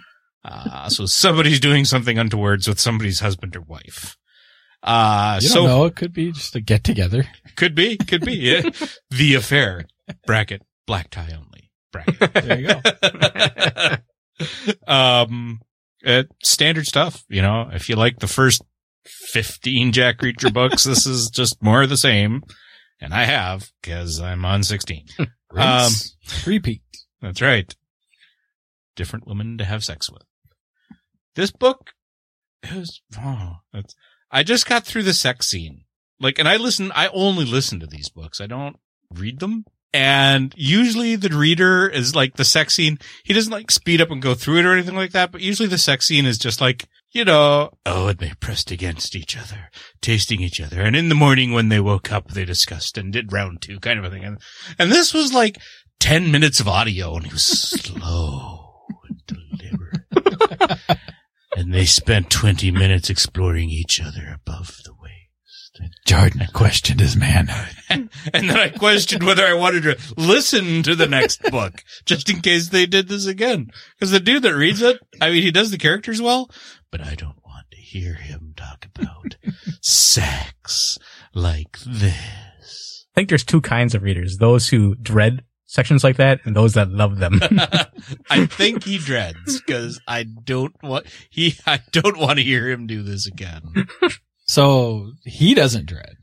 [0.49, 4.17] Uh, so somebody's doing something untowards with somebody's husband or wife.
[4.83, 5.85] Uh, You so don't know.
[5.87, 7.25] It could be just a get together.
[7.57, 8.35] could be, could be.
[8.35, 8.71] Yeah.
[9.11, 9.87] the affair.
[10.25, 10.63] Bracket.
[10.87, 11.73] Black tie only.
[11.91, 12.33] Bracket.
[12.45, 13.97] There you go.
[14.93, 15.61] um,
[16.05, 17.25] uh, standard stuff.
[17.29, 18.63] You know, if you like the first
[19.07, 22.43] 15 Jack Reacher books, this is just more of the same.
[23.01, 25.07] And I have, cause I'm on 16.
[25.51, 26.17] Rinse,
[26.47, 26.83] repeat.
[27.21, 27.75] That's right.
[28.95, 30.23] Different women to have sex with.
[31.37, 31.93] This book
[32.63, 33.59] is, oh,
[34.31, 35.83] I just got through the sex scene.
[36.19, 38.41] Like, and I listen, I only listen to these books.
[38.41, 38.77] I don't
[39.11, 39.67] read them.
[39.93, 42.99] And usually the reader is like the sex scene.
[43.23, 45.31] He doesn't like speed up and go through it or anything like that.
[45.31, 49.15] But usually the sex scene is just like, you know, oh, and they pressed against
[49.15, 50.81] each other, tasting each other.
[50.81, 53.99] And in the morning when they woke up, they discussed and did round two kind
[53.99, 54.25] of a thing.
[54.25, 54.39] And,
[54.79, 55.59] and this was like
[56.01, 60.89] 10 minutes of audio and he was slow and deliberate.
[61.57, 65.81] And they spent 20 minutes exploring each other above the waist.
[66.07, 67.75] Jordan questioned his manhood.
[68.35, 72.41] And then I questioned whether I wanted to listen to the next book just in
[72.41, 73.71] case they did this again.
[73.95, 76.51] Because the dude that reads it, I mean, he does the characters well,
[76.91, 79.37] but I don't want to hear him talk about
[79.81, 80.99] sex
[81.35, 83.07] like this.
[83.15, 86.75] I think there's two kinds of readers: those who dread sections like that, and those
[86.75, 87.41] that love them.
[88.31, 92.87] I think he dreads because I don't want he I don't want to hear him
[92.87, 93.63] do this again.
[94.45, 96.17] So he doesn't dread.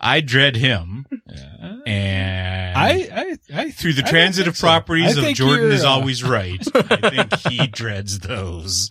[0.00, 1.76] I dread him, Yeah.
[1.84, 4.64] and I, I, I, through the I transitive so.
[4.64, 6.64] properties I of Jordan is uh, always right.
[6.74, 8.88] I think he dreads those.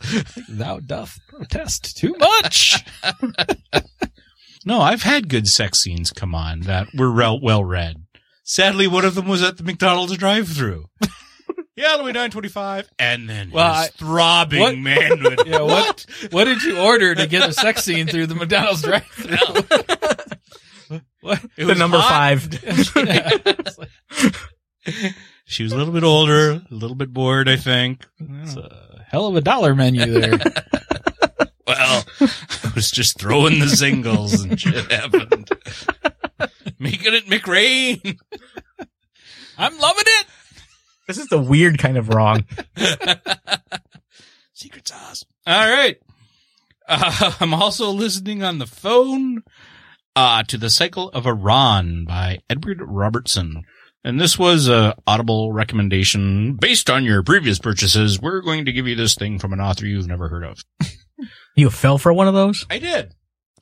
[0.49, 2.84] Thou doth protest too much.
[4.65, 8.03] No, I've had good sex scenes come on that were well, well read.
[8.49, 10.86] Sadly, one of them was at the McDonald's drive-through.
[11.76, 12.90] yeah, Louis 925.
[12.98, 15.40] And then Well, his I- throbbing what- manhood.
[15.45, 19.36] Yeah, what- what did you order to get a sex scene through the McDonald's drive-thru?
[21.19, 21.44] what?
[21.44, 22.10] It the was number hot.
[22.10, 22.49] five.
[25.45, 28.06] She was a little bit older, a little bit bored, I think.
[28.19, 30.40] it's a hell of a dollar menu there.
[31.68, 35.49] Well, I was just throwing the singles and shit happened.
[36.80, 38.18] Making it McRain.
[39.57, 40.27] I'm loving it.
[41.07, 42.45] This is the weird kind of wrong.
[44.53, 45.23] Secret sauce.
[45.45, 45.97] All right.
[46.88, 49.43] Uh, I'm also listening on the phone
[50.15, 53.64] uh, to The Cycle of Arawn by Edward Robertson.
[54.03, 58.22] And this was a audible recommendation based on your previous purchases.
[58.22, 60.57] We're going to give you this thing from an author you've never heard of.
[61.55, 62.65] You fell for one of those.
[62.69, 63.14] I did.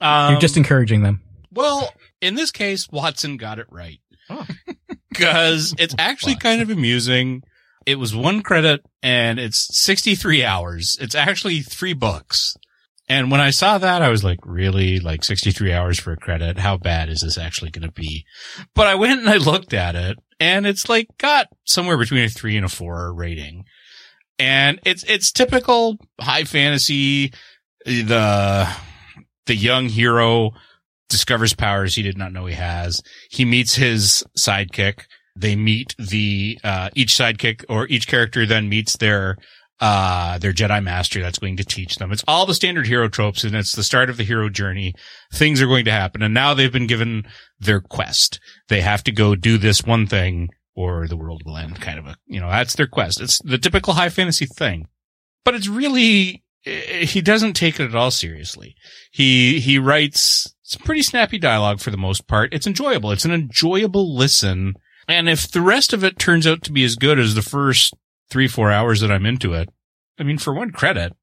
[0.02, 1.22] Um, You're just encouraging them.
[1.56, 4.00] Well, in this case, Watson got it right.
[4.30, 4.46] Oh.
[5.16, 7.42] Cause it's actually kind of amusing.
[7.86, 10.98] It was one credit and it's 63 hours.
[11.00, 12.58] It's actually three books.
[13.08, 15.00] And when I saw that, I was like, really?
[15.00, 16.58] Like 63 hours for a credit?
[16.58, 18.26] How bad is this actually going to be?
[18.74, 22.30] But I went and I looked at it and it's like got somewhere between a
[22.30, 23.66] three and a four rating.
[24.40, 27.32] And it's, it's typical high fantasy.
[27.86, 28.68] The,
[29.46, 30.52] the young hero
[31.10, 33.02] discovers powers he did not know he has.
[33.30, 35.04] He meets his sidekick.
[35.36, 39.38] They meet the, uh, each sidekick or each character then meets their,
[39.82, 42.12] uh, their Jedi master that's going to teach them.
[42.12, 44.94] It's all the standard hero tropes and it's the start of the hero journey.
[45.34, 46.22] Things are going to happen.
[46.22, 47.26] And now they've been given
[47.60, 48.40] their quest.
[48.70, 52.06] They have to go do this one thing or the world will end kind of
[52.06, 53.22] a, you know, that's their quest.
[53.22, 54.88] It's the typical high fantasy thing,
[55.44, 58.76] but it's really, eh, he doesn't take it at all seriously.
[59.12, 62.52] He, he writes some pretty snappy dialogue for the most part.
[62.52, 63.12] It's enjoyable.
[63.12, 64.74] It's an enjoyable listen.
[65.08, 67.94] And if the rest of it turns out to be as good as the first
[68.32, 69.70] three, four hours that I'm into it,
[70.20, 71.14] I mean, for one credit,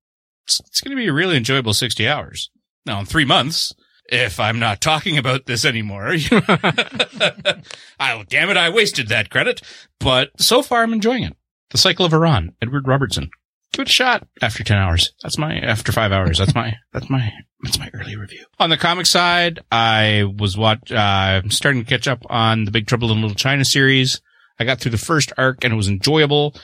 [0.47, 2.51] it's, it's going to be a really enjoyable 60 hours.
[2.87, 3.75] Now, in three months,
[4.07, 6.15] if I'm not talking about this anymore.
[6.31, 8.57] oh, damn it.
[8.57, 9.61] I wasted that credit.
[9.99, 11.37] But so far I'm enjoying it.
[11.71, 13.31] The Cycle of Arawn, Edward Robertson.
[13.73, 15.15] Give it a shot after 10 hours.
[15.23, 16.39] That's my, after five hours.
[16.39, 17.33] That's my, that's my,
[17.63, 18.45] that's my early review.
[18.59, 22.71] On the comic side, I was watch, uh, I'm starting to catch up on the
[22.71, 24.21] Big Trouble in Little China series.
[24.59, 26.55] I got through the first arc and it was enjoyable.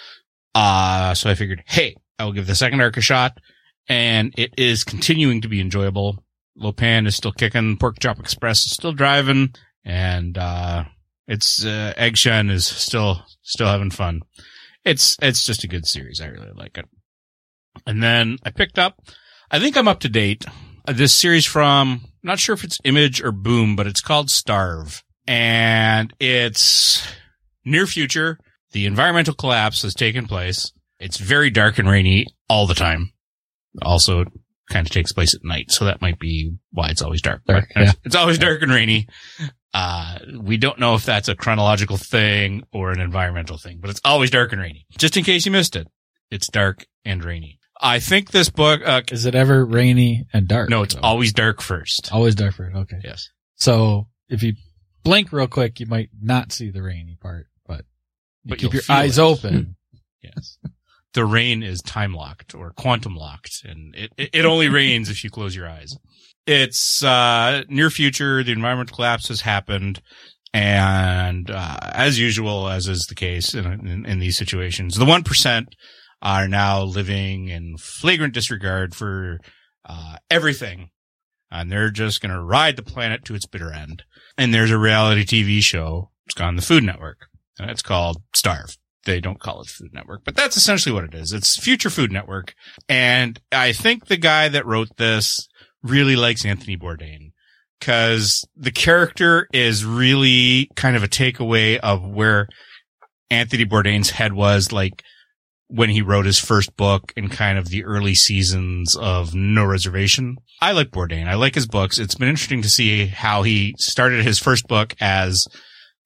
[0.54, 3.38] Uh, so I figured, hey, I will give the second arc a shot.
[3.88, 6.22] And it is continuing to be enjoyable.
[6.56, 7.78] Lo Pan is still kicking.
[7.78, 9.54] Pork Chop Express is still driving.
[9.82, 10.84] And, uh,
[11.26, 14.22] it's, uh, Egg Shen is still, still having fun.
[14.84, 16.20] It's, it's just a good series.
[16.20, 16.84] I really like it.
[17.86, 19.00] And then I picked up,
[19.50, 20.44] I think I'm up to date.
[20.86, 24.30] uh, This series from, I'm not sure if it's Image or Boom, but it's called
[24.30, 25.02] Starve.
[25.26, 27.06] And it's
[27.64, 28.38] near future.
[28.72, 30.72] The environmental collapse has taken place.
[30.98, 33.12] It's very dark and rainy all the time.
[33.82, 34.28] Also, it
[34.70, 37.42] kind of takes place at night, so that might be why it's always dark.
[37.46, 37.92] Dark, yeah.
[38.04, 39.06] It's always dark and rainy.
[39.72, 44.00] Uh, we don't know if that's a chronological thing or an environmental thing, but it's
[44.04, 44.86] always dark and rainy.
[44.98, 45.86] Just in case you missed it,
[46.30, 47.57] it's dark and rainy.
[47.80, 50.68] I think this book, uh, Is it ever rainy and dark?
[50.70, 51.00] no, it's though?
[51.02, 52.10] always dark first.
[52.12, 52.74] always dark for it.
[52.76, 52.98] Okay.
[53.04, 53.28] Yes.
[53.56, 54.54] So if you
[55.04, 57.84] blink real quick, you might not see the rainy part, but
[58.44, 59.22] you But keep your eyes it.
[59.22, 59.76] open.
[60.20, 60.58] Yes.
[61.14, 65.22] The rain is time locked or quantum locked and it, it, it only rains if
[65.22, 65.96] you close your eyes.
[66.44, 68.42] It's, uh, near future.
[68.42, 70.02] The environmental collapse has happened.
[70.52, 75.66] And, uh, as usual, as is the case in, in, in these situations, the 1%
[76.20, 79.38] are now living in flagrant disregard for,
[79.84, 80.90] uh, everything.
[81.50, 84.02] And they're just going to ride the planet to its bitter end.
[84.36, 86.10] And there's a reality TV show.
[86.26, 87.28] It's on the Food Network
[87.58, 88.76] and it's called Starve
[89.08, 91.32] they don't call it Food Network, but that's essentially what it is.
[91.32, 92.54] It's Future Food Network.
[92.90, 95.48] And I think the guy that wrote this
[95.82, 97.32] really likes Anthony Bourdain
[97.80, 102.48] because the character is really kind of a takeaway of where
[103.30, 105.02] Anthony Bourdain's head was like
[105.68, 110.38] when he wrote his first book in kind of the early seasons of No Reservation.
[110.60, 111.28] I like Bourdain.
[111.28, 111.98] I like his books.
[111.98, 115.46] It's been interesting to see how he started his first book as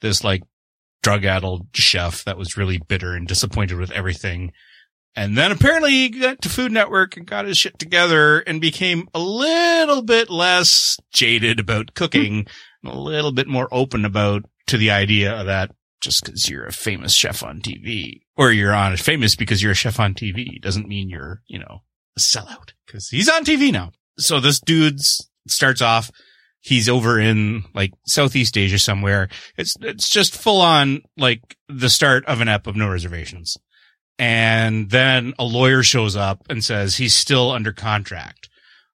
[0.01, 0.43] this like
[1.03, 4.53] drug-addled chef that was really bitter and disappointed with everything.
[5.15, 9.09] And then apparently he got to Food Network and got his shit together and became
[9.15, 12.47] a little bit less jaded about cooking
[12.83, 12.89] hmm.
[12.89, 15.71] a little bit more open about to the idea of that
[16.03, 19.77] just because you're a famous chef on TV or you're on famous because you're a
[19.77, 21.83] chef on TV doesn't mean you're, you know,
[22.17, 23.93] a sellout because he's on TV now.
[24.19, 26.11] So this dude's starts off
[26.63, 29.29] he's over in like Southeast Asia somewhere.
[29.59, 33.57] It's, it's just full on like the start of an ep of no reservations.
[34.19, 38.49] And then a lawyer shows up and says he's still under contract.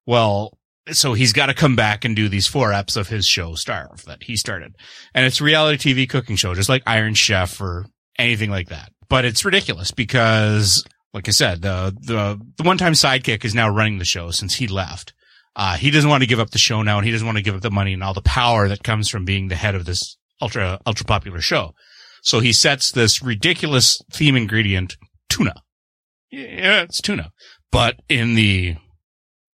[0.06, 0.57] Well,
[0.92, 4.04] so he's got to come back and do these four eps of his show Starve
[4.06, 4.74] that he started.
[5.14, 7.86] And it's reality TV cooking show, just like Iron Chef or
[8.18, 8.92] anything like that.
[9.08, 13.98] But it's ridiculous because, like I said, the, the, the one-time sidekick is now running
[13.98, 15.14] the show since he left.
[15.56, 17.42] Uh, he doesn't want to give up the show now and he doesn't want to
[17.42, 19.84] give up the money and all the power that comes from being the head of
[19.84, 21.74] this ultra, ultra popular show.
[22.22, 24.96] So he sets this ridiculous theme ingredient,
[25.28, 25.54] tuna.
[26.30, 27.30] Yeah, it's tuna.
[27.70, 28.76] But in the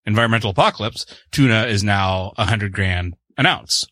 [0.07, 3.87] environmental apocalypse, tuna is now a hundred grand an ounce.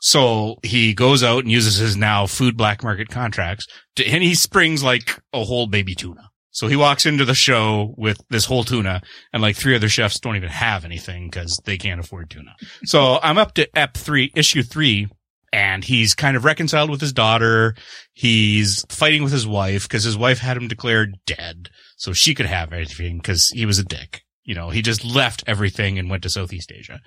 [0.00, 3.66] So he goes out and uses his now food black market contracts
[3.96, 6.30] to, and he springs like a whole baby tuna.
[6.50, 9.00] So he walks into the show with this whole tuna
[9.32, 12.54] and like three other chefs don't even have anything because they can't afford tuna.
[12.84, 15.08] So I'm up to ep three, issue three,
[15.52, 17.74] and he's kind of reconciled with his daughter.
[18.12, 22.46] He's fighting with his wife because his wife had him declared dead so she could
[22.46, 24.22] have everything because he was a dick.
[24.44, 27.00] You know, he just left everything and went to Southeast Asia.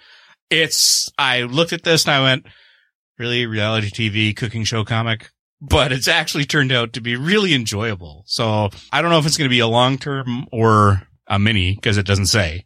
[0.50, 2.46] It's, I looked at this and I went,
[3.18, 5.30] really reality TV cooking show comic?
[5.62, 8.24] But it's actually turned out to be really enjoyable.
[8.28, 11.76] So I don't know if it's going to be a long term or a mini
[11.76, 12.66] because it doesn't say.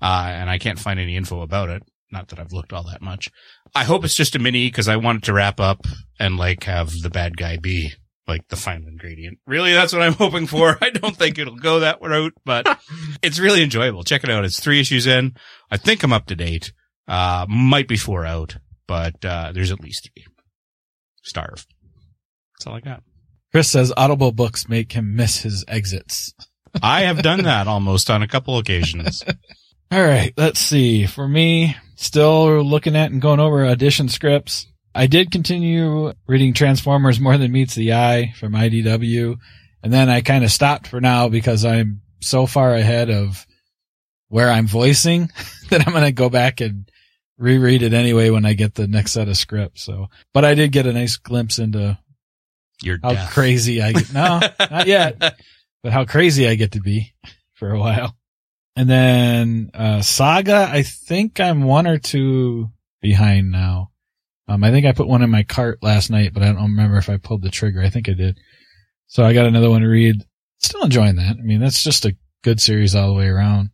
[0.00, 1.82] Uh, and I can't find any info about it.
[2.10, 3.30] Not that I've looked all that much.
[3.74, 5.86] I hope it's just a mini because I want it to wrap up
[6.18, 7.92] and like have the bad guy be
[8.26, 9.38] like the final ingredient.
[9.46, 10.78] Really, that's what I'm hoping for.
[10.80, 12.78] I don't think it'll go that route, but
[13.22, 14.04] it's really enjoyable.
[14.04, 14.44] Check it out.
[14.44, 15.34] It's three issues in.
[15.70, 16.72] I think I'm up to date.
[17.08, 20.24] Uh, might be four out, but, uh, there's at least three.
[21.24, 21.66] Starve.
[22.54, 23.02] That's all I got.
[23.52, 26.32] Chris says Audible books make him miss his exits.
[26.82, 29.22] I have done that almost on a couple occasions.
[29.90, 31.06] All right, let's see.
[31.06, 34.66] For me, still looking at and going over audition scripts.
[34.94, 39.36] I did continue reading Transformers More Than Meets the Eye from IDW,
[39.82, 43.46] and then I kind of stopped for now because I'm so far ahead of
[44.28, 45.30] where I'm voicing
[45.70, 46.90] that I'm going to go back and
[47.38, 49.82] reread it anyway when I get the next set of scripts.
[49.82, 51.98] So, but I did get a nice glimpse into
[52.82, 54.12] Your how crazy I get.
[54.12, 54.40] No,
[54.70, 55.18] not yet,
[55.82, 57.14] but how crazy I get to be
[57.54, 58.14] for a while.
[58.76, 62.70] And then, uh, Saga, I think I'm one or two
[63.00, 63.91] behind now.
[64.48, 66.96] Um, I think I put one in my cart last night, but I don't remember
[66.96, 67.80] if I pulled the trigger.
[67.80, 68.38] I think I did.
[69.06, 70.16] So I got another one to read.
[70.58, 71.36] Still enjoying that.
[71.38, 73.70] I mean, that's just a good series all the way around.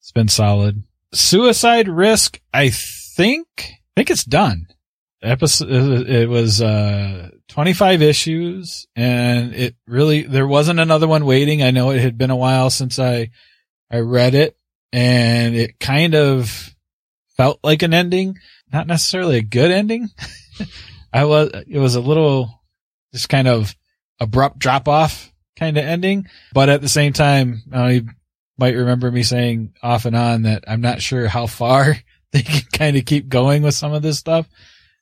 [0.00, 0.82] It's been solid.
[1.12, 4.66] Suicide Risk, I think, I think it's done.
[5.22, 11.62] Episode, it was, uh, 25 issues and it really, there wasn't another one waiting.
[11.62, 13.30] I know it had been a while since I,
[13.90, 14.56] I read it
[14.92, 16.74] and it kind of
[17.36, 18.36] felt like an ending,
[18.72, 20.08] not necessarily a good ending.
[21.12, 22.50] I was, it was a little
[23.12, 23.74] just kind of
[24.20, 28.08] abrupt drop off kind of ending, but at the same time, uh, you
[28.58, 31.96] might remember me saying off and on that I'm not sure how far
[32.32, 34.46] they can kind of keep going with some of this stuff.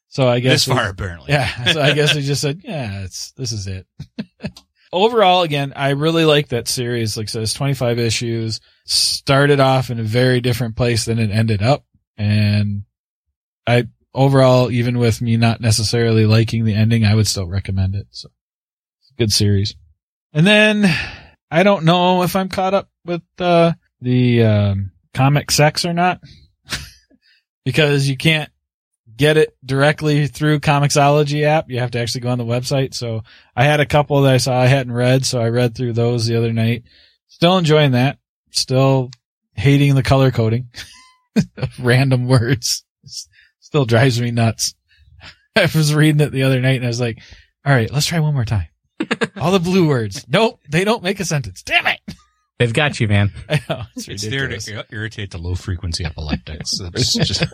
[0.09, 1.33] So I guess This we- far, apparently.
[1.33, 1.65] yeah.
[1.73, 3.87] So I guess we just said, yeah, it's, this is it.
[4.93, 7.17] Overall, again, I really like that series.
[7.17, 11.31] Like I said, it's 25 issues, started off in a very different place than it
[11.31, 11.85] ended up.
[12.17, 12.85] And
[13.67, 18.07] I, overall, even with me not necessarily liking the ending, I would still recommend it.
[18.11, 18.29] So
[19.19, 19.75] good series.
[20.33, 20.93] And then
[21.51, 26.21] I don't know if I'm caught up with, uh, the, um, comic sex or not
[27.65, 28.51] because you can't
[29.17, 31.71] get it directly through Comixology app.
[31.71, 32.95] You have to actually go on the website.
[32.95, 33.23] So
[33.55, 36.27] I had a couple that I saw I hadn't read, so I read through those
[36.27, 36.85] the other night.
[37.29, 38.19] Still enjoying that.
[38.51, 39.11] Still
[39.55, 40.69] hating the color coding
[41.79, 42.85] random words.
[43.77, 44.75] Still drives me nuts.
[45.55, 47.19] I was reading it the other night and I was like,
[47.63, 48.69] all right, let's try one more time.
[49.37, 50.25] All the blue words.
[50.27, 51.63] Nope, they don't make a sentence.
[51.63, 52.01] Damn it.
[52.59, 53.33] They've got you, man.
[53.51, 53.83] I know.
[53.95, 56.71] It's, It's there to irritate the low frequency epileptics.
[56.95, 57.45] It's just,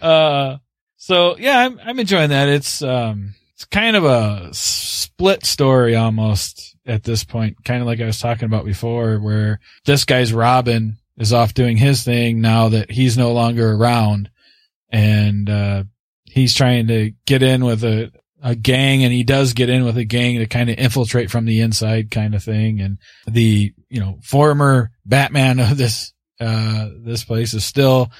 [0.00, 0.56] uh,
[0.96, 2.48] so yeah, I'm, I'm enjoying that.
[2.48, 8.00] It's, um, it's kind of a split story almost at this point, kind of like
[8.00, 12.68] I was talking about before, where this guy's Robin is off doing his thing now
[12.68, 14.30] that he's no longer around
[14.90, 15.84] and, uh,
[16.24, 18.12] he's trying to get in with a,
[18.42, 21.44] a gang and he does get in with a gang to kind of infiltrate from
[21.44, 22.80] the inside kind of thing.
[22.80, 28.10] And the, you know, former Batman of this, uh, this place is still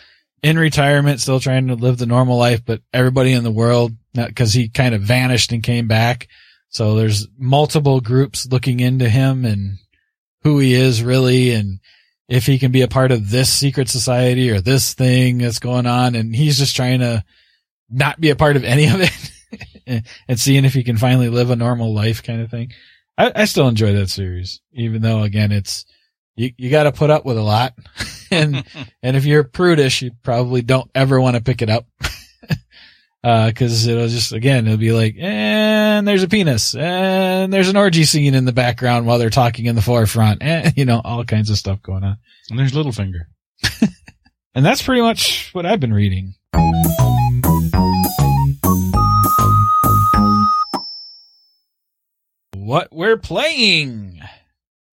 [0.43, 3.93] in retirement, still trying to live the normal life, but everybody in the world,
[4.35, 6.29] cause he kind of vanished and came back.
[6.71, 9.79] So there's multiple groups looking into him and
[10.43, 11.81] who he is really and
[12.29, 15.87] if he can be a part of this secret society or this thing that's going
[15.87, 16.15] on.
[16.15, 17.25] And he's just trying to
[17.89, 21.51] not be a part of any of it and, seeing if he can finally live
[21.51, 22.73] a normal life kind of thing.
[23.17, 25.87] I, I still enjoy that series, even though again, it's,
[26.37, 27.75] you, you got to put up with a lot.
[28.31, 28.63] and,
[29.03, 31.87] and if you're prudish, you probably don't ever want to pick it up.
[33.25, 37.77] Uh, cause it'll just, again, it'll be like, and there's a penis and there's an
[37.77, 41.25] orgy scene in the background while they're talking in the forefront and, you know, all
[41.25, 42.17] kinds of stuff going on.
[42.51, 43.25] and there's Littlefinger.
[44.55, 46.35] And that's pretty much what I've been reading.
[52.55, 54.21] What we're playing.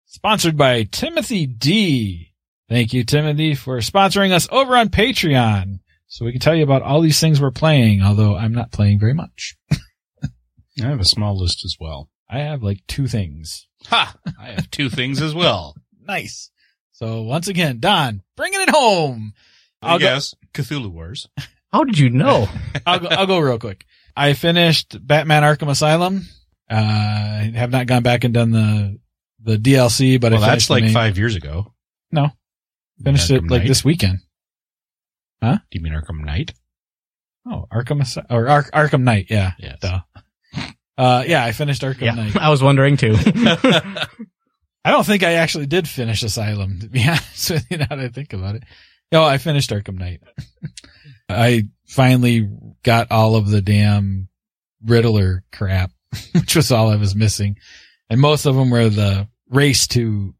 [0.06, 2.32] Sponsored by Timothy D.
[2.68, 5.80] Thank you, Timothy, for sponsoring us over on Patreon.
[6.12, 8.98] So we can tell you about all these things we're playing, although I'm not playing
[8.98, 9.56] very much.
[10.82, 12.08] I have a small list as well.
[12.28, 13.68] I have like two things.
[13.86, 14.14] Ha!
[14.40, 15.74] I have two things as well.
[16.08, 16.50] Nice.
[16.90, 19.32] So once again, Don, bringing it home.
[19.80, 21.28] I I'll go- guess Cthulhu Wars.
[21.72, 22.48] How did you know?
[22.86, 23.84] I'll go, I'll go real quick.
[24.16, 26.26] I finished Batman Arkham Asylum.
[26.68, 28.98] Uh, I have not gone back and done the,
[29.40, 31.72] the DLC, but well, I that's finished the like main- five years ago.
[32.10, 32.30] No,
[33.04, 33.68] finished Arkham it like Knight?
[33.68, 34.18] this weekend.
[35.42, 36.52] Do you mean Arkham Knight?
[37.46, 39.26] Oh, Arkham or Ar- Arkham Knight.
[39.30, 39.52] Yeah.
[39.58, 39.78] Yes.
[39.80, 40.00] Duh.
[40.98, 42.36] Uh, yeah, I finished Arkham yeah, Knight.
[42.40, 43.14] I was wondering too.
[44.84, 47.98] I don't think I actually did finish Asylum, to be honest with you, now that
[47.98, 48.64] I think about it.
[49.12, 50.20] No, I finished Arkham Knight.
[51.28, 52.48] I finally
[52.82, 54.28] got all of the damn
[54.84, 55.90] Riddler crap,
[56.32, 57.56] which was all I was missing.
[58.08, 60.34] And most of them were the race to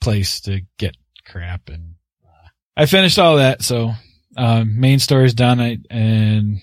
[0.00, 1.68] place to get crap.
[1.68, 1.94] And
[2.24, 3.62] uh, I finished all that.
[3.62, 3.92] So,
[4.36, 5.60] um, main story's done.
[5.60, 6.60] I, and,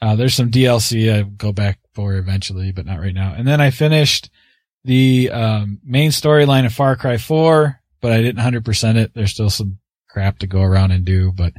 [0.00, 3.34] uh, there's some DLC I go back for eventually, but not right now.
[3.36, 4.30] And then I finished
[4.84, 9.12] the um, main storyline of Far Cry 4, but I didn't 100% it.
[9.14, 9.78] There's still some
[10.08, 11.54] crap to go around and do, but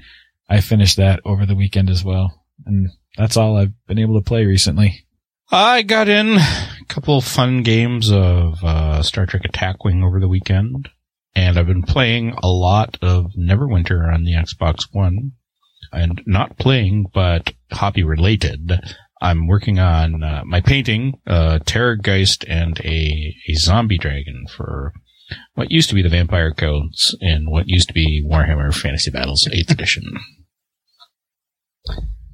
[0.48, 2.46] I finished that over the weekend as well.
[2.66, 5.06] And that's all I've been able to play recently.
[5.52, 10.28] I got in a couple fun games of uh, Star Trek Attack Wing over the
[10.28, 10.90] weekend,
[11.36, 15.34] and I've been playing a lot of Neverwinter on the Xbox One.
[15.92, 18.72] And not playing, but hobby related.
[19.22, 24.94] I'm working on uh, my painting, uh, Terrorgeist and a, a zombie dragon for
[25.56, 29.48] what used to be the Vampire Counts and what used to be Warhammer Fantasy Battles
[29.52, 30.04] 8th edition.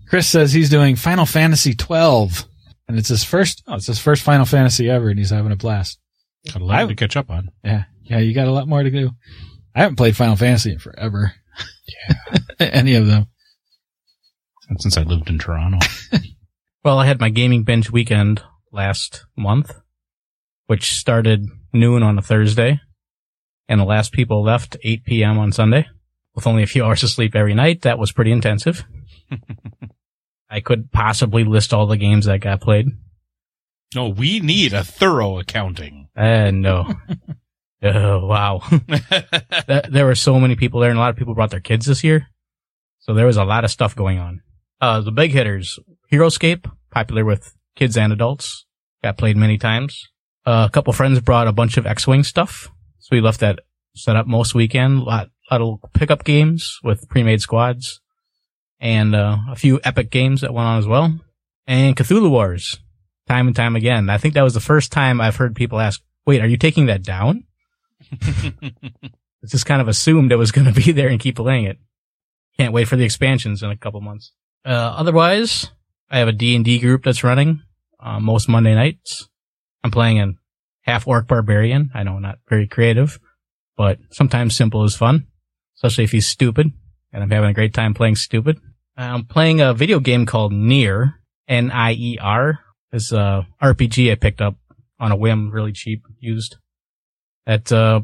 [0.09, 2.45] Chris says he's doing Final Fantasy 12,
[2.87, 3.63] and it's his first.
[3.67, 5.99] Oh, it's his first Final Fantasy ever, and he's having a blast.
[6.51, 7.51] Got a lot I- to catch up on.
[7.63, 9.11] Yeah, yeah, you got a lot more to do.
[9.73, 11.33] I haven't played Final Fantasy in forever.
[11.87, 13.27] Yeah, any of them.
[14.77, 15.79] Since I lived in Toronto.
[16.83, 18.41] Well, I had my gaming binge weekend
[18.71, 19.71] last month,
[20.65, 22.81] which started noon on a Thursday,
[23.67, 25.37] and the last people left 8 p.m.
[25.37, 25.87] on Sunday,
[26.33, 27.83] with only a few hours of sleep every night.
[27.83, 28.83] That was pretty intensive.
[30.49, 32.87] I could possibly list all the games that got played.
[33.93, 36.07] No, we need a thorough accounting.
[36.15, 36.91] Uh, no.
[37.83, 38.63] oh, wow.
[39.67, 41.85] Th- there were so many people there, and a lot of people brought their kids
[41.85, 42.27] this year.
[43.01, 44.41] So there was a lot of stuff going on.
[44.81, 45.79] Uh, the big hitters,
[46.11, 48.65] Heroescape, popular with kids and adults,
[49.03, 50.09] got played many times.
[50.45, 52.69] Uh, a couple friends brought a bunch of X-Wing stuff.
[52.99, 53.59] So we left that
[53.95, 54.99] set up most weekend.
[54.99, 58.01] A lot, lot of pickup games with pre-made squads
[58.79, 61.19] and, uh, a few epic games that went on as well.
[61.67, 62.79] And Cthulhu Wars,
[63.27, 64.09] time and time again.
[64.09, 66.87] I think that was the first time I've heard people ask, wait, are you taking
[66.87, 67.45] that down?
[69.43, 71.79] It's just kind of assumed it was going to be there and keep playing it.
[72.57, 74.33] Can't wait for the expansions in a couple months.
[74.65, 75.71] Uh, otherwise,
[76.09, 77.61] I have a D&D group that's running,
[77.99, 79.29] uh, most Monday nights.
[79.83, 80.33] I'm playing a
[80.81, 81.89] half orc barbarian.
[81.93, 83.19] I know, not very creative,
[83.77, 85.27] but sometimes simple is fun,
[85.75, 86.71] especially if he's stupid.
[87.13, 88.57] And I'm having a great time playing stupid.
[88.95, 91.15] I'm playing a video game called Near,
[91.47, 92.59] N-I-E-R.
[92.91, 94.55] It's a RPG I picked up
[94.99, 96.57] on a whim, really cheap, used.
[97.45, 98.01] That, uh,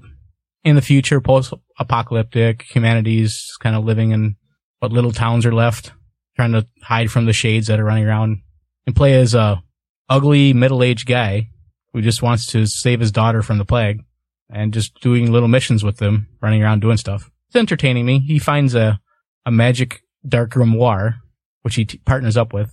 [0.63, 4.35] in the future, post-apocalyptic, humanity's kind of living in
[4.79, 5.91] what little towns are left,
[6.37, 8.41] trying to hide from the shades that are running around,
[8.85, 9.61] and play as a
[10.07, 11.49] ugly middle-aged guy
[11.91, 14.05] who just wants to save his daughter from the plague,
[14.49, 17.29] and just doing little missions with them, running around doing stuff.
[17.47, 18.19] It's entertaining me.
[18.19, 19.01] He finds a
[19.45, 21.15] a magic dark grimoire,
[21.61, 22.71] which he t- partners up with.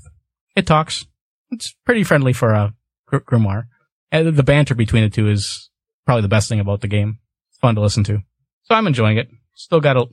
[0.56, 1.06] It talks.
[1.50, 2.74] It's pretty friendly for a
[3.06, 3.64] gr- grimoire.
[4.10, 5.70] And the banter between the two is
[6.04, 7.18] probably the best thing about the game.
[7.50, 8.22] It's fun to listen to.
[8.64, 9.28] So I'm enjoying it.
[9.54, 10.06] Still got a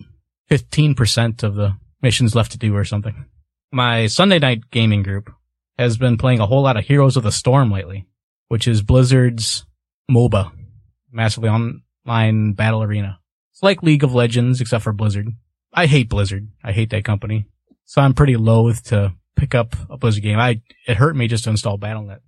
[0.52, 3.26] 15% of the missions left to do or something.
[3.72, 5.32] My Sunday night gaming group
[5.80, 8.06] has been playing a whole lot of Heroes of the Storm lately,
[8.50, 9.66] which is Blizzard's
[10.10, 10.52] MOBA,
[11.10, 13.20] massively online battle arena.
[13.54, 15.30] It's like League of Legends, except for Blizzard.
[15.74, 16.50] I hate Blizzard.
[16.62, 17.46] I hate that company.
[17.86, 20.38] So I'm pretty loath to pick up a Blizzard game.
[20.38, 22.22] I, it hurt me just to install Battle.net.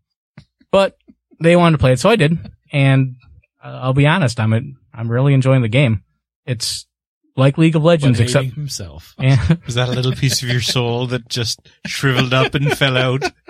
[0.72, 0.98] But
[1.42, 2.38] they wanted to play it, so I did.
[2.72, 3.18] And
[3.62, 6.04] uh, I'll be honest, I'm, I'm really enjoying the game.
[6.46, 6.88] It's
[7.36, 9.16] like League of Legends, But except, himself.
[9.20, 9.56] yeah.
[9.66, 13.24] Was that a little piece of your soul that just shriveled up and fell out?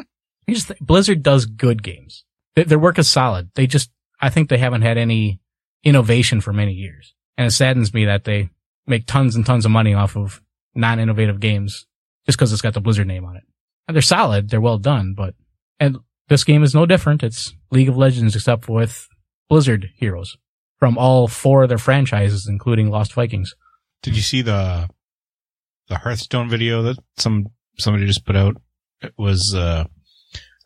[0.48, 2.26] I just think Blizzard does good games.
[2.56, 3.50] Their, their work is solid.
[3.56, 3.90] They just,
[4.22, 5.40] I think they haven't had any
[5.84, 7.14] innovation for many years.
[7.38, 8.50] And it saddens me that they
[8.86, 10.42] make tons and tons of money off of
[10.76, 11.86] non-innovative games
[12.26, 13.44] just because it's got the Blizzard name on it.
[13.88, 14.50] And they're solid.
[14.50, 15.36] They're well done, but,
[15.80, 15.98] and
[16.30, 17.24] this game is no different.
[17.24, 19.08] It's League of Legends except with
[19.50, 20.38] Blizzard heroes
[20.80, 23.56] from all four of their franchises, including Lost Vikings.
[24.04, 24.90] Did you see the
[25.88, 27.48] the Hearthstone video that some
[27.80, 28.62] somebody just put out?
[29.02, 29.86] It was uh,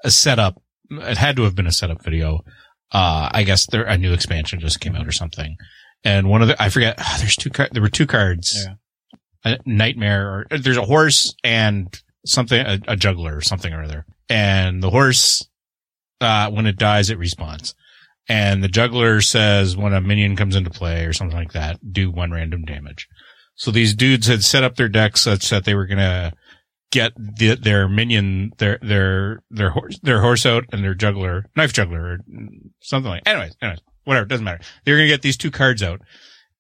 [0.04, 0.62] a setup.
[0.90, 2.44] It had to have been a setup video.
[2.92, 5.56] Uh, I guess there a new expansion just came out or something.
[6.04, 6.98] And one of the I forget.
[7.20, 7.50] there's two.
[7.72, 8.66] There were two cards.
[8.66, 8.74] Yeah.
[9.46, 10.46] A nightmare.
[10.52, 11.96] Or there's a horse and
[12.26, 12.60] something.
[12.60, 14.06] A, a juggler or something or other.
[14.30, 15.48] And the horse,
[16.20, 17.74] uh, when it dies, it respawns.
[18.30, 22.12] And the juggler says when a minion comes into play or something like that, do
[22.12, 23.08] one random damage.
[23.58, 26.32] So these dudes had set up their decks such that they were gonna
[26.92, 31.74] get the, their minion, their their their horse, their horse out and their juggler, knife
[31.74, 32.18] juggler, or
[32.82, 33.24] something like.
[33.26, 34.64] Anyways, anyways, whatever, doesn't matter.
[34.86, 36.02] They're gonna get these two cards out,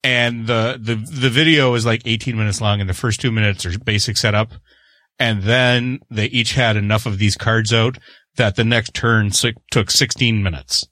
[0.03, 3.63] and the the the video is like 18 minutes long, and the first two minutes
[3.65, 4.53] are basic setup,
[5.19, 7.99] and then they each had enough of these cards out
[8.37, 9.29] that the next turn
[9.71, 10.87] took 16 minutes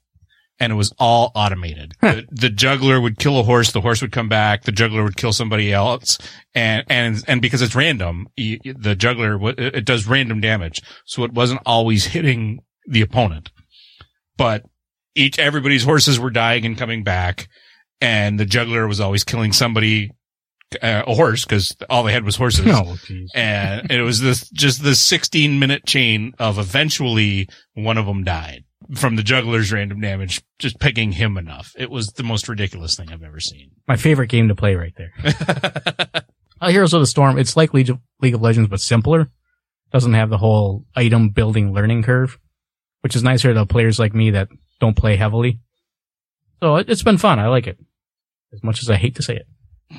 [0.58, 1.94] and it was all automated.
[2.00, 5.16] the, the juggler would kill a horse, the horse would come back, the juggler would
[5.16, 6.18] kill somebody else,
[6.54, 11.24] and and and because it's random, y- y- the juggler it does random damage, so
[11.24, 13.50] it wasn't always hitting the opponent,
[14.36, 14.62] but
[15.14, 17.48] each everybody's horses were dying and coming back,
[18.00, 20.10] and the juggler was always killing somebody,
[20.82, 22.66] uh, a horse, because all they had was horses.
[22.68, 22.96] Oh,
[23.34, 28.64] and it was this just this 16 minute chain of eventually one of them died
[28.94, 33.10] from the juggler's random damage just picking him enough it was the most ridiculous thing
[33.12, 35.12] i've ever seen My favorite game to play right there.
[36.60, 39.30] Uh, Heroes of the Storm, it's like League of, League of Legends, but simpler.
[39.92, 42.38] Doesn't have the whole item building learning curve,
[43.02, 44.48] which is nicer to players like me that
[44.80, 45.60] don't play heavily.
[46.62, 47.38] So it, it's been fun.
[47.38, 47.78] I like it.
[48.52, 49.36] As much as I hate to say
[49.90, 49.98] it.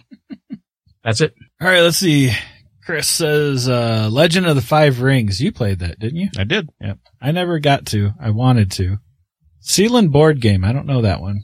[1.04, 1.36] That's it.
[1.62, 2.32] All right, let's see.
[2.88, 5.42] Chris says, uh, Legend of the Five Rings.
[5.42, 6.30] You played that, didn't you?
[6.38, 6.70] I did.
[6.80, 7.00] Yep.
[7.20, 8.14] I never got to.
[8.18, 9.00] I wanted to.
[9.62, 10.64] Sealand board game.
[10.64, 11.42] I don't know that one.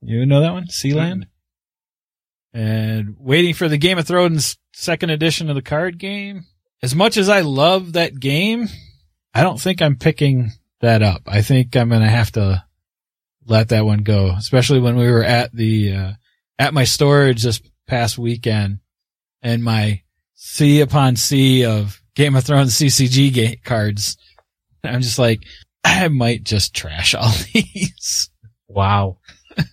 [0.00, 0.66] You know that one?
[0.66, 1.26] Sealand?
[2.52, 6.42] And waiting for the Game of Thrones second edition of the card game.
[6.82, 8.66] As much as I love that game,
[9.32, 10.50] I don't think I'm picking
[10.80, 11.22] that up.
[11.28, 12.64] I think I'm going to have to
[13.46, 16.12] let that one go, especially when we were at the, uh,
[16.58, 18.80] at my storage this past weekend
[19.40, 20.02] and my
[20.44, 24.16] sea upon sea of Game of Thrones CCG ga- cards.
[24.82, 25.44] I'm just like,
[25.84, 28.28] I might just trash all these.
[28.68, 29.18] Wow.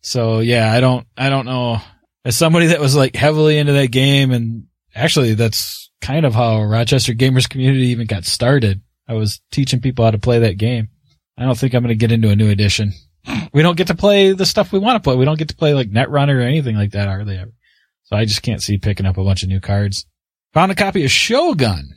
[0.00, 1.78] So yeah, I don't, I don't know.
[2.24, 6.62] As somebody that was like heavily into that game and actually that's kind of how
[6.62, 8.82] Rochester gamers community even got started.
[9.08, 10.90] I was teaching people how to play that game.
[11.36, 12.92] I don't think I'm going to get into a new edition.
[13.52, 15.16] We don't get to play the stuff we want to play.
[15.16, 17.50] We don't get to play like Netrunner or anything like that hardly ever.
[18.06, 20.06] So I just can't see picking up a bunch of new cards.
[20.54, 21.90] Found a copy of Shogun.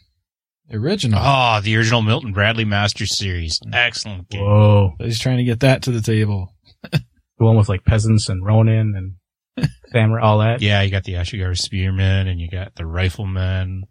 [0.72, 1.20] Original.
[1.22, 3.60] Oh, the original Milton Bradley Master Series.
[3.74, 4.42] Excellent game.
[4.42, 4.94] Whoa.
[5.00, 6.54] He's trying to get that to the table.
[7.40, 9.16] The one with like peasants and Ronin
[9.56, 10.62] and samurai, all that.
[10.62, 13.84] Yeah, you got the Ashigaru Spearman and you got the Rifleman.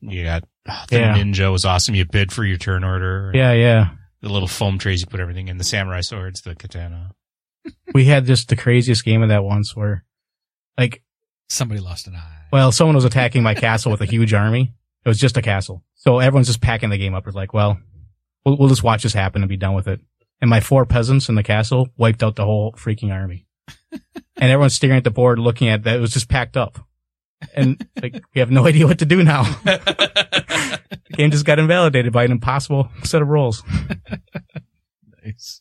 [0.00, 1.14] you got oh, the Yeah.
[1.16, 1.94] Ninja was awesome.
[1.94, 3.30] You bid for your turn order.
[3.32, 3.90] Yeah, yeah.
[4.22, 5.56] The little foam trays you put everything in.
[5.56, 7.12] The samurai swords, the katana.
[7.94, 10.04] We had just the craziest game of that once where,
[10.76, 11.04] like,
[11.48, 12.46] Somebody lost an eye.
[12.52, 14.74] well, someone was attacking my castle with a huge army.
[15.04, 15.84] It was just a castle.
[15.94, 17.26] So everyone's just packing the game up.
[17.26, 17.78] It's like, well,
[18.44, 20.00] we'll, we'll just watch this happen and be done with it.
[20.40, 23.46] And my four peasants in the castle wiped out the whole freaking army.
[23.92, 25.96] and everyone's staring at the board looking at that.
[25.96, 26.78] It was just packed up.
[27.54, 29.42] And like, we have no idea what to do now.
[29.64, 30.80] the
[31.12, 33.62] game just got invalidated by an impossible set of rules.
[35.24, 35.60] Nice.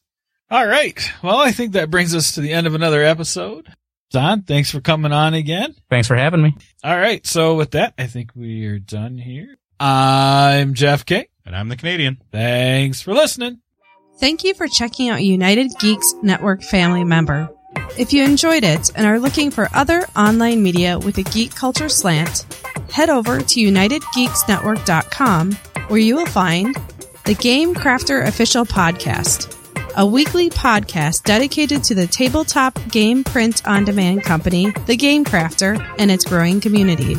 [0.51, 1.11] All right.
[1.23, 3.67] Well, I think that brings us to the end of another episode.
[4.15, 5.75] Don, thanks for coming on again.
[5.89, 6.55] Thanks for having me.
[6.85, 7.27] All right.
[7.27, 9.57] So with that, I think we are done here.
[9.77, 11.27] I'm Jeff K.
[11.45, 12.21] And I'm the Canadian.
[12.31, 13.59] Thanks for listening.
[14.17, 17.49] Thank you for checking out United Geeks Network family member.
[17.99, 21.89] If you enjoyed it and are looking for other online media with a geek culture
[21.89, 22.45] slant,
[22.93, 25.51] head over to unitedgeeksnetwork.com
[25.89, 26.73] where you will find
[27.25, 29.64] the Game Crafter Official Podcast,
[29.95, 35.83] a weekly podcast dedicated to the tabletop game print on demand company, The Game Crafter,
[35.97, 37.15] and its growing community.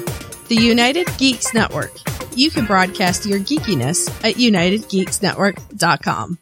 [0.48, 1.92] The United Geeks Network.
[2.34, 6.38] You can broadcast your geekiness at unitedgeeksnetwork.com.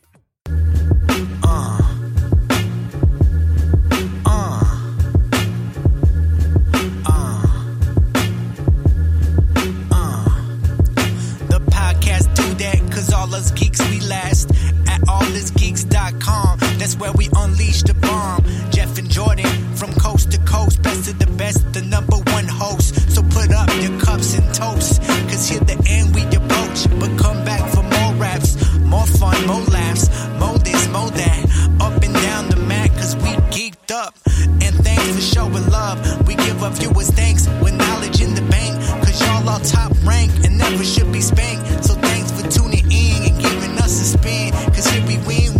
[16.85, 18.45] That's where we unleash the bomb.
[18.71, 23.11] Jeff and Jordan from coast to coast, best of the best, the number one host.
[23.11, 26.85] So put up your cups and toast, cause here the end we approach.
[27.01, 31.41] But come back for more raps, more fun, more laughs, more this, more that.
[31.81, 34.13] Up and down the mat, cause we geeked up.
[34.61, 35.97] And thanks for showing love.
[36.29, 38.77] We give our viewers thanks with knowledge in the bank.
[39.01, 41.65] Cause y'all are top rank and never should be spanked.
[41.83, 44.53] So thanks for tuning in and giving us a spin.
[44.75, 45.54] Cause here we win.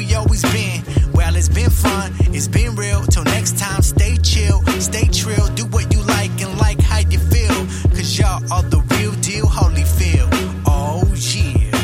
[0.00, 0.82] We always been.
[1.12, 3.02] Well, it's been fun, it's been real.
[3.02, 5.46] Till next time, stay chill, stay trill.
[5.48, 7.66] Do what you like and like how you feel.
[7.90, 10.30] Cause y'all are the real deal, Holyfield.
[10.66, 11.04] Oh,
[11.34, 11.76] yeah.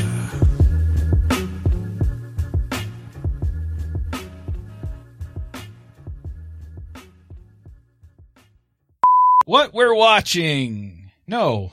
[9.45, 11.11] What we're watching.
[11.27, 11.71] No.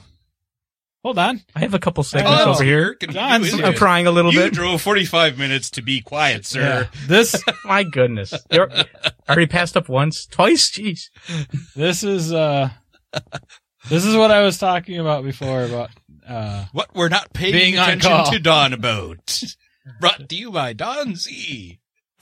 [1.04, 1.42] Hold on.
[1.54, 2.52] I have a couple segments Oh.
[2.52, 2.96] over here.
[2.96, 4.46] John's- You I'm crying a little You bit.
[4.46, 6.90] You drove 45 minutes to be quiet, sir.
[6.94, 7.00] Yeah.
[7.08, 8.34] This My goodness.
[8.50, 8.70] You're
[9.28, 10.72] already passed up once, twice.
[10.72, 11.10] Jeez.
[11.76, 12.70] this is uh
[13.90, 15.90] this is what I was talking about before about
[16.26, 19.44] uh What we're not paying Being attention to Don about.
[20.00, 21.80] Brought to you by Don Z.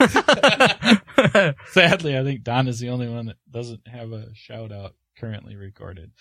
[1.70, 5.54] sadly I think Don is the only one that doesn't have a shout out currently
[5.54, 6.10] recorded.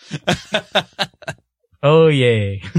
[1.84, 2.64] oh yay!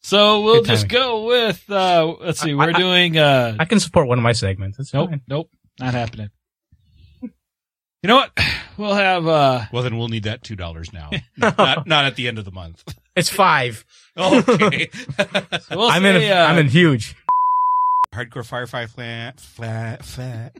[0.00, 3.78] So we'll just go with uh let's see, we're I- I- doing uh I can
[3.78, 4.78] support one of my segments.
[4.78, 5.20] It's nope, fine.
[5.28, 6.30] nope, not happening.
[7.22, 7.30] You
[8.04, 8.30] know what?
[8.78, 11.10] We'll have uh Well, then we'll need that $2 now.
[11.36, 12.82] not, not at the end of the month.
[13.16, 13.84] It's five.
[14.16, 14.88] Okay.
[15.72, 16.16] we'll I'm in.
[16.16, 17.16] A, uh, I'm in huge.
[18.14, 20.56] Hardcore Firefly flat, flat, flat.